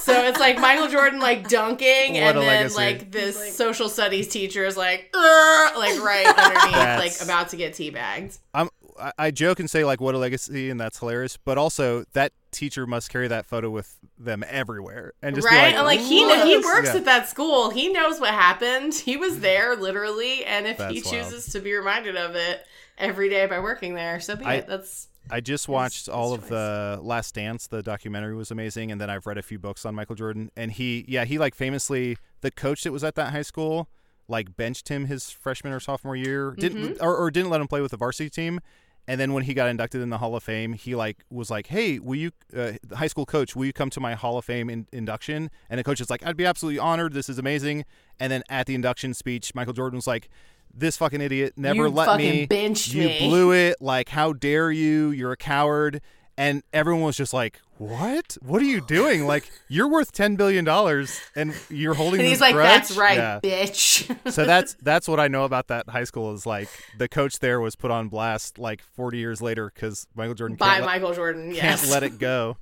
so 0.00 0.24
it's 0.24 0.38
like 0.38 0.58
Michael 0.58 0.88
Jordan 0.88 1.20
like 1.20 1.48
dunking, 1.48 2.14
What 2.14 2.36
and 2.36 2.38
then 2.38 2.44
legacy. 2.46 2.76
like 2.76 3.10
this 3.10 3.38
like- 3.38 3.52
social 3.52 3.88
studies 3.88 4.28
teacher 4.28 4.64
is 4.66 4.76
like, 4.76 5.10
like 5.14 6.00
right 6.02 6.26
underneath, 6.26 6.98
like 6.98 7.22
about 7.22 7.48
to 7.50 7.56
get 7.56 7.72
teabagged. 7.74 8.38
I'm, 8.54 8.68
I, 9.00 9.12
I 9.18 9.30
joke 9.30 9.60
and 9.60 9.70
say 9.70 9.84
like 9.84 10.00
what 10.00 10.14
a 10.14 10.18
legacy 10.18 10.70
and 10.70 10.80
that's 10.80 10.98
hilarious, 10.98 11.36
but 11.36 11.58
also 11.58 12.04
that 12.12 12.32
teacher 12.50 12.86
must 12.86 13.10
carry 13.10 13.28
that 13.28 13.46
photo 13.46 13.70
with 13.70 13.96
them 14.18 14.42
everywhere 14.48 15.12
and 15.22 15.34
just 15.36 15.46
right? 15.46 15.66
like, 15.68 15.74
and 15.74 15.84
like 15.86 16.00
he 16.00 16.18
he 16.44 16.58
works 16.58 16.88
Yeah. 16.88 16.96
at 16.96 17.04
that 17.04 17.28
school. 17.28 17.70
He 17.70 17.88
knows 17.92 18.20
what 18.20 18.30
happened. 18.34 18.94
He 18.94 19.16
was 19.16 19.40
there 19.40 19.76
literally, 19.76 20.44
and 20.44 20.66
if 20.66 20.76
he 20.78 21.00
That's 21.00 21.12
wild. 21.12 21.24
chooses 21.24 21.52
to 21.52 21.60
be 21.60 21.72
reminded 21.74 22.16
of 22.16 22.34
it 22.34 22.66
every 22.96 23.28
day 23.28 23.46
by 23.46 23.60
working 23.60 23.94
there, 23.94 24.18
so 24.20 24.36
be 24.36 24.44
I- 24.44 24.54
it. 24.56 24.66
That's 24.66 25.08
I 25.30 25.40
just 25.40 25.68
watched 25.68 26.06
his 26.06 26.08
all 26.08 26.32
of 26.32 26.40
choice. 26.40 26.48
the 26.48 27.00
Last 27.02 27.34
Dance. 27.34 27.66
The 27.66 27.82
documentary 27.82 28.34
was 28.34 28.50
amazing, 28.50 28.90
and 28.90 28.98
then 28.98 29.10
I've 29.10 29.26
read 29.26 29.36
a 29.36 29.42
few 29.42 29.58
books 29.58 29.84
on 29.84 29.94
Michael 29.94 30.14
Jordan. 30.14 30.50
And 30.56 30.72
he, 30.72 31.04
yeah, 31.06 31.26
he 31.26 31.36
like 31.38 31.54
famously 31.54 32.16
the 32.40 32.50
coach 32.50 32.82
that 32.84 32.92
was 32.92 33.04
at 33.04 33.14
that 33.16 33.30
high 33.32 33.42
school 33.42 33.88
like 34.30 34.56
benched 34.56 34.88
him 34.88 35.06
his 35.06 35.30
freshman 35.30 35.72
or 35.72 35.80
sophomore 35.80 36.16
year, 36.16 36.54
didn't 36.58 36.82
Mm-hmm. 36.96 37.04
or, 37.04 37.14
or 37.16 37.30
didn't 37.30 37.50
let 37.50 37.60
him 37.60 37.66
play 37.68 37.80
with 37.82 37.90
the 37.90 37.96
varsity 37.98 38.28
team. 38.30 38.60
And 39.08 39.18
then 39.18 39.32
when 39.32 39.42
he 39.44 39.54
got 39.54 39.68
inducted 39.70 40.02
in 40.02 40.10
the 40.10 40.18
Hall 40.18 40.36
of 40.36 40.42
Fame, 40.42 40.74
he 40.74 40.94
like 40.94 41.24
was 41.30 41.50
like, 41.50 41.68
"Hey, 41.68 41.98
will 41.98 42.14
you, 42.14 42.30
uh, 42.54 42.72
the 42.86 42.96
high 42.96 43.06
school 43.06 43.24
coach, 43.24 43.56
will 43.56 43.64
you 43.64 43.72
come 43.72 43.88
to 43.90 44.00
my 44.00 44.14
Hall 44.14 44.36
of 44.36 44.44
Fame 44.44 44.68
in- 44.68 44.86
induction?" 44.92 45.50
And 45.70 45.78
the 45.78 45.84
coach 45.84 46.00
is 46.00 46.10
like, 46.10 46.24
"I'd 46.26 46.36
be 46.36 46.44
absolutely 46.44 46.78
honored. 46.78 47.14
This 47.14 47.30
is 47.30 47.38
amazing." 47.38 47.86
And 48.20 48.30
then 48.30 48.42
at 48.50 48.66
the 48.66 48.74
induction 48.74 49.14
speech, 49.14 49.54
Michael 49.54 49.72
Jordan 49.72 49.96
was 49.96 50.06
like, 50.06 50.28
"This 50.74 50.98
fucking 50.98 51.22
idiot 51.22 51.54
never 51.56 51.84
You 51.84 51.88
let 51.88 52.18
me. 52.18 52.44
benched 52.44 52.92
you 52.92 53.08
me." 53.08 53.18
blew 53.20 53.52
it. 53.52 53.80
Like, 53.80 54.10
how 54.10 54.34
dare 54.34 54.70
you? 54.70 55.08
You're 55.10 55.32
a 55.32 55.36
coward." 55.38 56.02
And 56.38 56.62
everyone 56.72 57.02
was 57.02 57.16
just 57.16 57.34
like, 57.34 57.60
"What? 57.78 58.38
What 58.42 58.62
are 58.62 58.64
you 58.64 58.80
doing? 58.80 59.26
Like, 59.26 59.50
you're 59.68 59.88
worth 59.88 60.12
ten 60.12 60.36
billion 60.36 60.64
dollars, 60.64 61.20
and 61.34 61.52
you're 61.68 61.94
holding." 62.02 62.20
and 62.20 62.28
he's 62.28 62.40
like, 62.40 62.54
grudge?" 62.54 62.68
"That's 62.68 62.96
right, 62.96 63.16
Yeah. 63.18 63.40
bitch." 63.42 64.16
so 64.32 64.44
that's 64.44 64.74
that's 64.80 65.08
what 65.08 65.18
I 65.18 65.26
know 65.26 65.42
about 65.44 65.66
that 65.66 65.88
high 65.88 66.04
school 66.04 66.32
is 66.32 66.46
like 66.46 66.68
the 66.96 67.08
coach 67.08 67.40
there 67.40 67.60
was 67.60 67.74
put 67.74 67.90
on 67.90 68.08
blast 68.08 68.56
like 68.56 68.82
40 68.94 69.18
years 69.18 69.42
later 69.42 69.72
because 69.74 70.06
Michael 70.14 70.34
Jordan 70.34 70.56
by 70.56 70.66
can't, 70.76 70.80
let, 70.82 70.86
Michael 70.86 71.14
Jordan. 71.14 71.44
can't 71.46 71.56
Yes. 71.56 71.90
let 71.90 72.04
it 72.04 72.18
go. 72.20 72.56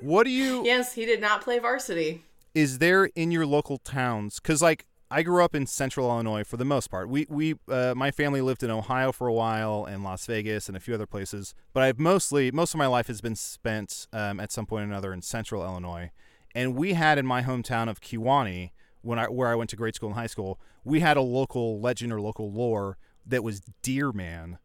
What 0.00 0.22
do 0.24 0.30
you 0.30 0.64
yes, 0.64 0.92
he 0.94 1.04
did 1.06 1.20
not 1.20 1.40
play 1.42 1.58
varsity. 1.58 2.22
is 2.54 2.78
there 2.78 3.06
in 3.16 3.32
your 3.32 3.46
local 3.46 3.78
towns? 3.78 4.38
Because 4.38 4.62
like 4.62 4.86
I 5.10 5.22
grew 5.22 5.44
up 5.44 5.54
in 5.54 5.66
Central 5.66 6.10
Illinois 6.10 6.42
for 6.42 6.56
the 6.56 6.64
most 6.64 6.90
part. 6.90 7.08
We 7.08 7.26
we 7.28 7.54
uh, 7.68 7.94
my 7.96 8.10
family 8.10 8.40
lived 8.40 8.62
in 8.62 8.70
Ohio 8.70 9.12
for 9.12 9.28
a 9.28 9.32
while 9.32 9.84
and 9.84 10.02
Las 10.02 10.26
Vegas 10.26 10.66
and 10.68 10.76
a 10.76 10.80
few 10.80 10.94
other 10.94 11.06
places. 11.06 11.54
But 11.72 11.84
I've 11.84 11.98
mostly 11.98 12.50
most 12.50 12.74
of 12.74 12.78
my 12.78 12.88
life 12.88 13.06
has 13.06 13.20
been 13.20 13.36
spent 13.36 14.08
um, 14.12 14.40
at 14.40 14.50
some 14.50 14.66
point 14.66 14.82
or 14.82 14.86
another 14.86 15.12
in 15.12 15.22
Central 15.22 15.62
Illinois. 15.62 16.10
And 16.54 16.74
we 16.74 16.94
had 16.94 17.18
in 17.18 17.26
my 17.26 17.42
hometown 17.42 17.88
of 17.88 18.00
Kewanee, 18.00 18.70
when 19.02 19.18
I 19.18 19.26
where 19.26 19.48
I 19.48 19.54
went 19.54 19.70
to 19.70 19.76
grade 19.76 19.94
school 19.94 20.08
and 20.08 20.18
high 20.18 20.26
school, 20.26 20.58
we 20.84 21.00
had 21.00 21.16
a 21.16 21.22
local 21.22 21.80
legend 21.80 22.12
or 22.12 22.20
local 22.20 22.50
lore 22.50 22.98
that 23.24 23.44
was 23.44 23.60
Deer 23.82 24.10
Man, 24.10 24.58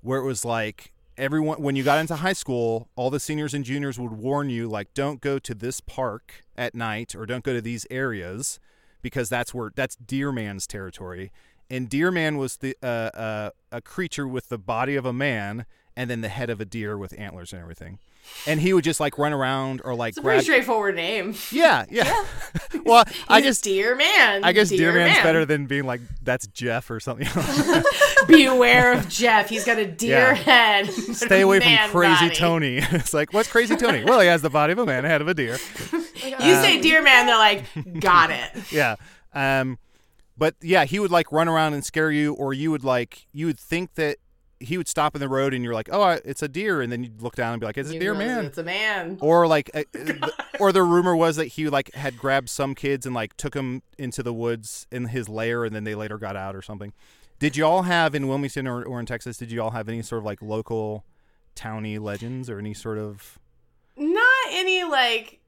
where 0.00 0.20
it 0.20 0.24
was 0.24 0.44
like 0.44 0.92
everyone 1.16 1.60
when 1.60 1.74
you 1.74 1.82
got 1.82 1.98
into 1.98 2.16
high 2.16 2.34
school, 2.34 2.88
all 2.94 3.10
the 3.10 3.18
seniors 3.18 3.52
and 3.52 3.64
juniors 3.64 3.98
would 3.98 4.12
warn 4.12 4.48
you 4.48 4.68
like 4.68 4.94
don't 4.94 5.20
go 5.20 5.40
to 5.40 5.54
this 5.56 5.80
park 5.80 6.44
at 6.56 6.76
night 6.76 7.16
or 7.16 7.26
don't 7.26 7.42
go 7.42 7.52
to 7.52 7.60
these 7.60 7.84
areas 7.90 8.60
because 9.02 9.28
that's 9.28 9.52
where 9.54 9.70
that's 9.74 9.96
Deer 9.96 10.32
Man's 10.32 10.66
territory. 10.66 11.30
And 11.70 11.88
Deer 11.88 12.10
Man 12.10 12.38
was 12.38 12.56
the 12.56 12.76
uh, 12.82 12.86
uh, 12.86 13.50
a 13.70 13.80
creature 13.82 14.26
with 14.26 14.48
the 14.48 14.58
body 14.58 14.96
of 14.96 15.04
a 15.04 15.12
man 15.12 15.66
and 15.96 16.08
then 16.08 16.20
the 16.20 16.28
head 16.28 16.48
of 16.48 16.60
a 16.60 16.64
deer 16.64 16.96
with 16.96 17.12
antlers 17.18 17.52
and 17.52 17.60
everything. 17.60 17.98
And 18.46 18.60
he 18.60 18.72
would 18.74 18.84
just 18.84 19.00
like 19.00 19.18
run 19.18 19.32
around 19.32 19.80
or 19.84 19.94
like 19.94 20.10
It's 20.10 20.18
a 20.18 20.22
pretty 20.22 20.42
straightforward 20.44 20.94
name. 20.96 21.34
Yeah, 21.50 21.84
yeah. 21.90 22.24
well, 22.84 23.04
I 23.26 23.40
guess 23.40 23.60
Dear 23.60 23.96
Man. 23.96 24.44
I 24.44 24.52
guess 24.52 24.68
Dear 24.68 24.92
Deer 24.92 24.92
Man's 24.94 25.16
Man. 25.16 25.24
better 25.24 25.44
than 25.44 25.66
being 25.66 25.84
like 25.84 26.00
that's 26.22 26.46
Jeff 26.48 26.90
or 26.90 27.00
something. 27.00 27.26
Beware 28.28 28.92
of 28.92 29.08
Jeff. 29.08 29.48
He's 29.48 29.64
got 29.64 29.78
a 29.78 29.86
deer 29.86 30.32
Yeah. 30.32 30.34
head. 30.34 30.90
Stay 30.92 31.40
away 31.40 31.60
from 31.60 31.90
Crazy 31.90 32.26
body. 32.28 32.34
Tony. 32.34 32.76
it's 32.78 33.14
like, 33.14 33.32
what's 33.32 33.48
Crazy 33.50 33.76
Tony? 33.76 34.04
Well, 34.04 34.20
he 34.20 34.26
has 34.28 34.42
the 34.42 34.50
body 34.50 34.72
of 34.72 34.78
a 34.78 34.86
man, 34.86 35.04
a 35.04 35.08
head 35.08 35.20
of 35.22 35.28
a 35.28 35.34
deer. 35.34 35.58
You 36.24 36.54
say 36.54 36.80
Dear 36.80 37.02
Man, 37.02 37.26
they're 37.26 37.36
like, 37.38 38.00
got 38.00 38.30
it. 38.30 38.50
Yeah. 38.72 38.96
Um, 39.34 39.78
but 40.36 40.54
yeah, 40.62 40.84
he 40.84 40.98
would 40.98 41.10
like 41.10 41.32
run 41.32 41.48
around 41.48 41.74
and 41.74 41.84
scare 41.84 42.10
you, 42.10 42.32
or 42.34 42.52
you 42.54 42.70
would 42.70 42.84
like 42.84 43.26
you 43.32 43.46
would 43.46 43.58
think 43.58 43.94
that 43.94 44.18
he 44.60 44.76
would 44.76 44.88
stop 44.88 45.14
in 45.14 45.20
the 45.20 45.28
road, 45.28 45.54
and 45.54 45.62
you're 45.64 45.74
like, 45.74 45.88
oh, 45.92 46.02
I- 46.02 46.20
it's 46.24 46.42
a 46.42 46.48
deer, 46.48 46.80
and 46.80 46.90
then 46.90 47.04
you'd 47.04 47.22
look 47.22 47.36
down 47.36 47.52
and 47.52 47.60
be 47.60 47.66
like, 47.66 47.78
it's 47.78 47.90
a 47.90 47.94
You 47.94 48.00
deer 48.00 48.14
man. 48.14 48.44
It's 48.46 48.58
a 48.58 48.64
man. 48.64 49.18
Or 49.20 49.46
like, 49.46 49.70
uh, 49.74 49.84
the, 49.92 50.32
or 50.58 50.72
the 50.72 50.82
rumor 50.82 51.14
was 51.14 51.36
that 51.36 51.46
he 51.46 51.68
like 51.68 51.92
had 51.94 52.16
grabbed 52.18 52.48
some 52.48 52.74
kids 52.74 53.06
and 53.06 53.14
like 53.14 53.36
took 53.36 53.52
them 53.54 53.82
into 53.98 54.22
the 54.22 54.32
woods 54.32 54.86
in 54.90 55.06
his 55.06 55.28
lair, 55.28 55.64
and 55.64 55.74
then 55.74 55.84
they 55.84 55.94
later 55.94 56.18
got 56.18 56.34
out 56.36 56.56
or 56.56 56.62
something. 56.62 56.92
Did 57.38 57.56
you 57.56 57.64
all 57.64 57.82
have 57.82 58.14
in 58.16 58.26
Wilmington 58.26 58.66
or, 58.66 58.82
or 58.82 58.98
in 58.98 59.06
Texas? 59.06 59.36
Did 59.36 59.52
you 59.52 59.62
all 59.62 59.70
have 59.70 59.88
any 59.88 60.02
sort 60.02 60.18
of 60.20 60.24
like 60.24 60.42
local 60.42 61.04
towny 61.54 61.98
legends 61.98 62.50
or 62.50 62.58
any 62.58 62.74
sort 62.74 62.98
of? 62.98 63.38
Not 63.96 64.46
any 64.50 64.82
like. 64.84 65.40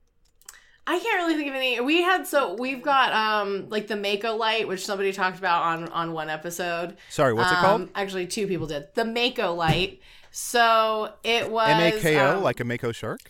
I 0.90 0.98
can't 0.98 1.18
really 1.18 1.36
think 1.36 1.48
of 1.48 1.54
any. 1.54 1.78
We 1.78 2.02
had 2.02 2.26
so 2.26 2.54
we've 2.54 2.82
got 2.82 3.12
um 3.12 3.68
like 3.68 3.86
the 3.86 3.94
Maco 3.94 4.34
light, 4.34 4.66
which 4.66 4.84
somebody 4.84 5.12
talked 5.12 5.38
about 5.38 5.62
on 5.62 5.88
on 5.90 6.12
one 6.12 6.28
episode. 6.28 6.96
Sorry, 7.10 7.32
what's 7.32 7.52
it 7.52 7.58
Um, 7.58 7.64
called? 7.64 7.88
Actually, 7.94 8.26
two 8.26 8.48
people 8.48 8.66
did 8.66 8.88
the 8.94 9.04
Maco 9.04 9.54
light. 9.54 10.00
So 10.32 11.12
it 11.22 11.48
was 11.48 11.68
M 11.68 11.80
A 11.80 12.00
K 12.00 12.18
O, 12.18 12.38
um, 12.38 12.42
like 12.42 12.58
a 12.58 12.64
Mako 12.64 12.90
shark. 12.90 13.20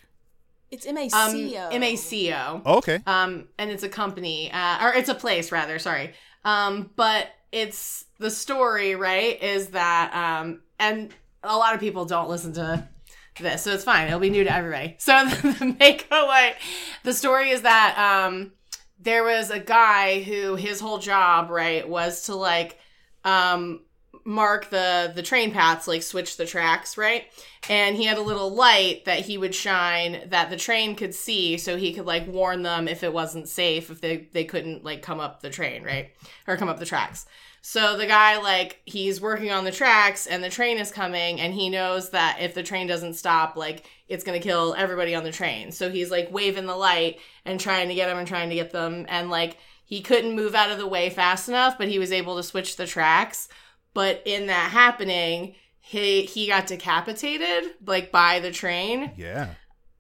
It's 0.71 0.87
M 0.87 0.97
A 0.97 1.11
um, 1.11 1.31
C 1.33 1.55
O. 1.59 1.69
M 1.69 1.83
A 1.83 1.97
C 1.97 2.33
O. 2.33 2.63
Oh, 2.65 2.79
okay. 2.79 3.01
Um, 3.07 3.49
and 3.59 3.71
it's 3.71 3.83
a 3.83 3.91
company, 3.91 4.51
uh, 4.53 4.87
or 4.87 4.95
it's 4.95 5.11
a 5.11 5.15
place 5.15 5.53
rather. 5.53 5.79
Sorry. 5.79 6.15
Um, 6.47 6.89
but 6.97 7.29
it's 7.53 8.07
the 8.19 8.31
story, 8.31 8.95
right? 8.95 9.43
Is 9.43 9.69
that 9.69 10.15
um, 10.15 10.63
and 10.79 11.13
a 11.43 11.59
lot 11.59 11.75
of 11.75 11.81
people 11.81 12.07
don't 12.07 12.31
listen 12.31 12.55
to 12.55 12.89
this, 13.39 13.63
so 13.63 13.73
it's 13.73 13.85
fine. 13.85 14.09
It'll 14.09 14.21
be 14.21 14.31
new 14.31 14.45
to 14.45 14.53
everybody. 14.53 14.97
So 14.99 15.25
the 15.29 15.77
Maco 15.79 16.27
Light, 16.27 16.57
the 17.05 17.15
story 17.15 17.51
is 17.51 17.63
that 17.63 17.97
um, 17.99 18.53
there 18.99 19.25
was 19.25 19.51
a 19.51 19.61
guy 19.61 20.23
who 20.23 20.57
his 20.57 20.81
whole 20.81 20.99
job, 20.99 21.51
right, 21.51 21.89
was 21.89 22.27
to 22.27 22.35
like 22.35 22.79
um 23.25 23.81
mark 24.25 24.71
the 24.71 25.13
the 25.15 25.23
train 25.23 25.51
paths 25.51 25.89
like 25.89 26.03
switch 26.03 26.37
the 26.37 26.47
tracks 26.47 26.97
right 26.99 27.25
and 27.69 27.97
he 27.97 28.05
had 28.05 28.19
a 28.19 28.23
little 28.23 28.51
light 28.55 29.05
that 29.05 29.21
he 29.21 29.39
would 29.39 29.55
shine 29.55 30.23
that 30.29 30.51
the 30.51 30.57
train 30.57 30.95
could 30.95 31.15
see 31.15 31.57
so 31.57 31.77
he 31.77 31.93
could 31.93 32.07
like 32.07 32.27
warn 32.27 32.63
them 32.63 32.87
if 32.87 33.03
it 33.03 33.13
wasn't 33.13 33.49
safe 33.49 33.91
if 33.91 34.01
they 34.01 34.29
they 34.33 34.45
couldn't 34.45 34.85
like 34.85 35.03
come 35.03 35.21
up 35.21 35.41
the 35.41 35.51
train 35.51 35.83
right 35.83 36.11
or 36.47 36.57
come 36.57 36.69
up 36.69 36.79
the 36.79 36.85
tracks 36.85 37.27
so 37.63 37.97
the 37.97 38.07
guy 38.07 38.39
like 38.39 38.81
he's 38.85 39.21
working 39.21 39.51
on 39.51 39.65
the 39.65 39.71
tracks 39.71 40.27
and 40.27 40.43
the 40.43 40.49
train 40.49 40.79
is 40.79 40.91
coming 40.91 41.41
and 41.41 41.53
he 41.53 41.69
knows 41.69 42.11
that 42.11 42.39
if 42.41 42.55
the 42.55 42.63
train 42.63 42.87
doesn't 42.87 43.15
stop 43.15 43.55
like 43.55 43.85
it's 44.09 44.25
going 44.25 44.41
to 44.41 44.47
kill 44.47 44.75
everybody 44.77 45.15
on 45.15 45.25
the 45.25 45.33
train. 45.33 45.71
So 45.71 45.91
he's 45.91 46.11
like 46.11 46.33
waving 46.33 46.67
the 46.67 46.77
light 46.77 47.21
and 47.45 47.61
trying 47.61 47.89
to 47.89 47.95
get 47.95 48.09
them 48.09 48.19
and 48.19 48.27
trying 48.27 48.49
to 48.49 48.55
get 48.55 48.71
them. 48.71 49.07
And 49.09 49.31
like 49.31 49.59
he 49.85 50.01
couldn't 50.01 50.35
move 50.35 50.55
out 50.55 50.71
of 50.71 50.79
the 50.79 50.87
way 50.87 51.11
fast 51.11 51.49
enough 51.49 51.77
but 51.77 51.89
he 51.89 51.99
was 51.99 52.13
able 52.13 52.37
to 52.37 52.43
switch 52.43 52.77
the 52.77 52.87
tracks. 52.87 53.49
But 53.93 54.23
in 54.25 54.47
that 54.47 54.71
happening 54.71 55.55
he 55.81 56.23
he 56.23 56.47
got 56.47 56.67
decapitated 56.67 57.73
like 57.87 58.11
by 58.11 58.41
the 58.41 58.51
train. 58.51 59.13
Yeah. 59.17 59.55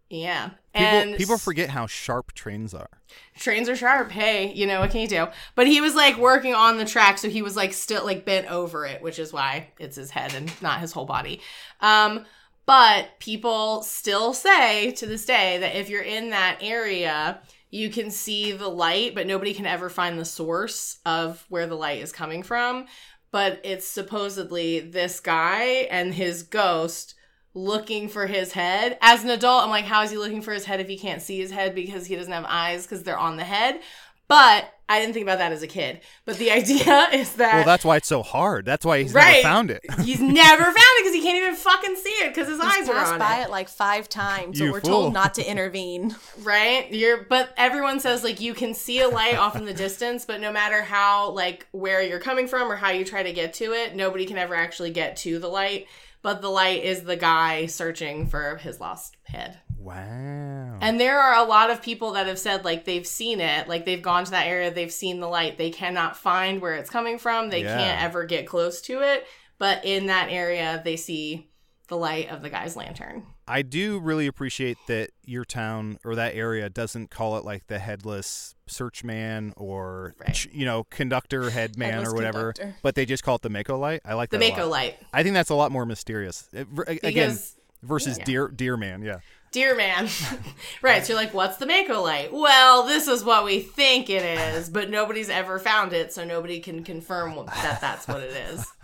yeah 0.08 0.50
People, 0.74 1.16
people 1.16 1.38
forget 1.38 1.70
how 1.70 1.86
sharp 1.86 2.32
trains 2.32 2.72
are. 2.74 3.00
trains 3.36 3.68
are 3.68 3.74
sharp. 3.74 4.10
Hey 4.12 4.52
you 4.52 4.66
know 4.66 4.80
what 4.80 4.90
can 4.90 5.00
you 5.00 5.08
do? 5.08 5.26
But 5.56 5.66
he 5.66 5.80
was 5.80 5.94
like 5.94 6.16
working 6.16 6.54
on 6.54 6.78
the 6.78 6.84
track 6.84 7.18
so 7.18 7.28
he 7.28 7.42
was 7.42 7.56
like 7.56 7.72
still 7.72 8.04
like 8.04 8.24
bent 8.24 8.50
over 8.50 8.86
it 8.86 9.02
which 9.02 9.18
is 9.18 9.32
why 9.32 9.70
it's 9.78 9.96
his 9.96 10.10
head 10.10 10.32
and 10.34 10.50
not 10.62 10.80
his 10.80 10.92
whole 10.92 11.06
body. 11.06 11.40
Um 11.80 12.24
but 12.66 13.18
people 13.18 13.82
still 13.82 14.32
say 14.32 14.92
to 14.92 15.06
this 15.06 15.24
day 15.24 15.58
that 15.58 15.74
if 15.76 15.88
you're 15.88 16.02
in 16.02 16.30
that 16.30 16.58
area 16.60 17.40
you 17.70 17.90
can 17.90 18.10
see 18.10 18.52
the 18.52 18.68
light 18.68 19.14
but 19.14 19.26
nobody 19.26 19.52
can 19.52 19.66
ever 19.66 19.90
find 19.90 20.18
the 20.18 20.24
source 20.24 20.98
of 21.04 21.44
where 21.48 21.66
the 21.66 21.74
light 21.74 22.00
is 22.00 22.12
coming 22.12 22.44
from. 22.44 22.86
But 23.32 23.60
it's 23.64 23.86
supposedly 23.88 24.80
this 24.80 25.18
guy 25.20 25.62
and 25.90 26.14
his 26.14 26.42
ghost 26.44 27.14
looking 27.54 28.08
for 28.08 28.26
his 28.26 28.52
head. 28.52 28.98
As 29.00 29.24
an 29.24 29.30
adult, 29.30 29.64
I'm 29.64 29.70
like, 29.70 29.84
how 29.84 30.02
is 30.02 30.10
he 30.10 30.16
looking 30.16 30.42
for 30.42 30.52
his 30.52 30.64
head 30.64 30.80
if 30.80 30.88
he 30.88 30.98
can't 30.98 31.22
see 31.22 31.38
his 31.38 31.50
head 31.50 31.74
because 31.74 32.06
he 32.06 32.16
doesn't 32.16 32.32
have 32.32 32.44
eyes 32.46 32.82
because 32.82 33.02
they're 33.02 33.18
on 33.18 33.36
the 33.36 33.44
head? 33.44 33.80
But 34.28 34.72
I 34.90 34.98
didn't 34.98 35.14
think 35.14 35.22
about 35.22 35.38
that 35.38 35.52
as 35.52 35.62
a 35.62 35.66
kid. 35.66 36.00
But 36.24 36.36
the 36.38 36.50
idea 36.60 37.08
is 37.12 37.34
that 37.34 37.54
Well, 37.54 37.64
that's 37.64 37.84
why 37.84 37.96
it's 37.96 38.08
so 38.08 38.22
hard. 38.22 38.64
That's 38.66 38.84
why 38.84 39.00
he's 39.02 39.14
Right. 39.14 39.34
never 39.34 39.42
found 39.42 39.70
it. 39.70 39.80
he's 40.02 40.20
never 40.20 40.64
found 40.64 40.76
it 40.76 41.02
because 41.04 41.14
he 41.14 41.22
can't 41.22 41.36
even 41.42 41.54
fucking 41.54 41.96
see 41.96 42.10
it 42.10 42.34
because 42.34 42.48
his 42.48 42.58
eyes 42.60 42.76
He's 42.78 42.88
are 42.88 42.94
passed 42.94 43.12
on 43.12 43.18
by 43.20 43.40
it. 43.40 43.44
it 43.44 43.50
like 43.50 43.68
five 43.68 44.08
times, 44.08 44.58
so 44.58 44.64
You 44.64 44.72
we're 44.72 44.80
fool. 44.80 44.90
told 44.90 45.12
not 45.14 45.34
to 45.34 45.48
intervene. 45.50 46.14
Right? 46.42 46.92
You're 46.92 47.24
but 47.24 47.54
everyone 47.56 48.00
says 48.00 48.24
like 48.24 48.40
you 48.40 48.52
can 48.52 48.74
see 48.74 49.00
a 49.00 49.08
light 49.08 49.36
off 49.36 49.56
in 49.56 49.64
the 49.64 49.74
distance, 49.74 50.24
but 50.24 50.40
no 50.40 50.50
matter 50.50 50.82
how 50.82 51.30
like 51.30 51.66
where 51.70 52.02
you're 52.02 52.18
coming 52.20 52.48
from 52.48 52.70
or 52.70 52.76
how 52.76 52.90
you 52.90 53.04
try 53.04 53.22
to 53.22 53.32
get 53.32 53.54
to 53.54 53.72
it, 53.72 53.94
nobody 53.94 54.26
can 54.26 54.38
ever 54.38 54.54
actually 54.54 54.90
get 54.90 55.16
to 55.18 55.38
the 55.38 55.48
light. 55.48 55.86
But 56.22 56.42
the 56.42 56.50
light 56.50 56.82
is 56.84 57.04
the 57.04 57.16
guy 57.16 57.64
searching 57.66 58.26
for 58.26 58.56
his 58.56 58.78
lost 58.80 59.16
head. 59.24 59.58
Wow. 59.80 60.78
And 60.80 61.00
there 61.00 61.18
are 61.18 61.34
a 61.44 61.48
lot 61.48 61.70
of 61.70 61.82
people 61.82 62.12
that 62.12 62.26
have 62.26 62.38
said 62.38 62.64
like 62.64 62.84
they've 62.84 63.06
seen 63.06 63.40
it, 63.40 63.68
like 63.68 63.84
they've 63.84 64.02
gone 64.02 64.24
to 64.24 64.30
that 64.32 64.46
area, 64.46 64.70
they've 64.72 64.92
seen 64.92 65.20
the 65.20 65.26
light, 65.28 65.58
they 65.58 65.70
cannot 65.70 66.16
find 66.16 66.60
where 66.60 66.74
it's 66.74 66.90
coming 66.90 67.18
from, 67.18 67.50
they 67.50 67.62
Yeah. 67.62 67.76
can't 67.76 68.02
ever 68.02 68.24
get 68.24 68.46
close 68.46 68.80
to 68.82 69.00
it, 69.02 69.26
but 69.58 69.84
in 69.84 70.06
that 70.06 70.28
area 70.30 70.80
they 70.84 70.96
see 70.96 71.46
the 71.88 71.96
light 71.96 72.30
of 72.30 72.40
the 72.42 72.48
guy's 72.50 72.76
lantern. 72.76 73.24
I 73.48 73.62
do 73.62 73.98
really 73.98 74.28
appreciate 74.28 74.78
that 74.86 75.10
your 75.24 75.44
town 75.44 75.98
or 76.04 76.14
that 76.14 76.36
area 76.36 76.70
doesn't 76.70 77.10
call 77.10 77.36
it 77.36 77.44
like 77.44 77.66
the 77.66 77.80
headless 77.80 78.54
search 78.68 79.02
man 79.02 79.52
or 79.56 80.14
Right. 80.20 80.46
you 80.52 80.64
know 80.64 80.84
conductor 80.84 81.50
head 81.50 81.76
man 81.76 81.94
Headless 81.94 82.08
or 82.10 82.14
whatever, 82.14 82.52
conductor. 82.52 82.76
but 82.82 82.94
they 82.94 83.06
just 83.06 83.24
call 83.24 83.34
it 83.36 83.42
the 83.42 83.50
Maco 83.50 83.76
light. 83.76 84.02
I 84.04 84.14
like 84.14 84.30
The 84.30 84.38
that. 84.38 84.44
a 84.46 84.50
Maco 84.50 84.68
light. 84.68 84.98
I 85.12 85.24
think 85.24 85.34
that's 85.34 85.50
a 85.50 85.54
lot 85.56 85.72
more 85.72 85.84
mysterious. 85.84 86.48
It- 86.52 86.68
again, 86.86 86.98
Because 87.02 87.56
versus 87.82 88.18
Yeah. 88.18 88.24
deer 88.24 88.48
deer 88.48 88.76
man. 88.76 89.02
Yeah. 89.02 89.18
Dear 89.52 89.74
man. 89.74 90.08
right. 90.82 91.04
So 91.04 91.12
you're 91.12 91.22
like, 91.22 91.34
what's 91.34 91.56
the 91.56 91.66
Maco 91.66 92.00
light? 92.02 92.32
Well, 92.32 92.86
this 92.86 93.08
is 93.08 93.24
what 93.24 93.44
we 93.44 93.60
think 93.60 94.08
it 94.08 94.22
is, 94.22 94.68
but 94.68 94.90
nobody's 94.90 95.28
ever 95.28 95.58
found 95.58 95.92
it, 95.92 96.12
so 96.12 96.24
nobody 96.24 96.60
can 96.60 96.84
confirm 96.84 97.34
that 97.46 97.80
that's 97.80 98.06
what 98.08 98.20
it 98.20 98.30
is. 98.52 98.66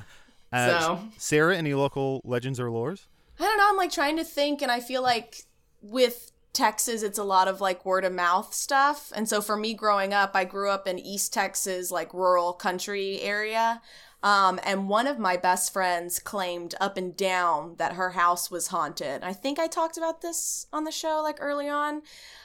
Uh, 0.53 0.81
So- 0.81 1.01
Sarah, 1.19 1.57
any 1.57 1.75
local 1.75 2.21
legends 2.25 2.61
or 2.61 2.69
lores? 2.69 3.07
I 3.39 3.43
don't 3.43 3.59
know. 3.59 3.69
I'm 3.69 3.77
like 3.77 3.91
trying 3.91 4.17
to 4.17 4.25
think, 4.25 4.63
and 4.63 4.71
I 4.71 4.79
feel 4.79 5.03
like 5.03 5.43
with 5.83 6.31
Texas, 6.53 7.03
it's 7.03 7.19
a 7.19 7.25
lot 7.25 7.49
of 7.49 7.61
like 7.61 7.85
word 7.85 8.05
of 8.05 8.13
mouth 8.13 8.55
stuff. 8.55 9.13
And 9.15 9.29
so 9.29 9.41
for 9.43 9.57
me 9.57 9.75
growing 9.75 10.15
up, 10.15 10.31
I 10.35 10.45
grew 10.45 10.71
up 10.71 10.87
in 10.87 11.01
East 11.01 11.33
Texas, 11.35 11.91
like 11.91 12.15
rural 12.15 12.53
country 12.53 13.21
area. 13.23 13.83
Um, 14.27 14.59
and 14.65 14.89
one 14.89 15.07
of 15.07 15.21
my 15.21 15.37
best 15.37 15.73
friends 15.73 16.19
claimed 16.19 16.75
up 16.81 16.97
and 16.97 17.17
down 17.17 17.77
that 17.79 17.93
her 17.93 18.11
house 18.11 18.51
was 18.51 18.67
haunted. 18.67 19.23
I 19.23 19.33
think 19.33 19.61
I 19.61 19.69
talked 19.69 19.97
about 19.97 20.21
this 20.21 20.67
on 20.73 20.83
the 20.83 20.91
show 20.91 21.21
like 21.23 21.37
early 21.39 21.69
on. 21.69 22.03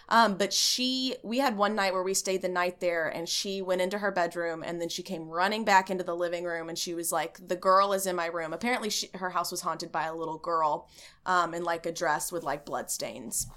Um, 0.07 0.37
but 0.37 0.53
she, 0.53 1.15
we 1.23 1.39
had 1.39 1.57
one 1.57 1.73
night 1.73 1.93
where 1.93 2.03
we 2.03 2.13
stayed 2.13 2.43
the 2.43 2.49
night 2.49 2.81
there, 2.81 3.07
and 3.07 3.27
she 3.27 3.63
went 3.63 3.81
into 3.81 3.97
her 3.97 4.11
bedroom, 4.11 4.61
and 4.63 4.79
then 4.79 4.89
she 4.89 5.01
came 5.01 5.27
running 5.27 5.65
back 5.65 5.89
into 5.89 6.03
the 6.03 6.15
living 6.15 6.43
room, 6.43 6.69
and 6.69 6.77
she 6.77 6.93
was 6.93 7.11
like, 7.11 7.39
"The 7.47 7.55
girl 7.55 7.93
is 7.93 8.05
in 8.05 8.15
my 8.15 8.27
room." 8.27 8.53
Apparently, 8.53 8.91
she, 8.91 9.09
her 9.15 9.31
house 9.31 9.49
was 9.49 9.61
haunted 9.61 9.91
by 9.91 10.03
a 10.03 10.13
little 10.13 10.37
girl, 10.37 10.87
um, 11.25 11.55
in 11.55 11.63
like 11.63 11.87
a 11.87 11.91
dress 11.91 12.31
with 12.31 12.43
like 12.43 12.63
blood 12.63 12.91
stains. 12.91 13.47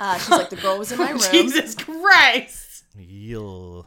Uh, 0.00 0.16
she's 0.16 0.30
like, 0.30 0.48
"The 0.48 0.56
girl 0.56 0.78
was 0.78 0.90
in 0.90 0.98
my 0.98 1.10
room." 1.10 1.20
Jesus 1.32 1.74
Christ. 1.74 2.84
Yill. 2.96 3.86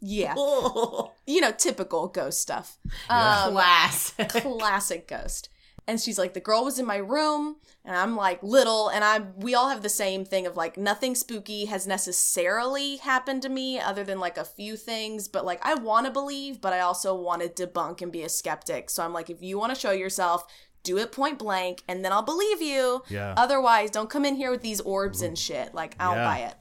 Yeah, 0.00 0.34
Oh, 0.36 1.12
you 1.26 1.40
know, 1.40 1.52
typical 1.52 2.08
ghost 2.08 2.40
stuff. 2.40 2.78
Yeah. 3.10 3.44
Um, 3.44 3.52
class. 3.52 4.14
classic 4.28 5.08
ghost. 5.08 5.48
And 5.86 5.98
she's 5.98 6.18
like, 6.18 6.34
the 6.34 6.40
girl 6.40 6.64
was 6.64 6.78
in 6.78 6.84
my 6.84 6.98
room, 6.98 7.56
and 7.82 7.96
I'm 7.96 8.14
like 8.14 8.42
little, 8.42 8.88
and 8.90 9.02
I 9.02 9.20
we 9.36 9.54
all 9.54 9.70
have 9.70 9.82
the 9.82 9.88
same 9.88 10.24
thing 10.26 10.46
of 10.46 10.54
like 10.54 10.76
nothing 10.76 11.14
spooky 11.14 11.64
has 11.64 11.86
necessarily 11.86 12.96
happened 12.98 13.40
to 13.42 13.48
me 13.48 13.80
other 13.80 14.04
than 14.04 14.20
like 14.20 14.36
a 14.36 14.44
few 14.44 14.76
things, 14.76 15.28
but 15.28 15.46
like 15.46 15.64
I 15.64 15.74
want 15.76 16.04
to 16.06 16.12
believe, 16.12 16.60
but 16.60 16.74
I 16.74 16.80
also 16.80 17.14
want 17.14 17.40
to 17.42 17.66
debunk 17.66 18.02
and 18.02 18.12
be 18.12 18.22
a 18.22 18.28
skeptic. 18.28 18.90
So 18.90 19.02
I'm 19.02 19.14
like, 19.14 19.30
if 19.30 19.42
you 19.42 19.58
want 19.58 19.74
to 19.74 19.80
show 19.80 19.92
yourself, 19.92 20.44
do 20.82 20.98
it 20.98 21.10
point 21.10 21.38
blank, 21.38 21.82
and 21.88 22.04
then 22.04 22.12
I'll 22.12 22.22
believe 22.22 22.60
you. 22.60 23.02
Yeah. 23.08 23.32
Otherwise, 23.38 23.90
don't 23.90 24.10
come 24.10 24.26
in 24.26 24.36
here 24.36 24.50
with 24.50 24.60
these 24.62 24.82
orbs 24.82 25.22
and 25.22 25.38
shit. 25.38 25.74
Like 25.74 25.96
I'll 25.98 26.14
Yeah. 26.16 26.24
buy 26.24 26.38
it. 26.40 26.54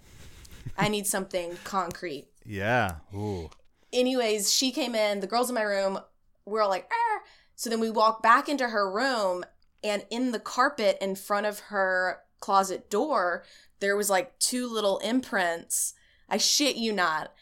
I 0.78 0.88
need 0.88 1.06
something 1.06 1.58
concrete 1.66 2.28
Yeah. 2.48 2.96
Ooh. 3.14 3.50
anyways, 3.94 4.54
she 4.54 4.72
came 4.72 4.96
in, 4.96 5.20
the 5.20 5.28
girls 5.28 5.50
in 5.50 5.56
my 5.56 5.62
room, 5.64 6.00
we're 6.46 6.62
all 6.62 6.70
like, 6.70 6.90
ah. 6.92 7.20
So 7.56 7.70
then 7.70 7.80
we 7.80 7.90
walk 7.90 8.22
back 8.24 8.48
into 8.48 8.70
her 8.70 8.90
room, 8.92 9.44
and 9.84 10.06
in 10.10 10.32
the 10.32 10.40
carpet 10.40 10.98
in 11.02 11.16
front 11.16 11.46
of 11.46 11.60
her 11.60 12.20
closet 12.40 12.90
door, 12.90 13.44
there 13.80 13.98
was 13.98 14.10
like 14.10 14.38
two 14.40 14.68
little 14.68 14.98
imprints. 15.00 15.94
I 16.30 16.38
shit 16.38 16.76
you 16.78 16.94
not. 16.94 17.34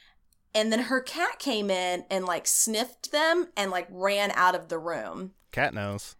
And 0.53 0.71
then 0.71 0.83
her 0.83 1.01
cat 1.01 1.37
came 1.39 1.69
in 1.69 2.05
and 2.09 2.25
like 2.25 2.47
sniffed 2.47 3.11
them 3.11 3.47
and 3.57 3.71
like 3.71 3.87
ran 3.91 4.31
out 4.31 4.55
of 4.55 4.69
the 4.69 4.79
room. 4.79 5.33
Cat 5.51 5.73
knows. 5.73 6.15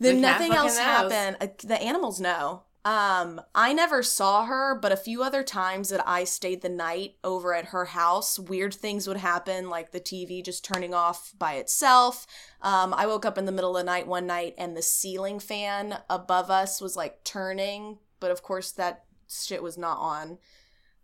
Then 0.00 0.16
The 0.16 0.20
nothing 0.22 0.52
else 0.52 0.76
knows. 0.76 0.84
happened. 1.12 1.36
Uh, 1.40 1.46
The 1.64 1.80
animals 1.80 2.20
know. 2.20 2.62
Um, 2.86 3.40
I 3.52 3.72
never 3.72 4.00
saw 4.04 4.44
her, 4.44 4.78
but 4.80 4.92
a 4.92 4.96
few 4.96 5.24
other 5.24 5.42
times 5.42 5.88
that 5.88 6.06
I 6.06 6.22
stayed 6.22 6.62
the 6.62 6.68
night 6.68 7.16
over 7.24 7.52
at 7.52 7.66
her 7.66 7.86
house, 7.86 8.38
weird 8.38 8.72
things 8.72 9.08
would 9.08 9.16
happen, 9.16 9.68
like 9.68 9.90
the 9.90 9.98
TV 9.98 10.40
just 10.40 10.64
turning 10.64 10.94
off 10.94 11.32
by 11.36 11.54
itself. 11.54 12.28
Um, 12.62 12.94
I 12.94 13.08
woke 13.08 13.26
up 13.26 13.38
in 13.38 13.44
the 13.44 13.50
middle 13.50 13.76
of 13.76 13.80
the 13.80 13.90
night 13.90 14.06
one 14.06 14.28
night 14.28 14.54
and 14.56 14.76
the 14.76 14.82
ceiling 14.82 15.40
fan 15.40 15.98
above 16.08 16.48
us 16.48 16.80
was 16.80 16.94
like 16.94 17.24
turning, 17.24 17.98
but 18.20 18.30
of 18.30 18.44
course 18.44 18.70
that 18.70 19.06
shit 19.28 19.64
was 19.64 19.76
not 19.76 19.98
on. 19.98 20.38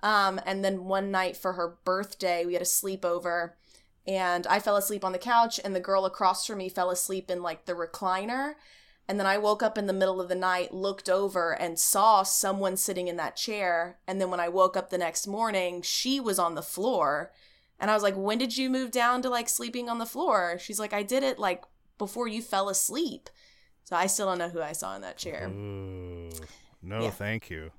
Um, 0.05 0.41
and 0.47 0.65
then 0.65 0.85
one 0.85 1.11
night 1.11 1.37
for 1.37 1.55
her 1.55 1.79
birthday, 1.85 2.47
we 2.47 2.53
had 2.53 2.63
a 2.63 2.65
sleepover 2.65 3.55
and 4.07 4.47
I 4.47 4.61
fell 4.61 4.77
asleep 4.77 5.05
on 5.05 5.11
the 5.11 5.19
couch 5.19 5.59
and 5.65 5.75
the 5.75 5.81
girl 5.81 6.05
across 6.05 6.47
from 6.47 6.59
me 6.59 6.69
fell 6.69 6.91
asleep 6.91 7.29
in 7.29 7.43
like 7.43 7.67
the 7.67 7.75
recliner. 7.75 8.55
And 9.13 9.21
then 9.21 9.27
I 9.27 9.37
woke 9.37 9.63
up 9.63 9.77
in 9.77 9.87
the 9.87 9.93
middle 9.93 10.23
of 10.23 10.31
the 10.31 10.35
night, 10.35 10.73
looked 10.73 11.11
over, 11.11 11.53
and 11.53 11.79
saw 11.79 12.23
someone 12.23 12.79
sitting 12.79 13.09
in 13.09 13.17
that 13.19 13.37
chair. 13.37 13.99
And 14.09 14.19
then 14.19 14.31
when 14.31 14.41
I 14.41 14.49
woke 14.49 14.75
up 14.75 14.89
the 14.89 14.97
next 14.97 15.27
morning, 15.27 15.83
she 15.83 16.19
was 16.19 16.39
on 16.39 16.55
the 16.55 16.63
floor. 16.63 17.31
And 17.79 17.91
I 17.91 17.95
was 17.95 18.03
like, 18.03 18.15
When 18.17 18.39
did 18.39 18.57
you 18.57 18.71
move 18.71 18.91
down 18.91 19.21
to 19.21 19.29
like 19.29 19.51
sleeping 19.51 19.91
on 19.91 19.99
the 19.99 20.07
floor? 20.07 20.57
She's 20.59 20.81
like, 20.81 20.95
I 20.95 21.03
did 21.03 21.23
it 21.23 21.39
like 21.39 21.63
before 21.99 22.27
you 22.27 22.41
fell 22.41 22.71
asleep. 22.71 23.29
So 23.85 23.97
I 23.97 24.07
still 24.07 24.25
don't 24.29 24.39
know 24.39 24.49
who 24.49 24.63
I 24.63 24.73
saw 24.73 24.97
in 24.97 25.03
that 25.03 25.19
chair. 25.19 25.47
Ooh. 25.47 26.31
No, 26.81 27.03
Yeah. 27.03 27.11
thank 27.11 27.51
you. 27.51 27.71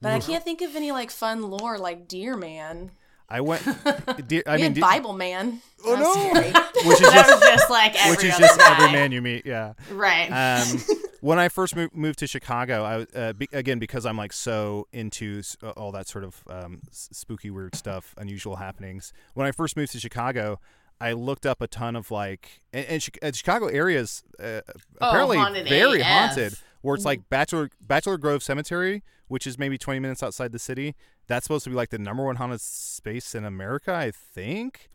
But 0.00 0.12
I 0.12 0.18
can't 0.20 0.42
think 0.42 0.62
of 0.62 0.74
any 0.76 0.92
like 0.92 1.10
fun 1.10 1.42
lore 1.42 1.76
like 1.76 2.08
Deer 2.08 2.38
Man. 2.38 2.92
I 3.30 3.40
went. 3.40 3.62
I 3.86 4.56
we 4.56 4.62
mean, 4.62 4.72
de- 4.72 4.80
Bible 4.80 5.12
Man. 5.12 5.60
Oh, 5.84 5.94
no. 5.94 6.40
which 6.88 7.00
is 7.00 7.08
just 7.12 7.42
just 7.42 7.70
like 7.70 7.94
every 8.02 8.16
which 8.16 8.24
is 8.24 8.36
just 8.36 8.58
guy. 8.58 8.72
every 8.72 8.92
man 8.92 9.12
you 9.12 9.22
meet. 9.22 9.46
Yeah. 9.46 9.74
Right. 9.92 10.28
Um, 10.30 10.80
when 11.20 11.38
I 11.38 11.48
first 11.48 11.76
moved, 11.76 11.94
moved 11.94 12.18
to 12.20 12.26
Chicago, 12.26 12.82
I 13.14 13.18
uh, 13.18 13.32
be, 13.34 13.48
again 13.52 13.78
because 13.78 14.04
I'm 14.06 14.16
like 14.16 14.32
so 14.32 14.88
into 14.92 15.38
s- 15.40 15.56
uh, 15.62 15.70
all 15.70 15.92
that 15.92 16.08
sort 16.08 16.24
of 16.24 16.42
um, 16.48 16.80
spooky, 16.90 17.50
weird 17.50 17.74
stuff, 17.76 18.14
unusual 18.18 18.56
happenings. 18.56 19.12
When 19.34 19.46
I 19.46 19.52
first 19.52 19.76
moved 19.76 19.92
to 19.92 20.00
Chicago, 20.00 20.58
I 21.00 21.12
looked 21.12 21.46
up 21.46 21.62
a 21.62 21.66
ton 21.66 21.96
of 21.96 22.10
like, 22.10 22.60
and, 22.72 22.86
and, 22.86 23.08
and 23.22 23.34
Chicago 23.36 23.66
areas 23.66 24.22
uh, 24.38 24.60
apparently 25.00 25.36
Oh, 25.38 25.40
haunted 25.40 25.68
very 25.68 26.00
AF. 26.00 26.06
haunted. 26.06 26.54
Where 26.82 26.94
it's 26.94 27.04
like 27.04 27.28
Bachelor 27.28 27.70
Bachelor 27.80 28.16
Grove 28.18 28.42
Cemetery, 28.42 29.02
which 29.28 29.46
is 29.46 29.58
maybe 29.58 29.76
20 29.78 30.00
minutes 30.00 30.22
outside 30.22 30.52
the 30.52 30.58
city. 30.58 30.94
That's 31.26 31.44
supposed 31.44 31.64
to 31.64 31.70
be 31.70 31.76
like 31.76 31.90
the 31.90 31.98
number 31.98 32.24
one 32.24 32.36
haunted 32.36 32.60
space 32.60 33.34
in 33.34 33.44
America, 33.44 33.92
I 33.94 34.10
think. 34.10 34.88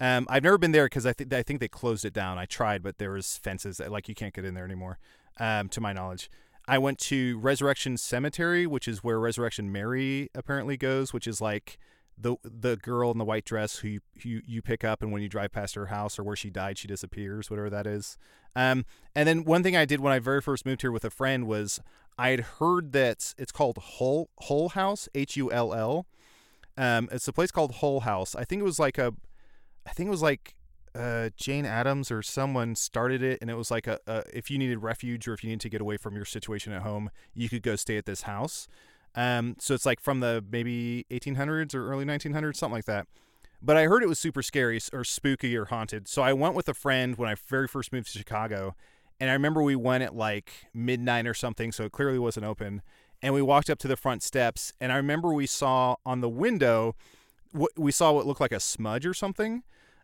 Um, 0.00 0.26
I've 0.28 0.42
never 0.44 0.58
been 0.58 0.72
there 0.72 0.86
because 0.86 1.06
I 1.06 1.12
think 1.12 1.32
I 1.32 1.42
think 1.42 1.60
they 1.60 1.68
closed 1.68 2.04
it 2.04 2.12
down. 2.12 2.38
I 2.38 2.44
tried, 2.44 2.82
but 2.82 2.98
there 2.98 3.12
was 3.12 3.36
fences 3.36 3.78
that 3.78 3.90
like 3.92 4.08
you 4.08 4.14
can't 4.14 4.34
get 4.34 4.44
in 4.44 4.54
there 4.54 4.64
anymore. 4.64 4.98
Um, 5.40 5.68
to 5.70 5.80
my 5.80 5.92
knowledge, 5.92 6.28
I 6.66 6.78
went 6.78 6.98
to 7.00 7.38
Resurrection 7.38 7.96
Cemetery, 7.96 8.66
which 8.66 8.86
is 8.88 9.04
where 9.04 9.18
Resurrection 9.20 9.70
Mary 9.72 10.30
apparently 10.34 10.76
goes, 10.76 11.12
which 11.12 11.26
is 11.28 11.40
like 11.40 11.78
the 12.20 12.36
the 12.42 12.76
girl 12.76 13.10
in 13.10 13.18
the 13.18 13.24
white 13.24 13.44
dress 13.44 13.78
who 13.78 13.88
you, 13.88 14.00
who 14.22 14.40
you 14.46 14.62
pick 14.62 14.84
up, 14.84 15.02
and 15.02 15.12
when 15.12 15.22
you 15.22 15.28
drive 15.28 15.52
past 15.52 15.74
her 15.74 15.86
house 15.86 16.18
or 16.18 16.24
where 16.24 16.36
she 16.36 16.50
died, 16.50 16.78
she 16.78 16.88
disappears, 16.88 17.50
whatever 17.50 17.70
that 17.70 17.86
is. 17.86 18.18
Um, 18.56 18.84
and 19.14 19.28
then 19.28 19.44
one 19.44 19.62
thing 19.62 19.76
I 19.76 19.84
did 19.84 20.00
when 20.00 20.12
I 20.12 20.18
very 20.18 20.40
first 20.40 20.66
moved 20.66 20.80
here 20.80 20.92
with 20.92 21.04
a 21.04 21.10
friend 21.10 21.46
was 21.46 21.80
I 22.18 22.30
had 22.30 22.40
heard 22.40 22.92
that 22.92 23.34
it's 23.38 23.52
called 23.52 23.78
Hull 23.78 24.30
Hull 24.42 24.70
House, 24.70 25.08
H 25.14 25.36
U 25.36 25.52
L 25.52 25.72
L. 25.72 26.06
Um, 26.76 27.08
it's 27.12 27.28
a 27.28 27.32
place 27.32 27.50
called 27.50 27.76
Hull 27.76 28.00
House. 28.00 28.34
I 28.34 28.44
think 28.44 28.60
it 28.60 28.64
was 28.64 28.78
like 28.78 28.98
a 28.98 29.14
I 29.86 29.92
think 29.92 30.08
it 30.08 30.10
was 30.10 30.22
like 30.22 30.54
uh, 30.94 31.30
Jane 31.36 31.64
Addams 31.64 32.10
or 32.10 32.22
someone 32.22 32.74
started 32.74 33.22
it, 33.22 33.38
and 33.40 33.50
it 33.50 33.54
was 33.54 33.70
like 33.70 33.86
a, 33.86 33.98
a 34.06 34.24
if 34.32 34.50
you 34.50 34.58
needed 34.58 34.82
refuge 34.82 35.28
or 35.28 35.34
if 35.34 35.44
you 35.44 35.50
needed 35.50 35.60
to 35.60 35.68
get 35.68 35.80
away 35.80 35.96
from 35.96 36.16
your 36.16 36.24
situation 36.24 36.72
at 36.72 36.82
home, 36.82 37.10
you 37.34 37.48
could 37.48 37.62
go 37.62 37.76
stay 37.76 37.96
at 37.96 38.06
this 38.06 38.22
house. 38.22 38.66
Um, 39.18 39.56
so 39.58 39.74
it's 39.74 39.84
like 39.84 40.00
from 40.00 40.20
the 40.20 40.44
maybe 40.48 41.04
1800s 41.10 41.74
or 41.74 41.90
early 41.90 42.04
1900s, 42.04 42.54
something 42.54 42.76
like 42.76 42.84
that. 42.84 43.08
But 43.60 43.76
I 43.76 43.86
heard 43.86 44.04
it 44.04 44.08
was 44.08 44.20
super 44.20 44.42
scary 44.42 44.80
or 44.92 45.02
spooky 45.02 45.56
or 45.56 45.64
haunted. 45.64 46.06
So 46.06 46.22
I 46.22 46.32
went 46.32 46.54
with 46.54 46.68
a 46.68 46.74
friend 46.74 47.16
when 47.16 47.28
I 47.28 47.34
very 47.48 47.66
first 47.66 47.92
moved 47.92 48.12
to 48.12 48.18
Chicago, 48.18 48.76
and 49.18 49.28
I 49.28 49.32
remember 49.32 49.60
we 49.60 49.74
went 49.74 50.04
at 50.04 50.14
like 50.14 50.52
midnight 50.72 51.26
or 51.26 51.34
something, 51.34 51.72
so 51.72 51.84
it 51.84 51.90
clearly 51.90 52.20
wasn't 52.20 52.46
open. 52.46 52.82
And 53.20 53.34
we 53.34 53.42
walked 53.42 53.68
up 53.68 53.80
to 53.80 53.88
the 53.88 53.96
front 53.96 54.22
steps, 54.22 54.72
and 54.80 54.92
I 54.92 54.96
remember 54.96 55.34
we 55.34 55.46
saw 55.46 55.96
on 56.06 56.20
the 56.20 56.28
window 56.28 56.94
we 57.76 57.90
saw 57.90 58.12
what 58.12 58.26
looked 58.26 58.40
like 58.40 58.52
a 58.52 58.60
smudge 58.60 59.06
or 59.06 59.14
something, 59.14 59.62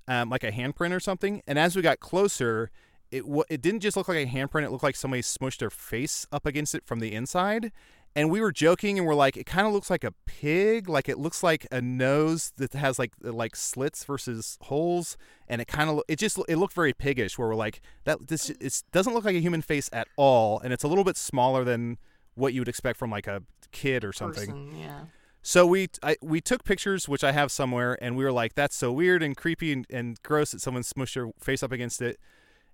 um, 0.08 0.30
like 0.30 0.42
a 0.42 0.50
handprint 0.50 0.92
or 0.92 1.00
something. 1.00 1.42
And 1.46 1.58
as 1.58 1.76
we 1.76 1.82
got 1.82 2.00
closer, 2.00 2.70
it 3.10 3.22
it 3.48 3.62
didn't 3.62 3.80
just 3.80 3.96
look 3.96 4.08
like 4.08 4.18
a 4.18 4.26
handprint. 4.26 4.64
It 4.64 4.72
looked 4.72 4.82
like 4.82 4.96
somebody 4.96 5.22
smushed 5.22 5.58
their 5.58 5.70
face 5.70 6.26
up 6.32 6.46
against 6.46 6.74
it 6.74 6.84
from 6.84 7.00
the 7.00 7.12
inside. 7.12 7.70
And 8.16 8.30
we 8.30 8.40
were 8.40 8.52
joking, 8.52 8.96
and 8.96 9.06
we're 9.06 9.14
like, 9.14 9.36
it 9.36 9.44
kind 9.44 9.66
of 9.66 9.72
looks 9.72 9.90
like 9.90 10.04
a 10.04 10.12
pig. 10.24 10.88
Like 10.88 11.08
it 11.08 11.18
looks 11.18 11.42
like 11.42 11.66
a 11.72 11.80
nose 11.80 12.52
that 12.56 12.72
has 12.74 12.98
like 12.98 13.12
uh, 13.24 13.32
like 13.32 13.56
slits 13.56 14.04
versus 14.04 14.56
holes, 14.62 15.16
and 15.48 15.60
it 15.60 15.66
kind 15.66 15.90
of 15.90 16.02
it 16.06 16.18
just 16.18 16.38
it 16.48 16.56
looked 16.56 16.74
very 16.74 16.92
piggish. 16.92 17.36
Where 17.38 17.48
we're 17.48 17.54
like, 17.56 17.80
that 18.04 18.28
this 18.28 18.50
it 18.50 18.82
doesn't 18.92 19.14
look 19.14 19.24
like 19.24 19.34
a 19.34 19.40
human 19.40 19.62
face 19.62 19.90
at 19.92 20.06
all, 20.16 20.60
and 20.60 20.72
it's 20.72 20.84
a 20.84 20.88
little 20.88 21.04
bit 21.04 21.16
smaller 21.16 21.64
than 21.64 21.98
what 22.34 22.52
you 22.52 22.60
would 22.60 22.68
expect 22.68 22.98
from 22.98 23.10
like 23.10 23.26
a 23.26 23.42
kid 23.72 24.04
or 24.04 24.12
something. 24.12 24.50
Person, 24.50 24.78
yeah. 24.78 25.00
So 25.42 25.66
we 25.66 25.88
I, 26.02 26.16
we 26.22 26.40
took 26.40 26.64
pictures, 26.64 27.08
which 27.08 27.24
I 27.24 27.32
have 27.32 27.50
somewhere, 27.52 27.98
and 28.00 28.16
we 28.16 28.24
were 28.24 28.32
like, 28.32 28.54
"That's 28.54 28.76
so 28.76 28.92
weird 28.92 29.22
and 29.22 29.36
creepy 29.36 29.72
and, 29.72 29.86
and 29.90 30.22
gross 30.22 30.52
that 30.52 30.60
someone 30.60 30.84
smushed 30.84 31.14
their 31.14 31.30
face 31.40 31.62
up 31.62 31.72
against 31.72 32.00
it." 32.00 32.18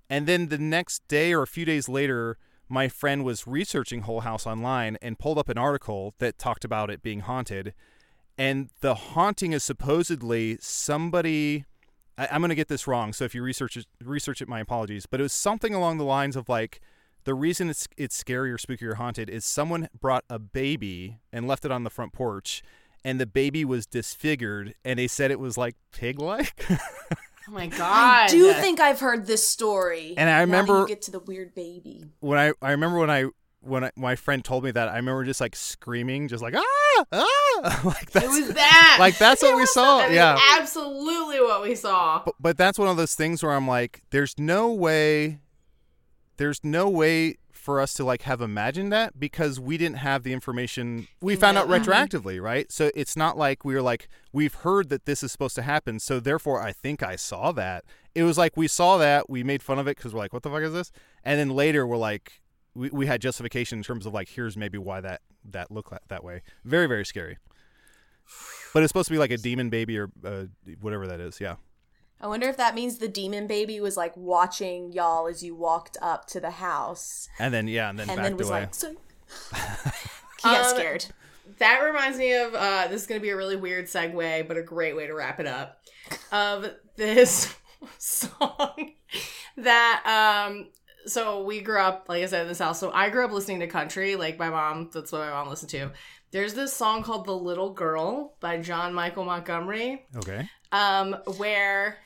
And 0.09 0.27
then 0.27 0.49
the 0.49 0.59
next 0.59 1.07
day 1.09 1.33
or 1.33 1.43
a 1.43 1.47
few 1.47 1.65
days 1.65 1.89
later, 1.89 2.37
my 2.71 2.89
friend 2.89 3.25
was 3.25 3.47
researching 3.47 4.03
Hull 4.03 4.21
House 4.21 4.47
online 4.47 4.97
and 5.03 5.19
pulled 5.19 5.39
up 5.39 5.49
an 5.49 5.59
article 5.59 6.15
that 6.21 6.39
talked 6.39 6.65
about 6.65 6.89
it 6.89 7.03
being 7.03 7.21
haunted. 7.21 7.75
And 8.39 8.71
the 8.81 8.95
haunting 8.95 9.53
is 9.53 9.65
supposedly 9.65 10.57
somebody. 10.61 11.65
I, 12.17 12.29
I'm 12.31 12.41
going 12.41 12.51
to 12.51 12.55
get 12.55 12.69
this 12.69 12.87
wrong, 12.87 13.13
so 13.13 13.25
if 13.25 13.35
you 13.35 13.43
research 13.43 13.77
it, 13.77 13.87
research 14.03 14.41
it, 14.41 14.49
my 14.49 14.61
apologies. 14.61 15.05
But 15.05 15.21
it 15.21 15.25
was 15.25 15.33
something 15.33 15.75
along 15.75 15.99
the 15.99 16.05
lines 16.05 16.37
of 16.37 16.49
like 16.49 16.81
the 17.25 17.35
reason 17.35 17.69
it's 17.69 17.89
it's 17.97 18.17
scary 18.17 18.53
or 18.53 18.59
spooky 18.59 18.87
or 18.87 18.95
haunted 18.95 19.29
is 19.29 19.45
someone 19.45 19.89
brought 19.99 20.25
a 20.31 20.39
baby 20.39 21.19
and 21.33 21.47
left 21.47 21.65
it 21.65 21.73
on 21.73 21.85
the 21.85 21.91
front 21.91 22.13
porch 22.13 22.63
and 23.05 23.21
the 23.21 23.27
baby 23.27 23.65
was 23.65 23.87
disfigured 23.87 24.75
and 24.85 24.99
they 24.99 25.07
said 25.07 25.31
it 25.31 25.41
was 25.41 25.59
like 25.59 25.77
pig 25.93 26.19
like 26.19 26.67
Oh 27.49 27.53
my 27.53 27.67
god. 27.69 27.81
I 27.83 28.29
do 28.29 28.53
think 28.55 28.81
I've 28.81 29.01
heard 29.01 29.27
this 29.27 29.47
story. 29.47 30.15
And 30.17 30.29
I 30.29 30.33
Now 30.33 30.37
that 30.37 30.41
remember- 30.43 30.81
you 30.81 30.87
get 30.89 31.03
to 31.03 31.11
the 31.11 31.21
weird 31.21 31.55
baby. 31.55 32.05
when 32.21 32.39
I 32.39 32.53
I 32.63 32.73
remember 32.73 32.99
when 32.99 33.11
I 33.11 33.27
when 33.63 33.85
I, 33.85 33.91
my 33.95 34.17
friend 34.17 34.43
told 34.45 34.65
me 34.65 34.71
that 34.71 34.89
I 34.89 34.97
remember 34.97 35.23
just 35.25 35.41
like 35.41 35.55
screaming 35.55 36.29
just 36.29 36.43
like 36.43 36.55
ah 36.57 37.05
ah 37.13 37.81
like 37.85 38.11
that's 38.11 38.25
it 38.25 38.29
was 38.47 38.55
that. 38.55 38.97
like 38.99 39.19
that's 39.19 39.43
what 39.43 39.55
we 39.57 39.67
saw 39.67 39.99
That 39.99 40.11
is 40.11 40.15
yeah 40.17 40.39
absolutely 40.59 41.41
what 41.41 41.61
we 41.63 41.75
saw. 41.75 42.23
but, 42.25 42.35
but 42.41 42.57
that's 42.57 42.79
one 42.79 42.89
of 42.89 42.97
those 42.97 43.15
things 43.15 43.43
where 43.43 43.53
I'm 43.53 43.69
like 43.69 44.03
there's 44.11 44.39
no 44.39 44.73
way 44.73 45.41
there's 46.39 46.65
no 46.65 46.89
way 46.89 47.37
for 47.61 47.81
us 47.81 47.95
to 47.95 48.05
like 48.05 48.23
have 48.23 48.41
imagined 48.41 48.93
that 48.93 49.21
because 49.21 49.61
we 49.61 49.77
didn't 49.77 49.99
have 49.99 50.23
the 50.23 50.33
information 50.33 51.07
we 51.21 51.37
found 51.37 51.59
out 51.59 51.69
retroactively 51.69 52.41
right? 52.41 52.73
So 52.73 52.91
it's 52.95 53.17
not 53.17 53.37
like 53.37 53.65
we 53.65 53.75
were 53.75 53.83
like 53.83 54.09
we've 54.33 54.55
heard 54.55 54.89
that 54.89 55.05
this 55.05 55.23
is 55.23 55.31
supposed 55.31 55.55
to 55.57 55.63
happen 55.63 56.01
so 56.01 56.19
therefore 56.21 56.61
i 56.63 56.73
think 56.73 57.03
i 57.03 57.17
saw 57.17 57.53
that. 57.53 57.85
It 58.15 58.25
was 58.25 58.39
like 58.39 58.57
we 58.57 58.67
saw 58.67 58.99
that 58.99 59.31
we 59.31 59.45
made 59.45 59.63
fun 59.63 59.79
of 59.79 59.87
it 59.87 59.97
because 59.97 60.13
we're 60.13 60.21
like 60.21 60.33
what 60.33 60.43
the 60.43 60.51
fuck 60.51 60.63
is 60.63 60.73
this? 60.73 60.91
And 61.23 61.39
then 61.39 61.51
later 61.51 61.87
we're 61.87 61.97
like 61.97 62.41
we, 62.75 62.91
we 62.91 63.07
had 63.07 63.21
justification 63.21 63.79
in 63.79 63.83
terms 63.85 64.07
of 64.07 64.15
like 64.15 64.31
here's 64.31 64.57
maybe 64.57 64.79
why 64.79 65.01
that 65.01 65.21
that 65.45 65.71
looked 65.71 65.91
that, 65.91 66.03
that 66.09 66.25
way. 66.25 66.43
Very 66.65 66.87
very 66.87 67.05
scary. 67.05 67.39
But 68.73 68.83
it's 68.83 68.91
supposed 68.91 69.09
to 69.09 69.13
be 69.13 69.19
like 69.19 69.33
a 69.33 69.37
demon 69.37 69.71
baby 69.71 69.99
or 69.99 70.09
uh, 70.25 70.45
whatever 70.81 71.07
that 71.07 71.21
is 71.21 71.41
yeah 71.41 71.57
I 72.21 72.27
wonder 72.27 72.49
if 72.49 72.57
that 72.59 72.75
means 72.75 72.99
the 72.99 73.09
demon 73.09 73.47
baby 73.47 73.81
was 73.81 73.97
like 73.97 74.17
watching 74.17 74.93
y'all 74.93 75.27
as 75.27 75.43
you 75.43 75.55
walked 75.55 75.97
up 76.03 76.27
to 76.29 76.41
the 76.41 76.51
house 76.51 77.29
and 77.39 77.53
then 77.53 77.67
yeah 77.67 77.89
and 77.89 77.99
then 77.99 78.11
and 78.11 78.17
backed 78.17 78.29
then 78.29 78.37
was 78.37 78.49
away 78.49 78.61
like, 78.61 78.75
so... 78.75 78.91
he 78.93 80.43
got 80.43 80.67
Um, 80.67 80.77
scared. 80.77 81.07
That 81.59 81.81
reminds 81.81 82.19
me 82.19 82.35
of 82.35 82.55
uh, 82.55 82.87
this 82.89 83.03
is 83.03 83.07
going 83.07 83.21
to 83.21 83.23
be 83.23 83.31
a 83.31 83.37
really 83.37 83.57
weird 83.57 83.87
segue, 83.87 84.47
but 84.47 84.57
a 84.57 84.63
great 84.63 84.97
way 84.97 85.07
to 85.07 85.15
wrap 85.15 85.41
it 85.41 85.47
up. 85.47 85.81
Of 86.31 86.71
this 86.97 87.55
song 87.99 88.93
that 89.57 90.47
um 90.49 90.69
so 91.07 91.43
we 91.45 91.61
grew 91.61 91.79
up 91.79 92.07
like 92.09 92.23
I 92.23 92.27
said 92.27 92.43
in 92.43 92.49
this 92.49 92.59
house. 92.59 92.79
So 92.79 92.91
I 92.93 93.09
grew 93.11 93.25
up 93.25 93.33
listening 93.33 93.61
to 93.61 93.67
country, 93.67 94.17
like 94.17 94.39
my 94.39 94.51
mom. 94.51 94.91
That's 94.93 95.13
what 95.13 95.21
my 95.21 95.31
mom 95.31 95.49
listened 95.49 95.71
to. 95.71 95.91
There's 96.31 96.55
this 96.55 96.73
song 96.73 97.03
called 97.03 97.27
"The 97.27 97.37
Little 97.37 97.71
Girl" 97.73 98.35
by 98.41 98.59
John 98.59 98.95
Michael 98.95 99.25
Montgomery, 99.25 100.07
okay 100.17 100.49
um, 100.73 101.17
where 101.37 101.99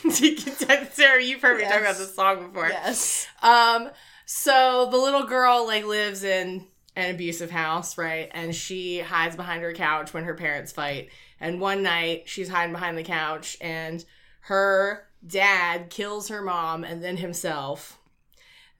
Sarah, 0.10 1.22
you've 1.22 1.42
heard 1.42 1.58
me 1.58 1.64
talk 1.64 1.80
about 1.80 1.96
this 1.96 2.14
song 2.14 2.48
before. 2.48 2.68
Yes. 2.68 3.26
Um, 3.42 3.90
so 4.26 4.88
the 4.90 4.96
little 4.96 5.24
girl 5.24 5.66
like 5.66 5.84
lives 5.84 6.24
in 6.24 6.66
an 6.96 7.14
abusive 7.14 7.50
house, 7.50 7.96
right? 7.96 8.30
And 8.32 8.54
she 8.54 9.00
hides 9.00 9.36
behind 9.36 9.62
her 9.62 9.72
couch 9.72 10.12
when 10.12 10.24
her 10.24 10.34
parents 10.34 10.72
fight. 10.72 11.10
And 11.40 11.60
one 11.60 11.82
night 11.82 12.24
she's 12.26 12.48
hiding 12.48 12.72
behind 12.72 12.96
the 12.96 13.02
couch 13.02 13.56
and 13.60 14.04
her 14.42 15.06
dad 15.26 15.90
kills 15.90 16.28
her 16.28 16.42
mom 16.42 16.84
and 16.84 17.02
then 17.02 17.16
himself. 17.16 17.98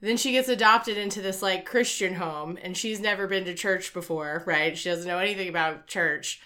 Then 0.00 0.16
she 0.16 0.32
gets 0.32 0.48
adopted 0.48 0.98
into 0.98 1.22
this 1.22 1.42
like 1.42 1.64
Christian 1.64 2.14
home 2.14 2.58
and 2.62 2.76
she's 2.76 3.00
never 3.00 3.26
been 3.26 3.44
to 3.44 3.54
church 3.54 3.94
before, 3.94 4.42
right? 4.46 4.76
She 4.76 4.88
doesn't 4.88 5.06
know 5.06 5.18
anything 5.18 5.48
about 5.48 5.86
church. 5.86 6.40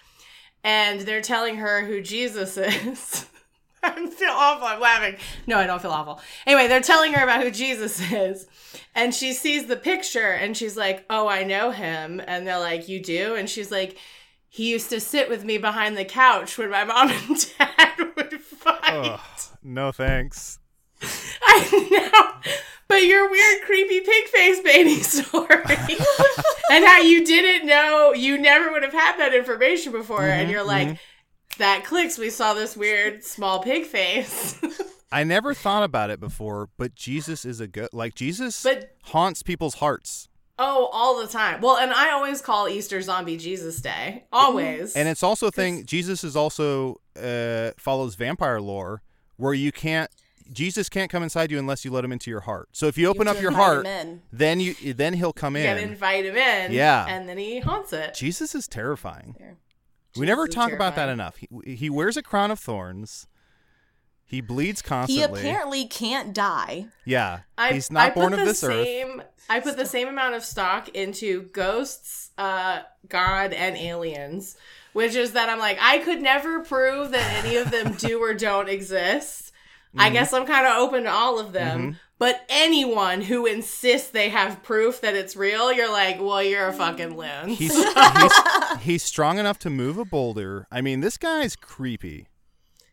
And 0.63 1.01
they're 1.01 1.21
telling 1.21 1.57
her 1.57 1.85
who 1.85 2.01
Jesus 2.01 2.57
is. 2.57 3.25
I 3.83 4.07
feel 4.07 4.29
awful. 4.31 4.67
I'm 4.67 4.79
laughing. 4.79 5.15
No, 5.45 5.57
I 5.57 5.67
don't 5.67 5.81
feel 5.81 5.91
awful. 5.91 6.19
Anyway, 6.45 6.67
they're 6.67 6.81
telling 6.81 7.13
her 7.13 7.23
about 7.23 7.41
who 7.43 7.51
Jesus 7.51 7.99
is. 8.11 8.47
And 8.95 9.13
she 9.13 9.33
sees 9.33 9.67
the 9.67 9.75
picture 9.75 10.31
and 10.31 10.55
she's 10.57 10.75
like, 10.75 11.05
Oh, 11.09 11.27
I 11.27 11.43
know 11.43 11.71
him. 11.71 12.21
And 12.27 12.45
they're 12.47 12.59
like, 12.59 12.87
You 12.89 13.01
do? 13.01 13.35
And 13.35 13.49
she's 13.49 13.71
like, 13.71 13.97
He 14.49 14.69
used 14.71 14.89
to 14.89 14.99
sit 14.99 15.29
with 15.29 15.43
me 15.45 15.57
behind 15.57 15.95
the 15.97 16.05
couch 16.05 16.57
when 16.57 16.69
my 16.71 16.83
mom 16.83 17.09
and 17.29 17.47
dad 17.57 17.93
would 18.15 18.33
fight. 18.41 19.19
No 19.63 19.91
thanks 19.91 20.59
I 21.41 21.87
know. 21.91 22.51
But 22.87 23.03
your 23.03 23.29
weird, 23.29 23.61
creepy 23.65 23.99
pig 23.99 24.25
face 24.29 24.61
baby 24.61 24.95
story. 25.03 25.63
and 26.71 26.85
how 26.85 27.01
you 27.01 27.25
didn't 27.25 27.67
know, 27.67 28.13
you 28.13 28.37
never 28.37 28.71
would 28.71 28.81
have 28.83 28.93
had 28.93 29.17
that 29.17 29.33
information 29.35 29.91
before. 29.91 30.23
and 30.23 30.47
Mhm, 30.47 30.51
you're 30.51 30.63
like, 30.63 30.87
mhm. 30.87 30.99
That 31.57 31.83
clicks. 31.85 32.17
We 32.17 32.29
saw 32.29 32.53
this 32.53 32.75
weird 32.77 33.23
small 33.23 33.61
pig 33.61 33.85
face. 33.85 34.59
I 35.11 35.23
never 35.23 35.53
thought 35.53 35.83
about 35.83 36.09
it 36.09 36.19
before, 36.19 36.69
but 36.77 36.93
Jesus 36.93 37.45
is 37.45 37.59
a 37.61 37.67
good 37.67 37.89
like 37.93 38.13
Jesus 38.13 38.61
but 38.63 38.95
haunts 39.03 39.41
people's 39.41 39.75
hearts. 39.75 40.27
oh, 40.59 40.89
all 40.91 41.21
the 41.21 41.27
time. 41.27 41.61
Well, 41.61 41.77
and 41.77 41.93
I 41.93 42.11
always 42.11 42.41
call 42.41 42.67
Easter 42.67 43.01
Zombie 43.01 43.37
Jesus 43.37 43.79
Day. 43.81 44.25
Always. 44.33 44.95
And 44.95 45.07
it's 45.07 45.23
also 45.23 45.47
a 45.47 45.51
thing 45.51 45.85
Jesus 45.85 46.23
is 46.23 46.35
also 46.35 46.99
uh 47.15 47.71
follows 47.77 48.15
vampire 48.15 48.59
lore 48.61 49.01
where 49.37 49.53
you 49.53 49.71
can't 49.71 50.11
Jesus 50.51 50.87
can't 50.89 51.11
come 51.11 51.23
inside 51.23 51.51
you 51.51 51.59
unless 51.59 51.83
you 51.83 51.91
let 51.91 52.03
him 52.05 52.11
into 52.11 52.29
your 52.29 52.41
heart. 52.41 52.69
So 52.71 52.87
if 52.87 52.97
you 52.97 53.07
open 53.07 53.27
have 53.27 53.37
up 53.37 53.41
your 53.41 53.51
heart, 53.51 53.87
then 54.31 54.59
you 54.59 54.73
then 54.93 55.13
he'll 55.13 55.33
come 55.33 55.55
you 55.55 55.63
in. 55.63 55.77
invite 55.77 56.25
him 56.25 56.35
in. 56.35 56.71
Yeah. 56.71 57.05
And 57.07 57.27
then 57.29 57.37
he 57.37 57.59
haunts 57.59 57.93
it. 57.93 58.13
Jesus 58.13 58.53
is 58.55 58.67
terrifying. 58.67 59.35
There. 59.39 59.57
We 60.19 60.25
never 60.25 60.45
Jesus 60.47 60.57
is 60.61 60.65
talk 60.65 60.71
about 60.73 60.95
that 60.95 61.09
enough. 61.09 61.37
He, 61.37 61.47
he 61.75 61.89
wears 61.89 62.17
a 62.17 62.23
crown 62.23 62.51
of 62.51 62.59
thorns. 62.59 63.27
He 64.25 64.41
bleeds 64.41 64.81
constantly. 64.81 65.41
He 65.41 65.47
apparently 65.47 65.85
can't 65.87 66.33
die. 66.33 66.87
yeah. 67.05 67.39
I, 67.57 67.73
He's 67.73 67.89
not 67.89 68.11
I 68.11 68.13
born 68.13 68.31
put 68.31 68.33
of 68.33 68.39
the 68.39 68.45
this 68.45 68.63
earth. 68.63 68.85
same, 68.85 69.21
I 69.49 69.61
put 69.61 69.77
the 69.77 69.85
same 69.85 70.09
amount 70.09 70.35
of 70.35 70.43
stock 70.43 70.89
into 70.89 71.43
ghosts, 71.53 72.31
uh, 72.37 72.81
God, 73.07 73.53
and 73.53 73.77
aliens, 73.77 74.57
which 74.91 75.15
is 75.15 75.31
that 75.31 75.47
I'm 75.47 75.59
like, 75.59 75.77
I 75.81 75.99
could 75.99 76.21
never 76.21 76.59
prove 76.59 77.11
that 77.11 77.45
any 77.45 77.55
of 77.55 77.71
them 77.71 77.93
do 77.93 78.19
or 78.21 78.33
don't 78.33 78.67
exist. 78.67 79.53
Mm-hmm. 79.91 80.01
I 80.01 80.09
guess 80.09 80.33
I'm 80.33 80.45
kind 80.45 80.67
of 80.67 80.75
open 80.75 81.03
to 81.03 81.09
all 81.11 81.39
of 81.39 81.53
them. 81.53 81.93
Mhm. 81.93 81.97
But 82.19 82.43
anyone 82.49 83.21
who 83.21 83.45
insists 83.45 84.09
they 84.09 84.29
have 84.29 84.63
proof 84.63 85.01
that 85.01 85.13
it's 85.15 85.35
real, 85.35 85.71
you're 85.71 85.91
like, 85.91 86.19
well, 86.19 86.41
you're 86.41 86.67
a 86.67 86.73
fucking 86.73 87.15
loon. 87.15 87.49
He's, 87.49 87.75
he's 88.19 88.31
he's 88.81 89.03
strong 89.03 89.37
enough 89.37 89.59
to 89.59 89.69
move 89.69 89.97
a 89.99 90.05
boulder. 90.05 90.65
I 90.71 90.81
mean, 90.81 91.01
this 91.01 91.17
guy's 91.17 91.55
creepy. 91.55 92.27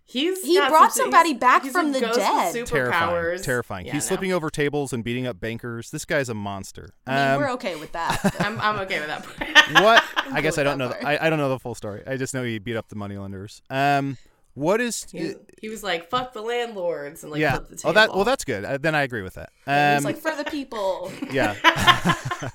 He's 0.07 0.43
He 0.45 0.59
brought 0.59 0.93
some- 0.93 1.05
somebody 1.05 1.31
he's- 1.31 1.41
back 1.41 1.63
he's 1.63 1.73
from 1.73 1.87
a 1.89 1.93
the 1.93 2.01
ghost 2.01 2.19
with 2.19 2.27
dead. 2.27 2.67
Terrifying. 2.67 2.93
Superpowers. 3.11 3.43
Terrifying. 3.45 3.87
Yeah, 3.87 3.93
he's 3.95 4.05
no. 4.05 4.09
slipping 4.09 4.33
over 4.33 4.51
tables 4.51 4.93
and 4.93 5.03
beating 5.03 5.27
up 5.27 5.41
bankers. 5.41 5.91
This 5.91 6.05
guy's 6.05 6.29
a 6.29 6.35
monster. 6.35 6.91
I 7.07 7.15
mean, 7.15 7.35
Um, 7.35 7.41
we're 7.41 7.51
okay 7.53 7.77
with 7.77 7.93
that. 7.93 8.37
I'm, 8.41 8.61
I'm 8.61 8.79
okay 8.81 9.01
with 9.01 9.09
that. 9.09 9.25
part. 9.25 9.83
what? 9.83 10.05
I 10.35 10.43
guess 10.43 10.57
cool 10.57 10.61
I 10.61 10.65
don't 10.65 10.77
know. 10.77 10.89
The, 10.89 11.07
I, 11.09 11.27
I 11.27 11.31
don't 11.31 11.39
know 11.39 11.49
the 11.49 11.59
full 11.59 11.75
story. 11.75 12.03
I 12.07 12.19
just 12.19 12.35
know 12.35 12.43
he 12.45 12.59
beat 12.59 12.77
up 12.77 12.89
the 12.91 12.97
moneylenders. 12.97 13.63
Um, 13.71 14.19
what 14.55 14.81
is? 14.81 15.07
he, 15.11 15.35
he 15.61 15.69
was 15.69 15.83
like, 15.83 16.09
"Fuck 16.09 16.33
the 16.33 16.41
landlords," 16.43 17.23
and 17.23 17.33
like 17.33 17.41
yeah. 17.41 17.53
flipped 17.57 17.71
the 17.71 17.77
table. 17.77 17.91
Oh, 17.91 17.93
that. 17.93 18.15
Well, 18.15 18.25
that's 18.25 18.45
good. 18.45 18.65
Uh, 18.65 18.79
then 18.79 18.95
I 18.95 19.03
agree 19.03 19.23
with 19.23 19.35
that. 19.35 19.51
It's 19.67 19.99
Um, 19.99 20.05
like 20.05 20.17
for 20.17 20.35
the 20.37 20.45
people. 20.51 21.11
yeah. 21.31 21.55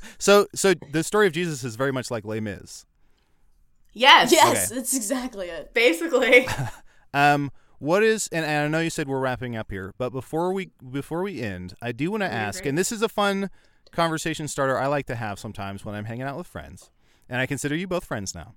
so, 0.18 0.48
so 0.56 0.74
the 0.92 1.04
story 1.04 1.28
of 1.28 1.34
Jesus 1.34 1.64
is 1.64 1.76
very 1.76 1.92
much 1.92 2.10
like 2.10 2.26
Les 2.26 2.40
Mis. 2.40 2.86
yes, 3.94 4.32
Yes, 4.32 4.70
that's 4.70 4.96
exactly 4.96 5.48
it. 5.50 5.74
basically. 5.74 6.48
Um, 7.12 7.52
what 7.80 8.04
is? 8.04 8.28
And, 8.32 8.46
and 8.46 8.66
I 8.66 8.68
know 8.68 8.84
you 8.84 8.92
said 8.92 9.08
we're 9.08 9.20
wrapping 9.20 9.56
up 9.56 9.72
here, 9.72 9.96
but 9.98 10.12
before 10.12 10.54
we 10.54 10.70
before 10.92 11.24
we 11.24 11.42
end, 11.42 11.74
I 11.82 11.92
do 11.92 12.12
want 12.12 12.22
to 12.22 12.32
ask, 12.32 12.60
agree. 12.60 12.70
and 12.70 12.78
this 12.78 12.92
is 12.92 13.02
a 13.02 13.10
fun 13.10 13.50
conversation 13.92 14.48
starter 14.48 14.78
I 14.78 14.86
like 14.86 15.08
to 15.08 15.16
have 15.16 15.40
sometimes 15.40 15.84
when 15.84 15.96
I'm 15.96 16.06
hanging 16.06 16.22
out 16.28 16.38
with 16.38 16.46
friends, 16.46 16.92
and 17.28 17.42
I 17.42 17.48
consider 17.48 17.76
you 17.76 17.88
both 17.88 18.06
friends 18.06 18.36
now. 18.36 18.54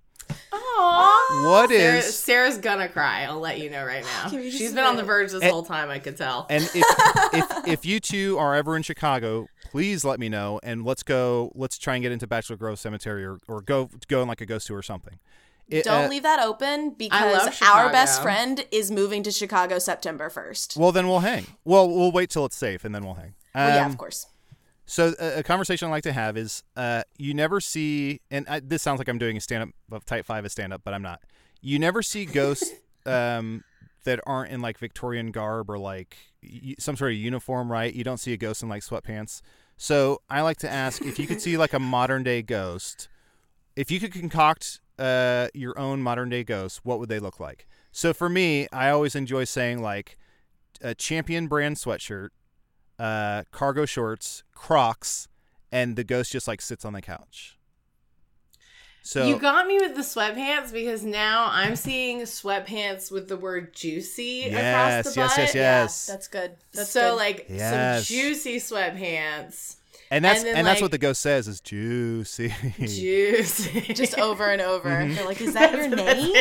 Aww. 0.79 1.45
what 1.51 1.71
Sarah, 1.71 1.99
is 1.99 2.19
Sarah's 2.19 2.59
gonna 2.59 2.89
cry. 2.89 3.25
I'll 3.25 3.41
let 3.41 3.61
you 3.61 3.71
know 3.71 3.85
right 3.85 4.05
now. 4.05 4.29
Can 4.31 4.39
we 4.41 4.47
just 4.47 4.59
She's 4.59 4.73
been 4.75 4.85
on 4.85 4.97
the 4.97 5.03
verge 5.03 5.33
this 5.33 5.43
And- 5.43 5.51
whole 5.53 5.63
time. 5.65 5.91
I 5.91 5.99
could 5.99 6.17
tell. 6.17 6.47
and 6.51 6.65
if, 6.65 6.75
if 7.35 7.69
if 7.69 7.87
you 7.87 8.01
two 8.01 8.39
are 8.39 8.55
ever 8.55 8.77
in 8.77 8.83
Chicago, 8.83 9.47
please 9.71 10.05
let 10.05 10.19
me 10.21 10.29
know 10.29 10.61
and 10.63 10.85
let's 10.85 11.03
go. 11.03 11.53
Let's 11.55 11.79
try 11.79 11.95
and 11.95 12.03
get 12.03 12.13
into 12.13 12.27
Bachelor 12.27 12.57
Grove 12.57 12.79
Cemetery 12.79 13.25
or, 13.25 13.39
or 13.49 13.61
go 13.63 13.91
go 14.09 14.23
on 14.23 14.29
like 14.29 14.41
a 14.41 14.47
ghost 14.47 14.67
tour 14.67 14.79
or 14.79 14.83
something. 14.83 15.19
It, 15.69 15.85
Don't 15.85 16.05
uh, 16.05 16.09
leave 16.09 16.25
that 16.25 16.41
open 16.41 16.91
because 16.91 17.63
our 17.63 17.91
best 17.91 18.21
friend 18.21 18.65
is 18.71 18.91
moving 18.91 19.23
to 19.23 19.31
Chicago 19.31 19.79
September 19.79 20.29
1st. 20.29 20.77
Well, 20.77 20.93
then 20.93 21.09
we'll 21.09 21.21
hang. 21.21 21.47
Well, 21.65 21.89
we'll 21.89 22.13
wait 22.13 22.29
till 22.29 22.45
it's 22.45 22.57
safe 22.57 22.85
and 22.85 22.95
then 22.95 23.05
we'll 23.05 23.15
hang. 23.15 23.35
well, 23.55 23.69
yeah, 23.77 23.85
Um, 23.87 23.91
of 23.93 23.97
course. 23.97 24.27
So 24.85 25.15
a, 25.19 25.39
a 25.39 25.43
conversation 25.43 25.89
I 25.89 25.91
like 25.91 26.03
to 26.05 26.13
have 26.13 26.37
is 26.37 26.63
uh, 26.77 27.03
you 27.17 27.35
never 27.35 27.61
see, 27.61 28.21
and 28.31 28.47
I, 28.49 28.61
this 28.61 28.83
sounds 28.83 28.99
like 28.99 29.09
I'm 29.09 29.19
doing 29.19 29.37
a 29.37 29.41
stand 29.41 29.63
up 29.63 29.69
of 29.91 30.05
type 30.05 30.27
five 30.27 30.45
a 30.45 30.49
stand 30.49 30.73
up, 30.73 30.83
but 30.85 30.95
I'm 30.95 31.03
not. 31.03 31.21
You 31.61 31.79
never 31.79 32.03
see 32.03 32.25
ghosts 32.25 32.73
um, 33.07 33.65
that 34.05 34.21
aren't 34.27 34.51
in 34.51 34.61
like 34.61 34.79
Victorian 34.79 35.31
garb 35.31 35.71
or 35.71 35.79
like 35.79 36.17
y- 36.43 36.75
some 36.79 36.97
sort 36.97 37.13
of 37.13 37.19
uniform, 37.19 37.71
right? 37.71 37.95
You 37.95 38.05
don't 38.05 38.19
see 38.19 38.33
a 38.33 38.37
ghost 38.37 38.63
in 38.63 38.69
like 38.69 38.83
sweatpants. 38.83 39.41
So 39.77 40.21
I 40.29 40.43
like 40.43 40.59
to 40.59 40.71
ask 40.71 41.03
if 41.03 41.19
you 41.19 41.27
could 41.27 41.41
see 41.41 41.57
like 41.57 41.73
a 41.73 41.79
modern 41.79 42.23
day 42.23 42.43
ghost, 42.43 43.09
if 43.77 43.91
you 43.91 44.01
could 44.01 44.13
concoct 44.13 44.81
uh, 44.99 45.49
your 45.55 45.79
own 45.79 46.03
modern 46.03 46.29
day 46.29 46.45
ghost, 46.45 46.81
what 46.83 46.99
would 46.99 47.09
they 47.09 47.19
look 47.19 47.41
like? 47.41 47.67
So 47.93 48.13
for 48.13 48.29
me, 48.29 48.67
I 48.73 48.91
always 48.91 49.15
enjoy 49.15 49.45
saying 49.45 49.83
like 49.83 50.19
a 50.81 50.95
champion 50.95 51.47
brand 51.47 51.77
sweatshirt, 51.77 52.29
uh, 53.03 53.43
cargo 53.51 53.85
shorts, 53.85 54.45
Crocs, 54.55 55.29
and 55.73 55.97
the 55.97 56.05
ghost 56.05 56.33
just 56.33 56.47
like 56.47 56.61
sits 56.61 56.85
on 56.85 56.93
the 56.93 57.03
couch. 57.03 57.59
So 59.05 59.27
you 59.27 59.37
got 59.37 59.67
me 59.67 59.79
with 59.81 59.97
the 59.97 60.03
sweatpants 60.03 60.73
because 60.73 61.03
now 61.05 61.49
I'm 61.51 61.75
seeing 61.75 62.21
sweatpants 62.21 63.11
with 63.11 63.29
the 63.29 63.37
word 63.37 63.75
juicy 63.75 64.45
yes, 64.47 65.05
across 65.07 65.15
the 65.15 65.21
yes, 65.21 65.31
butt. 65.31 65.39
yes, 65.39 65.55
yes, 65.57 66.07
That's 66.07 66.29
good. 66.29 66.53
That's 66.73 66.91
so 66.91 67.11
good. 67.11 67.17
like 67.17 67.47
Yes. 67.49 68.07
some 68.07 68.15
juicy 68.15 68.57
sweatpants. 68.59 69.77
and 70.13 70.25
that's 70.25 70.41
and 70.41 70.49
and, 70.51 70.57
then, 70.59 70.65
that's 70.67 70.81
what 70.81 70.93
the 70.93 70.99
ghost 70.99 71.21
says 71.21 71.49
is 71.49 71.61
juicy. 71.61 72.55
Juicy. 72.79 73.81
just 73.95 74.17
over 74.21 74.49
and 74.51 74.63
over. 74.63 74.89
Mhm. 74.89 75.17
They're 75.17 75.25
like, 75.27 75.41
is 75.41 75.55
that 75.55 75.73
your 75.75 75.89
name? 75.97 76.33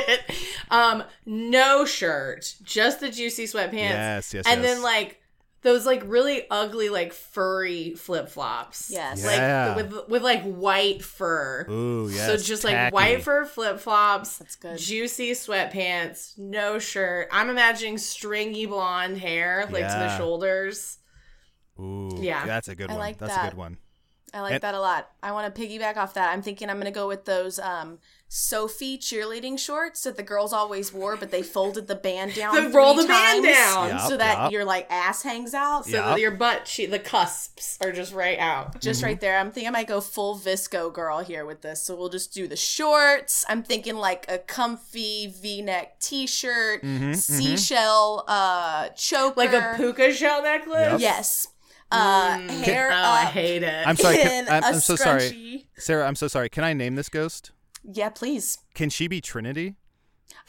Um, 0.69 1.03
no 1.25 1.83
shirt, 1.85 2.53
just 2.61 2.99
the 2.99 3.09
juicy 3.09 3.45
sweatpants. 3.45 3.73
yes, 3.73 4.33
yes, 4.35 4.45
and 4.45 4.61
yes. 4.61 4.71
then 4.75 4.83
like 4.83 5.20
those 5.63 5.85
like 5.85 6.01
really 6.05 6.43
ugly 6.49 6.89
like 6.89 7.13
furry 7.13 7.93
flip 7.95 8.29
flops. 8.29 8.89
Yes. 8.89 9.23
Yeah. 9.23 9.73
Like 9.75 9.91
with 9.91 10.07
with 10.09 10.23
like 10.23 10.43
white 10.43 11.03
fur. 11.03 11.67
Ooh, 11.69 12.09
yes. 12.11 12.25
so 12.25 12.37
just 12.37 12.63
like 12.63 12.91
white 12.93 13.21
fur 13.23 13.45
flip 13.45 13.79
flops, 13.79 14.37
That's 14.37 14.55
good. 14.55 14.77
juicy 14.77 15.31
sweatpants, 15.31 16.37
no 16.37 16.79
shirt. 16.79 17.27
I'm 17.31 17.49
imagining 17.49 17.97
stringy 17.97 18.65
blonde 18.65 19.17
hair 19.17 19.65
like 19.71 19.83
to 19.87 19.93
the 19.93 20.17
shoulders. 20.17 20.97
Ooh, 21.79 22.09
Yeah. 22.19 22.45
that's 22.45 22.67
a 22.67 22.75
good 22.75 22.89
I 22.89 22.93
one. 22.93 22.99
like 22.99 23.17
that's 23.17 23.35
a 23.35 23.49
good 23.49 23.57
one. 23.57 23.77
I 24.33 24.41
like 24.41 24.53
And- 24.53 24.61
that 24.61 24.75
a 24.75 24.79
lot. 24.79 25.09
I 25.21 25.31
want 25.33 25.53
to 25.53 25.61
piggyback 25.61 25.97
off 25.97 26.13
that. 26.13 26.31
I'm 26.31 26.41
thinking 26.41 26.69
I'm 26.69 26.77
going 26.77 26.85
to 26.85 26.91
go 26.97 27.07
with 27.07 27.25
those 27.25 27.59
um, 27.59 27.99
Soffe 28.33 28.79
cheerleading 28.97 29.59
shorts 29.59 30.03
that 30.03 30.15
the 30.15 30.23
girls 30.23 30.53
always 30.53 30.93
wore, 30.93 31.17
but 31.17 31.31
they 31.31 31.41
folded 31.43 31.89
the 31.89 31.95
band 31.95 32.33
down. 32.35 32.55
They 32.55 32.65
roll 32.67 32.93
the 32.93 33.05
band 33.05 33.43
down. 33.43 33.89
Yup, 33.89 34.01
so 34.07 34.15
that 34.15 34.37
yup. 34.43 34.51
your 34.53 34.63
like 34.63 34.87
ass 34.89 35.21
hangs 35.21 35.53
out. 35.53 35.83
So 35.83 35.97
Yup. 35.97 36.05
that 36.05 36.19
your 36.21 36.31
butt 36.31 36.63
che- 36.63 36.85
the 36.85 36.97
cusps 36.97 37.77
are 37.81 37.91
just 37.91 38.13
right 38.13 38.39
out. 38.39 38.79
Just 38.79 39.03
right 39.03 39.19
there. 39.19 39.37
I'm 39.37 39.51
thinking 39.51 39.67
I 39.67 39.71
might 39.71 39.87
go 39.87 39.99
full 39.99 40.37
VSCO 40.39 40.93
girl 40.93 41.19
here 41.19 41.45
with 41.45 41.61
this. 41.61 41.83
So 41.83 41.93
we'll 41.93 42.07
just 42.07 42.33
do 42.33 42.47
the 42.47 42.55
shorts. 42.55 43.43
I'm 43.49 43.63
thinking 43.63 43.97
like 43.97 44.25
a 44.31 44.37
comfy 44.37 45.27
V-neck 45.27 45.99
T-shirt, 45.99 46.83
Mhm, 46.83 47.09
mhm. 47.09 47.15
seashell 47.17 48.23
uh 48.29 48.87
choker, 48.95 49.33
Like 49.35 49.51
a 49.51 49.73
puka 49.75 50.13
shell 50.13 50.41
necklace. 50.41 50.91
Yep. 50.91 50.99
Yes. 51.01 51.47
Uh, 51.91 52.37
Mm. 52.37 52.49
hair 52.63 52.87
Oh, 52.91 52.95
up. 52.95 53.05
I 53.13 53.25
hate 53.25 53.63
it. 53.63 53.85
I'm 53.85 53.97
sorry. 53.97 54.15
Can, 54.19 54.47
I'm, 54.47 54.63
a 54.63 54.67
I'm 54.67 54.79
so 54.79 54.95
sorry. 54.95 55.67
Sarah. 55.77 56.07
I'm 56.07 56.15
so 56.15 56.29
sorry. 56.29 56.47
Can 56.47 56.63
I 56.63 56.71
name 56.71 56.95
this 56.95 57.09
ghost? 57.09 57.51
Yeah, 57.83 58.09
please. 58.09 58.59
Can 58.73 58.89
she 58.89 59.07
be 59.07 59.21
Trinity? 59.21 59.75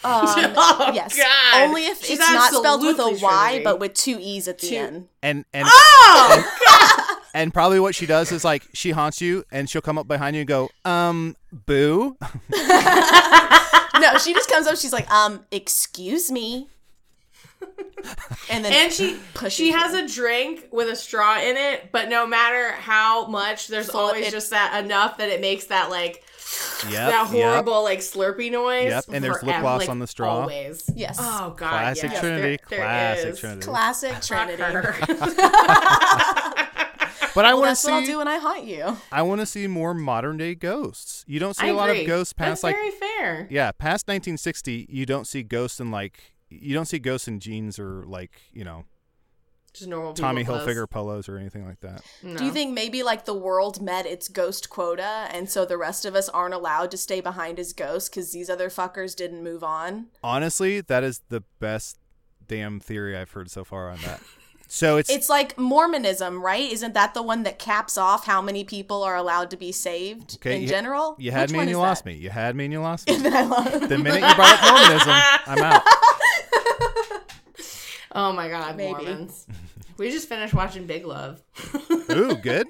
Um, 0.04 0.22
Oh, 0.56 0.90
yes. 0.94 1.16
God. 1.16 1.62
Only 1.68 1.86
if 1.86 2.02
She's 2.04 2.18
it's 2.18 2.20
not 2.20 2.52
spelled 2.52 2.82
with 2.82 2.98
a 2.98 3.02
absolutely 3.02 3.22
Y, 3.22 3.44
Trinity. 3.48 3.64
but 3.64 3.80
with 3.80 3.94
two 3.94 4.18
E's 4.20 4.48
at 4.48 4.58
the 4.58 4.68
Two- 4.68 4.76
end. 4.76 5.08
And 5.22 5.44
and 5.52 5.66
Oh, 5.70 7.16
and 7.34 7.52
probably 7.54 7.80
what 7.80 7.94
she 7.94 8.06
does 8.06 8.32
is 8.32 8.44
like 8.44 8.64
she 8.74 8.90
haunts 8.90 9.20
you, 9.20 9.44
and 9.50 9.68
she'll 9.68 9.82
come 9.82 9.98
up 9.98 10.06
behind 10.08 10.36
you 10.36 10.40
and 10.40 10.48
go, 10.48 10.70
um, 10.84 11.36
boo. 11.52 12.16
no, 12.50 14.18
she 14.18 14.32
just 14.34 14.50
comes 14.50 14.66
up. 14.66 14.76
She's 14.76 14.92
like, 14.92 15.10
um, 15.10 15.44
excuse 15.50 16.30
me. 16.30 16.68
And 18.50 18.64
then 18.64 18.72
and 18.72 18.92
she 18.92 19.16
she 19.48 19.68
you. 19.68 19.76
has 19.78 19.94
a 19.94 20.06
drink 20.12 20.66
with 20.72 20.88
a 20.88 20.96
straw 20.96 21.38
in 21.40 21.56
it, 21.56 21.92
but 21.92 22.08
no 22.08 22.26
matter 22.26 22.72
how 22.72 23.26
much, 23.28 23.68
there's 23.68 23.90
Full 23.90 24.00
always 24.00 24.26
it- 24.28 24.30
just 24.32 24.50
that 24.50 24.82
enough 24.84 25.18
that 25.18 25.28
it 25.28 25.40
makes 25.40 25.66
that 25.66 25.88
like 25.88 26.24
Yep. 26.84 26.92
that 26.92 27.26
horrible 27.28 27.82
like 27.84 28.00
slurpy 28.00 28.50
noise. 28.50 28.90
Yep, 28.90 29.04
and 29.12 29.24
there's 29.24 29.36
lip 29.42 29.44
forever, 29.44 29.60
gloss 29.62 29.80
like, 29.82 29.88
on 29.88 29.98
the 30.00 30.06
straw. 30.06 30.40
Always. 30.40 30.90
Yes. 30.94 31.16
Oh 31.20 31.54
God. 31.56 31.70
Classic 31.70 32.10
yes, 32.10 32.20
Trinity. 32.20 32.58
there- 32.68 32.70
there 32.70 32.78
classic 32.80 33.28
is. 33.30 33.40
Trinity. 33.40 33.66
classic 33.66 34.20
Trinity. 34.20 34.62
But 37.34 37.46
I 37.46 37.54
Well, 37.54 37.62
want 37.62 37.68
to 37.68 37.70
that's 37.70 37.84
what 37.84 37.92
I'll 37.94 38.00
see. 38.00 38.06
do 38.12 38.18
when 38.18 38.28
I 38.28 38.36
haunt 38.36 38.64
you. 38.64 38.94
I 39.10 39.22
want 39.22 39.40
to 39.40 39.46
see 39.46 39.66
more 39.66 39.94
modern 39.94 40.36
day 40.36 40.54
ghosts. 40.54 41.24
You 41.26 41.40
don't 41.40 41.56
see 41.56 41.68
I 41.68 41.70
a 41.70 41.74
lot 41.74 41.88
of 41.88 42.06
ghosts 42.06 42.34
past 42.34 42.60
That's 42.60 42.64
like 42.64 42.74
very 42.74 42.90
fair. 42.90 43.46
yeah, 43.50 43.72
past 43.72 44.06
1960. 44.06 44.86
You 44.90 45.06
don't 45.06 45.26
see 45.26 45.42
ghosts 45.42 45.80
in 45.80 45.90
like 45.90 46.34
you 46.50 46.74
don't 46.74 46.84
see 46.84 46.98
ghosts 46.98 47.28
in 47.28 47.40
jeans 47.40 47.78
or 47.78 48.04
like 48.06 48.32
you 48.52 48.64
know 48.64 48.84
Just 49.74 49.88
normal 49.88 50.12
Tommy 50.12 50.42
people 50.42 50.56
Hilfiger 50.58 50.88
polos 50.88 51.28
or 51.28 51.38
anything 51.38 51.64
like 51.66 51.80
that. 51.80 52.02
clothes. 52.20 52.38
Do 52.38 52.44
you 52.44 52.52
think 52.52 52.74
maybe 52.74 53.02
like 53.02 53.24
the 53.24 53.34
world 53.34 53.80
met 53.80 54.04
its 54.04 54.28
ghost 54.28 54.68
quota, 54.68 55.28
and 55.30 55.48
so 55.48 55.64
the 55.64 55.78
rest 55.78 56.04
of 56.04 56.14
us 56.14 56.28
aren't 56.28 56.52
allowed 56.54 56.90
to 56.90 56.96
stay 56.98 57.20
behind 57.22 57.58
as 57.58 57.72
ghosts 57.72 58.08
because 58.08 58.32
these 58.32 58.50
other 58.50 58.68
fuckers 58.68 59.16
didn't 59.16 59.42
move 59.42 59.64
on? 59.64 60.08
Honestly, 60.22 60.80
that 60.82 61.02
is 61.02 61.22
the 61.30 61.42
best 61.58 61.98
damn 62.46 62.80
theory 62.80 63.16
I've 63.16 63.30
heard 63.30 63.50
so 63.50 63.64
far 63.64 63.88
on 63.90 63.98
that. 64.04 64.20
So 64.74 64.96
it's, 64.96 65.10
It's 65.10 65.28
like 65.28 65.58
Mormonism, 65.58 66.42
right? 66.42 66.72
Isn't 66.72 66.94
that 66.94 67.12
the 67.12 67.22
one 67.22 67.42
that 67.42 67.58
caps 67.58 67.98
off 67.98 68.24
how 68.24 68.40
many 68.40 68.64
people 68.64 69.02
are 69.02 69.14
allowed 69.16 69.50
to 69.50 69.58
be 69.58 69.70
saved 69.70 70.36
Okay, 70.36 70.56
in 70.56 70.62
you- 70.62 70.68
general? 70.68 71.14
you 71.18 71.30
had 71.30 71.50
Which 71.50 71.52
me 71.52 71.58
and 71.58 71.68
you 71.68 71.76
lost 71.76 72.04
that? 72.04 72.10
me. 72.10 72.16
You 72.16 72.30
had 72.30 72.56
me 72.56 72.64
and 72.64 72.72
you 72.72 72.80
lost 72.80 73.06
me. 73.06 73.18
Then 73.18 73.36
I 73.36 73.42
love- 73.42 73.86
the 73.90 73.98
minute 73.98 74.26
you 74.26 74.34
brought 74.34 74.58
up 74.58 74.72
Mormonism, 74.72 75.12
I'm 75.46 75.58
out. 75.62 75.82
Oh 78.14 78.32
my 78.32 78.48
God, 78.48 78.76
Maybe. 78.76 78.92
Mormons. 78.92 79.46
we 79.96 80.10
just 80.10 80.28
finished 80.28 80.54
watching 80.54 80.86
Big 80.86 81.06
Love. 81.06 81.42
Ooh, 82.10 82.34
good. 82.36 82.66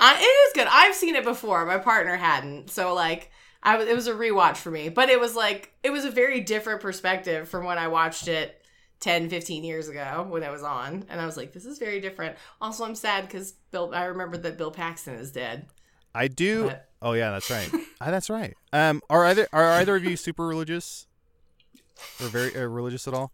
I, 0.00 0.16
it 0.18 0.22
is 0.24 0.52
good. 0.54 0.66
I've 0.70 0.94
seen 0.94 1.14
it 1.14 1.24
before. 1.24 1.64
My 1.66 1.78
partner 1.78 2.16
hadn't, 2.16 2.70
so 2.70 2.94
like, 2.94 3.30
I. 3.62 3.80
It 3.80 3.94
was 3.94 4.06
a 4.08 4.12
rewatch 4.12 4.56
for 4.56 4.70
me, 4.70 4.88
but 4.88 5.08
it 5.08 5.20
was 5.20 5.34
like 5.36 5.72
it 5.82 5.90
was 5.90 6.04
a 6.04 6.10
very 6.10 6.40
different 6.40 6.80
perspective 6.80 7.48
from 7.48 7.64
when 7.64 7.78
I 7.78 7.88
watched 7.88 8.28
it 8.28 8.60
10, 9.00 9.28
15 9.30 9.64
years 9.64 9.88
ago 9.88 10.26
when 10.28 10.42
it 10.42 10.50
was 10.50 10.62
on, 10.62 11.04
and 11.08 11.20
I 11.20 11.26
was 11.26 11.36
like, 11.36 11.52
this 11.52 11.64
is 11.64 11.78
very 11.78 12.00
different. 12.00 12.36
Also, 12.60 12.84
I'm 12.84 12.94
sad 12.96 13.26
because 13.26 13.52
Bill. 13.70 13.92
I 13.94 14.04
remember 14.06 14.36
that 14.38 14.58
Bill 14.58 14.70
Paxton 14.72 15.14
is 15.14 15.30
dead. 15.32 15.66
I 16.14 16.28
do. 16.28 16.64
But- 16.64 16.88
Oh 17.02 17.12
yeah, 17.12 17.30
that's 17.32 17.50
right. 17.50 17.70
Ah, 18.00 18.10
that's 18.10 18.28
right. 18.30 18.54
Um, 18.72 19.00
are 19.08 19.24
either 19.26 19.46
are 19.52 19.72
either 19.72 19.94
of 19.96 20.04
you 20.04 20.16
super 20.16 20.46
religious 20.46 21.06
or 22.20 22.26
very 22.28 22.54
uh, 22.56 22.62
religious 22.66 23.06
at 23.06 23.14
all? 23.14 23.30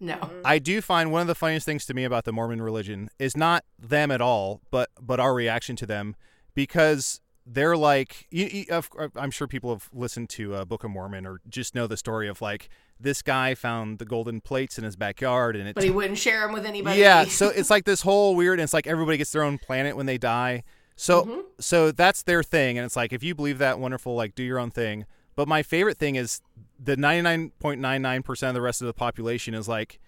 No, 0.00 0.30
I 0.44 0.58
do 0.58 0.80
find 0.80 1.10
one 1.10 1.20
of 1.22 1.26
the 1.26 1.34
funniest 1.34 1.66
things 1.66 1.84
to 1.86 1.94
me 1.94 2.04
about 2.04 2.24
the 2.24 2.32
Mormon 2.32 2.62
religion 2.62 3.08
is 3.18 3.36
not 3.36 3.64
them 3.78 4.10
at 4.10 4.20
all, 4.20 4.60
but 4.70 4.90
but 5.00 5.18
our 5.20 5.34
reaction 5.34 5.74
to 5.76 5.86
them 5.86 6.14
because 6.54 7.20
they're 7.50 7.76
like 7.76 8.26
you, 8.30 8.46
you, 8.46 8.82
I'm 9.16 9.30
sure 9.30 9.46
people 9.46 9.70
have 9.70 9.88
listened 9.92 10.28
to 10.30 10.54
uh, 10.54 10.64
Book 10.64 10.84
of 10.84 10.90
Mormon 10.90 11.26
or 11.26 11.40
just 11.48 11.74
know 11.74 11.86
the 11.86 11.96
story 11.96 12.28
of 12.28 12.42
like 12.42 12.68
this 13.00 13.22
guy 13.22 13.54
found 13.54 13.98
the 13.98 14.04
golden 14.04 14.40
plates 14.40 14.76
in 14.78 14.84
his 14.84 14.96
backyard 14.96 15.56
and 15.56 15.66
it 15.68 15.74
but 15.74 15.84
he 15.84 15.90
wouldn't 15.90 16.18
share 16.18 16.42
them 16.42 16.52
with 16.52 16.66
anybody. 16.66 17.00
yeah, 17.00 17.24
so 17.24 17.48
it's 17.56 17.70
like 17.70 17.84
this 17.84 18.02
whole 18.02 18.36
weird. 18.36 18.58
And 18.58 18.64
it's 18.64 18.74
like 18.74 18.86
everybody 18.86 19.16
gets 19.18 19.32
their 19.32 19.42
own 19.42 19.56
planet 19.58 19.96
when 19.96 20.06
they 20.06 20.18
die. 20.18 20.62
So 20.96 21.22
Mm-hmm. 21.24 21.40
so 21.60 21.90
that's 21.92 22.22
their 22.24 22.42
thing, 22.42 22.76
and 22.76 22.84
it's 22.84 22.96
like 22.96 23.12
if 23.12 23.22
you 23.22 23.34
believe 23.34 23.58
that, 23.58 23.78
wonderful. 23.78 24.14
Like 24.14 24.34
do 24.34 24.42
your 24.42 24.58
own 24.58 24.70
thing. 24.70 25.06
But 25.38 25.46
my 25.46 25.62
favorite 25.62 25.98
thing 25.98 26.16
is 26.16 26.40
the 26.82 26.96
ninety 26.96 27.22
nine 27.22 27.52
point 27.60 27.80
nine 27.80 28.02
nine 28.02 28.24
percent 28.24 28.48
of 28.48 28.54
the 28.54 28.60
rest 28.60 28.80
of 28.82 28.88
the 28.88 28.92
population 28.92 29.54
is 29.54 29.68
like 29.68 30.00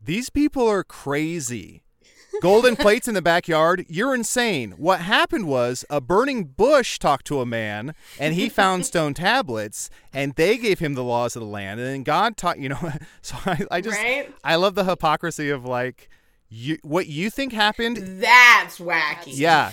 these 0.00 0.30
people 0.30 0.64
are 0.68 0.84
crazy. 0.84 1.82
Golden 2.40 2.76
plates 2.84 3.08
in 3.08 3.14
the 3.14 3.20
backyard. 3.20 3.84
You're 3.88 4.14
insane. 4.14 4.74
What 4.78 5.00
happened 5.00 5.48
was 5.48 5.84
a 5.90 6.00
burning 6.00 6.44
bush 6.44 7.00
talked 7.00 7.26
to 7.26 7.40
a 7.40 7.46
man 7.46 7.96
and 8.16 8.32
he 8.32 8.48
found 8.48 8.86
stone 8.92 9.12
tablets 9.12 9.90
and 10.14 10.36
they 10.36 10.56
gave 10.56 10.78
him 10.78 10.94
the 10.94 11.02
laws 11.02 11.34
of 11.34 11.40
the 11.40 11.48
land. 11.48 11.80
And 11.80 11.88
then 11.88 12.02
God 12.04 12.36
taught, 12.36 12.60
you 12.60 12.68
know, 12.68 12.92
so 13.22 13.36
I, 13.44 13.66
I 13.72 13.80
just, 13.80 13.98
Right? 13.98 14.32
I 14.44 14.54
love 14.54 14.76
the 14.76 14.84
hypocrisy 14.84 15.50
of 15.50 15.64
like, 15.64 16.08
you, 16.48 16.78
what 16.82 17.08
you 17.08 17.28
think 17.28 17.52
happened, 17.52 18.22
That's 18.22 18.78
wacky. 18.78 19.36
yeah, 19.36 19.72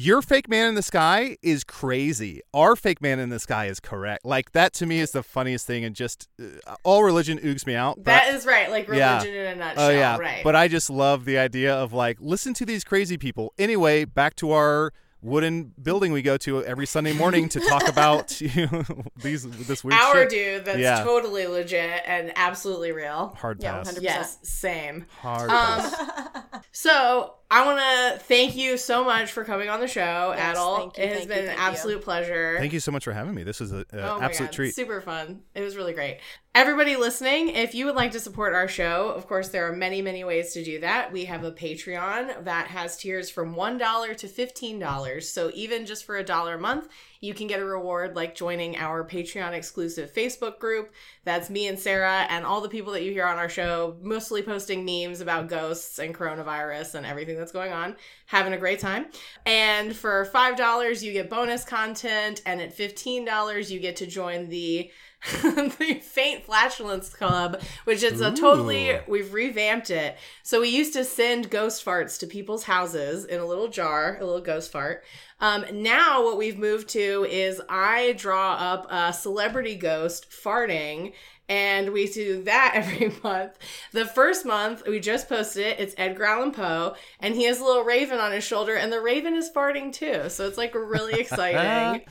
your 0.00 0.22
fake 0.22 0.48
man 0.48 0.68
in 0.68 0.74
the 0.76 0.82
sky 0.82 1.36
is 1.42 1.64
crazy. 1.64 2.40
Our 2.54 2.76
fake 2.76 3.02
man 3.02 3.18
in 3.18 3.30
the 3.30 3.40
sky 3.40 3.66
is 3.66 3.80
correct. 3.80 4.24
Like 4.24 4.52
that 4.52 4.72
to 4.74 4.86
me 4.86 5.00
is 5.00 5.10
the 5.10 5.24
funniest 5.24 5.66
thing, 5.66 5.82
and 5.84 5.96
just 5.96 6.28
uh, 6.40 6.76
all 6.84 7.02
religion 7.02 7.38
oogs 7.38 7.66
me 7.66 7.74
out. 7.74 7.96
but- 7.96 8.04
That 8.04 8.34
is 8.34 8.46
right, 8.46 8.70
like 8.70 8.86
religion 8.88 8.98
Yeah. 8.98 9.16
religion 9.16 9.34
in 9.34 9.46
a 9.46 9.54
nutshell. 9.56 9.86
Oh 9.86 9.90
yeah, 9.90 10.16
right. 10.18 10.44
But 10.44 10.54
I 10.54 10.68
just 10.68 10.88
love 10.88 11.24
the 11.24 11.36
idea 11.38 11.74
of 11.74 11.92
like 11.92 12.18
listen 12.20 12.54
to 12.54 12.64
these 12.64 12.84
crazy 12.84 13.18
people. 13.18 13.52
Anyway, 13.58 14.04
back 14.04 14.36
to 14.36 14.52
our 14.52 14.92
wooden 15.20 15.72
building 15.82 16.12
we 16.12 16.22
go 16.22 16.36
to 16.36 16.64
every 16.64 16.86
Sunday 16.86 17.12
morning 17.12 17.48
to 17.48 17.58
talk 17.58 17.88
about 17.88 18.40
you 18.40 18.68
know, 18.70 18.84
these 19.20 19.42
this 19.66 19.82
weird 19.82 19.98
Our 20.00 20.14
shit. 20.14 20.30
dude 20.30 20.64
that's 20.64 20.78
Yeah. 20.78 21.02
totally 21.02 21.48
legit 21.48 22.02
and 22.06 22.30
absolutely 22.36 22.92
real. 22.92 23.34
Hard 23.36 23.60
Yeah, 23.60 23.78
pass. 23.78 23.94
100%. 23.98 24.02
Yes, 24.02 24.38
same. 24.44 25.06
Hard 25.22 25.50
Um, 25.50 25.56
pass. 25.56 26.62
So 26.70 27.34
I 27.50 27.64
want 27.64 27.78
to 27.78 28.24
thank 28.26 28.56
you 28.56 28.76
so 28.76 29.02
much 29.04 29.32
for 29.32 29.42
coming 29.42 29.70
on 29.70 29.80
the 29.80 29.88
show, 29.88 30.34
Yes, 30.36 30.58
Adal. 30.58 30.76
thank 30.76 30.98
you, 30.98 31.02
it 31.04 31.08
has 31.08 31.18
thank 31.18 31.22
you, 31.22 31.34
been 31.34 31.38
an 31.38 31.46
thank 31.46 31.58
you. 31.58 31.64
absolute 31.64 32.02
pleasure. 32.02 32.56
Thank 32.58 32.72
you 32.74 32.80
so 32.80 32.92
much 32.92 33.04
for 33.04 33.12
having 33.12 33.34
me. 33.34 33.42
This 33.42 33.62
is 33.62 33.72
an 33.72 33.86
Oh 33.94 34.20
absolute 34.20 34.48
God, 34.48 34.54
treat. 34.54 34.74
Super 34.74 35.00
fun. 35.00 35.40
It 35.54 35.62
was 35.62 35.74
really 35.74 35.94
great. 35.94 36.18
Everybody 36.54 36.96
listening, 36.96 37.48
if 37.50 37.74
you 37.74 37.86
would 37.86 37.94
like 37.94 38.10
to 38.12 38.20
support 38.20 38.52
our 38.52 38.68
show, 38.68 39.08
of 39.10 39.26
course, 39.26 39.48
there 39.48 39.66
are 39.66 39.72
many, 39.74 40.02
many 40.02 40.24
ways 40.24 40.52
to 40.54 40.64
do 40.64 40.80
that. 40.80 41.10
We 41.10 41.24
have 41.26 41.42
a 41.44 41.52
Patreon 41.52 42.44
that 42.44 42.66
has 42.68 42.98
tiers 42.98 43.30
from 43.30 43.54
$1 43.54 44.16
to 44.16 44.26
$15. 44.28 45.22
So 45.22 45.50
even 45.54 45.86
just 45.86 46.04
for 46.04 46.16
a 46.16 46.24
dollar 46.24 46.56
a 46.56 46.60
month, 46.60 46.88
you 47.20 47.34
can 47.34 47.46
get 47.46 47.60
a 47.60 47.64
reward 47.64 48.14
like 48.14 48.34
joining 48.34 48.76
our 48.76 49.04
Patreon 49.04 49.52
exclusive 49.52 50.12
Facebook 50.12 50.58
group. 50.58 50.92
That's 51.24 51.50
me 51.50 51.66
and 51.66 51.78
Sarah 51.78 52.26
and 52.28 52.44
all 52.44 52.60
the 52.60 52.68
people 52.68 52.92
that 52.92 53.02
you 53.02 53.12
hear 53.12 53.26
on 53.26 53.38
our 53.38 53.48
show, 53.48 53.96
mostly 54.00 54.42
posting 54.42 54.84
memes 54.84 55.20
about 55.20 55.48
ghosts 55.48 55.98
and 55.98 56.14
coronavirus 56.14 56.94
and 56.94 57.04
everything 57.04 57.36
that's 57.36 57.52
going 57.52 57.72
on. 57.72 57.96
Having 58.26 58.52
a 58.52 58.58
great 58.58 58.78
time. 58.78 59.06
And 59.46 59.96
for 59.96 60.28
$5, 60.32 61.02
you 61.02 61.12
get 61.12 61.28
bonus 61.30 61.64
content. 61.64 62.42
And 62.46 62.60
at 62.60 62.76
$15, 62.76 63.70
you 63.70 63.80
get 63.80 63.96
to 63.96 64.06
join 64.06 64.48
the 64.48 64.90
the 65.42 66.00
faint 66.00 66.44
flatulence 66.44 67.08
club 67.08 67.60
which 67.84 68.04
is 68.04 68.20
a 68.20 68.30
totally 68.30 68.90
Ooh. 68.90 69.00
we've 69.08 69.34
revamped 69.34 69.90
it 69.90 70.16
so 70.44 70.60
we 70.60 70.68
used 70.68 70.92
to 70.92 71.04
send 71.04 71.50
ghost 71.50 71.84
farts 71.84 72.18
to 72.20 72.26
people's 72.26 72.64
houses 72.64 73.24
in 73.24 73.40
a 73.40 73.44
little 73.44 73.66
jar 73.66 74.16
a 74.20 74.24
little 74.24 74.40
ghost 74.40 74.70
fart 74.70 75.02
um, 75.40 75.64
now 75.72 76.24
what 76.24 76.38
we've 76.38 76.58
moved 76.58 76.88
to 76.88 77.26
is 77.28 77.60
i 77.68 78.12
draw 78.12 78.54
up 78.54 78.86
a 78.90 79.12
celebrity 79.12 79.74
ghost 79.74 80.30
farting 80.30 81.12
and 81.48 81.92
we 81.92 82.06
do 82.06 82.42
that 82.42 82.72
every 82.74 83.12
month. 83.22 83.58
The 83.92 84.04
first 84.04 84.44
month 84.44 84.82
we 84.86 85.00
just 85.00 85.28
posted 85.28 85.66
it. 85.66 85.80
It's 85.80 85.94
Edgar 85.96 86.24
Allan 86.24 86.52
Poe, 86.52 86.94
and 87.20 87.34
he 87.34 87.44
has 87.44 87.60
a 87.60 87.64
little 87.64 87.84
raven 87.84 88.18
on 88.18 88.32
his 88.32 88.44
shoulder, 88.44 88.76
and 88.76 88.92
the 88.92 89.00
raven 89.00 89.34
is 89.34 89.50
farting 89.50 89.92
too. 89.92 90.28
So 90.28 90.46
it's 90.46 90.58
like 90.58 90.74
really 90.74 91.14
exciting. 91.20 92.04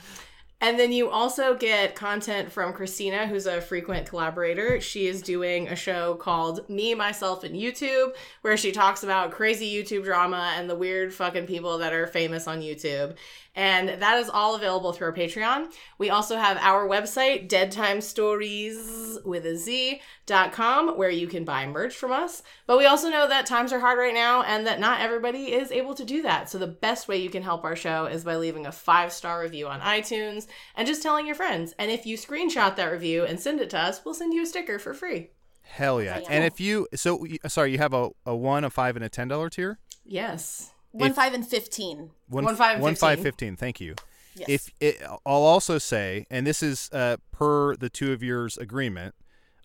And 0.60 0.76
then 0.76 0.90
you 0.90 1.08
also 1.08 1.54
get 1.54 1.94
content 1.94 2.50
from 2.50 2.72
Christina, 2.72 3.28
who's 3.28 3.46
a 3.46 3.60
frequent 3.60 4.08
collaborator. 4.08 4.80
She 4.80 5.06
is 5.06 5.22
doing 5.22 5.68
a 5.68 5.76
show 5.76 6.16
called 6.16 6.68
Me, 6.68 6.96
Myself, 6.96 7.44
and 7.44 7.54
YouTube, 7.54 8.14
where 8.42 8.56
she 8.56 8.72
talks 8.72 9.04
about 9.04 9.30
crazy 9.30 9.72
YouTube 9.72 10.02
drama 10.02 10.54
and 10.56 10.68
the 10.68 10.74
weird 10.74 11.14
fucking 11.14 11.46
people 11.46 11.78
that 11.78 11.92
are 11.92 12.08
famous 12.08 12.48
on 12.48 12.60
YouTube. 12.60 13.14
And 13.58 14.00
that 14.00 14.18
is 14.18 14.30
all 14.30 14.54
available 14.54 14.92
through 14.92 15.08
our 15.08 15.12
Patreon. 15.12 15.72
We 15.98 16.10
also 16.10 16.36
have 16.36 16.58
our 16.58 16.86
website, 16.86 17.48
Dead 17.48 17.72
Time 17.72 18.00
Stories 18.00 19.18
with 19.24 19.44
a 19.44 19.56
Z 19.56 20.00
dot 20.26 20.52
com, 20.52 20.96
where 20.96 21.10
you 21.10 21.26
can 21.26 21.44
buy 21.44 21.66
merch 21.66 21.92
from 21.96 22.12
us. 22.12 22.44
But 22.68 22.78
we 22.78 22.86
also 22.86 23.10
know 23.10 23.26
that 23.26 23.46
times 23.46 23.72
are 23.72 23.80
hard 23.80 23.98
right 23.98 24.14
now 24.14 24.42
and 24.42 24.64
that 24.68 24.78
not 24.78 25.00
everybody 25.00 25.52
is 25.52 25.72
able 25.72 25.94
to 25.96 26.04
do 26.04 26.22
that. 26.22 26.48
So 26.48 26.58
the 26.58 26.68
best 26.68 27.08
way 27.08 27.16
you 27.16 27.30
can 27.30 27.42
help 27.42 27.64
our 27.64 27.74
show 27.74 28.06
is 28.06 28.22
by 28.22 28.36
leaving 28.36 28.64
a 28.64 28.70
five 28.70 29.12
star 29.12 29.42
review 29.42 29.66
on 29.66 29.80
iTunes 29.80 30.46
and 30.76 30.86
just 30.86 31.02
telling 31.02 31.26
your 31.26 31.34
friends. 31.34 31.74
And 31.80 31.90
if 31.90 32.06
you 32.06 32.16
screenshot 32.16 32.76
that 32.76 32.92
review 32.92 33.24
and 33.24 33.40
send 33.40 33.60
it 33.60 33.70
to 33.70 33.78
us, 33.80 34.04
we'll 34.04 34.14
send 34.14 34.34
you 34.34 34.44
a 34.44 34.46
sticker 34.46 34.78
for 34.78 34.94
free. 34.94 35.30
Hell 35.62 36.00
yeah. 36.00 36.20
And 36.30 36.44
if 36.44 36.60
you 36.60 36.86
so 36.94 37.26
sorry, 37.48 37.72
you 37.72 37.78
have 37.78 37.92
a, 37.92 38.10
a 38.24 38.36
one, 38.36 38.62
a 38.62 38.70
five, 38.70 38.94
and 38.94 39.04
a 39.04 39.08
ten 39.08 39.26
dollar 39.26 39.50
tier? 39.50 39.80
Yes. 40.04 40.70
One, 40.98 41.10
If- 41.10 41.16
five, 41.16 41.34
and 41.34 41.46
15. 41.46 42.10
One, 42.28 42.44
One, 42.44 42.56
five, 42.56 42.74
and 42.74 42.82
one, 42.82 42.94
five, 42.94 43.18
15. 43.18 43.24
fifteen. 43.24 43.56
Thank 43.56 43.80
you. 43.80 43.94
Yes. 44.34 44.48
If 44.48 44.70
it, 44.80 45.02
I'll 45.26 45.42
also 45.42 45.78
say, 45.78 46.26
and 46.30 46.46
this 46.46 46.62
is 46.62 46.88
uh, 46.92 47.16
per 47.32 47.74
the 47.76 47.88
two 47.88 48.12
of 48.12 48.22
yours 48.22 48.56
agreement, 48.56 49.14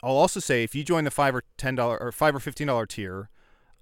I'll 0.02 0.16
also 0.18 0.40
say 0.40 0.64
if 0.64 0.74
you 0.74 0.84
join 0.84 1.04
the 1.04 1.12
five 1.12 1.36
or 1.36 1.44
ten 1.58 1.76
dollar 1.76 1.98
or 2.02 2.12
five 2.12 2.36
or 2.36 2.40
fifteen 2.40 2.68
dollar 2.68 2.86
tier, 2.88 3.30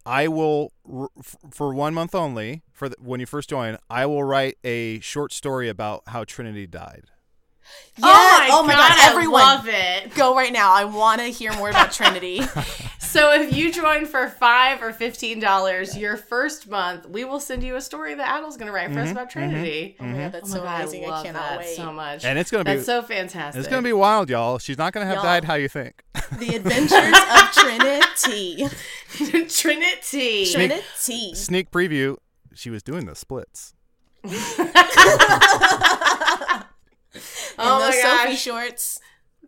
I 0.05 0.27
will 0.27 0.71
r- 0.91 1.07
f- 1.17 1.37
for 1.51 1.73
one 1.73 1.93
month 1.93 2.13
only 2.13 2.63
for 2.73 2.89
the, 2.89 2.95
when 2.99 3.19
you 3.21 3.25
first 3.25 3.49
join, 3.49 3.77
I 3.89 4.05
will 4.05 4.23
write 4.23 4.57
a 4.63 4.99
short 4.99 5.31
story 5.31 5.69
about 5.69 6.03
how 6.07 6.23
Trinity 6.25 6.67
died. 6.67 7.05
Yes! 7.97 8.49
oh 8.51 8.63
my 8.63 8.73
god, 8.73 8.91
I 8.93 9.09
everyone. 9.11 9.41
love 9.41 9.67
it. 9.67 10.13
Go 10.15 10.35
right 10.35 10.51
now. 10.51 10.73
I 10.73 10.83
want 10.85 11.21
to 11.21 11.27
hear 11.27 11.53
more 11.53 11.69
about 11.69 11.91
Trinity. 11.93 12.41
So 13.11 13.33
if 13.33 13.53
you 13.53 13.73
join 13.73 14.05
for 14.05 14.29
five 14.29 14.81
or 14.81 14.93
fifteen 14.93 15.41
dollars 15.41 15.97
your 15.97 16.15
first 16.15 16.69
month, 16.69 17.09
we 17.09 17.25
will 17.25 17.41
send 17.41 17.61
you 17.61 17.75
a 17.75 17.81
story 17.81 18.13
that 18.13 18.25
Adal's 18.37 18.55
going 18.55 18.67
to 18.67 18.71
write 18.71 18.93
for 18.93 18.99
us 18.99 19.09
mm-hmm, 19.09 19.17
about 19.17 19.29
mm-hmm, 19.29 19.51
Trinity. 19.51 19.97
Mm-hmm. 19.99 20.05
Oh 20.05 20.07
my 20.15 20.23
god, 20.23 20.31
that's 20.31 20.49
Oh 20.49 20.53
my 20.53 20.57
so 20.57 20.63
God, 20.63 20.81
amazing. 20.81 21.03
I 21.03 21.07
I, 21.07 21.09
love 21.11 21.25
cannot 21.25 21.49
that 21.49 21.59
wait. 21.59 21.75
so 21.75 21.91
much. 21.91 22.23
And 22.23 22.39
it's 22.39 22.49
gonna 22.49 22.63
be 22.63 22.71
That's 22.75 22.85
so 22.85 23.01
fantastic. 23.01 23.59
it's 23.59 23.67
gonna 23.69 23.81
be 23.81 23.91
wild, 23.91 24.29
y'all. 24.29 24.59
She's 24.59 24.77
not 24.77 24.93
gonna 24.93 25.07
have 25.07 25.15
Y'all. 25.15 25.23
died 25.23 25.43
how 25.43 25.55
you 25.55 25.67
think. 25.67 26.01
The 26.39 26.55
Adventures 26.55 27.19
of 27.19 27.51
Trinity. 28.31 28.65
Trinity. 29.49 30.45
Trinity. 30.53 31.35
Sneak 31.35 31.69
preview. 31.69 32.15
She 32.53 32.69
was 32.69 32.81
doing 32.81 33.07
the 33.07 33.15
splits. 33.15 33.73
Oh 37.57 37.75
and 37.75 37.79
my 37.79 37.85
those 37.91 38.01
Soffe 38.01 38.27
gosh. 38.29 38.41
shorts. 38.41 38.99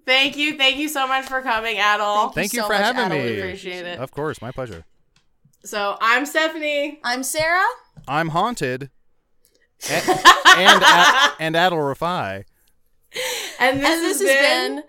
Thank 0.06 0.36
you, 0.38 0.58
thank 0.58 0.78
you 0.78 0.90
so 0.90 1.08
much 1.08 1.26
for 1.26 1.42
coming, 1.42 1.78
Adal. 1.78 2.26
Thank 2.26 2.36
Thank 2.36 2.54
you 2.54 2.60
so 2.62 2.68
for 2.68 2.74
much, 2.74 2.82
having 2.82 3.06
Adal. 3.18 3.24
me. 3.24 3.32
We 3.32 3.40
appreciate 3.40 3.86
it. 3.86 4.00
Of 4.00 4.12
course, 4.12 4.42
my 4.42 4.52
pleasure. 4.52 4.84
So 5.64 5.98
I'm 6.02 6.26
Stephanie. 6.26 7.00
I'm 7.04 7.24
Sarah. 7.24 7.64
I'm 8.08 8.30
haunted. 8.30 8.90
and 9.90 10.04
and, 10.10 10.84
Ad- 10.84 11.32
and 11.40 11.56
Adal 11.56 11.78
Rifai. 11.96 12.44
And 13.60 13.80
this, 13.80 13.90
and 13.90 14.04
this 14.04 14.22
has 14.22 14.84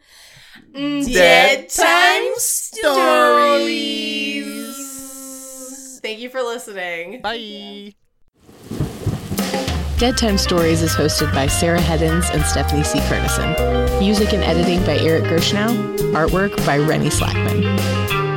been, 0.73 0.73
been 0.73 1.13
Dead 1.13 1.69
Time 1.69 2.33
Stories. 2.37 3.61
Thank 6.01 6.19
you 6.21 6.29
for 6.31 6.43
listening. 6.43 7.21
Bye. 7.23 7.95
Dead 9.99 10.17
Time 10.17 10.37
Stories 10.37 10.83
is 10.83 10.93
hosted 10.93 11.33
by 11.33 11.47
Sarah 11.47 11.79
Heddens 11.79 12.29
and 12.35 12.45
Stephanie 12.45 12.83
C. 12.83 12.99
Kernison. 13.01 14.01
Music 14.01 14.33
and 14.33 14.43
editing 14.43 14.85
by 14.85 14.99
Eric 14.99 15.25
Gershnow. 15.25 15.97
Artwork 16.13 16.55
by 16.67 16.79
Rennie 16.79 17.11
Slackman. 17.11 18.34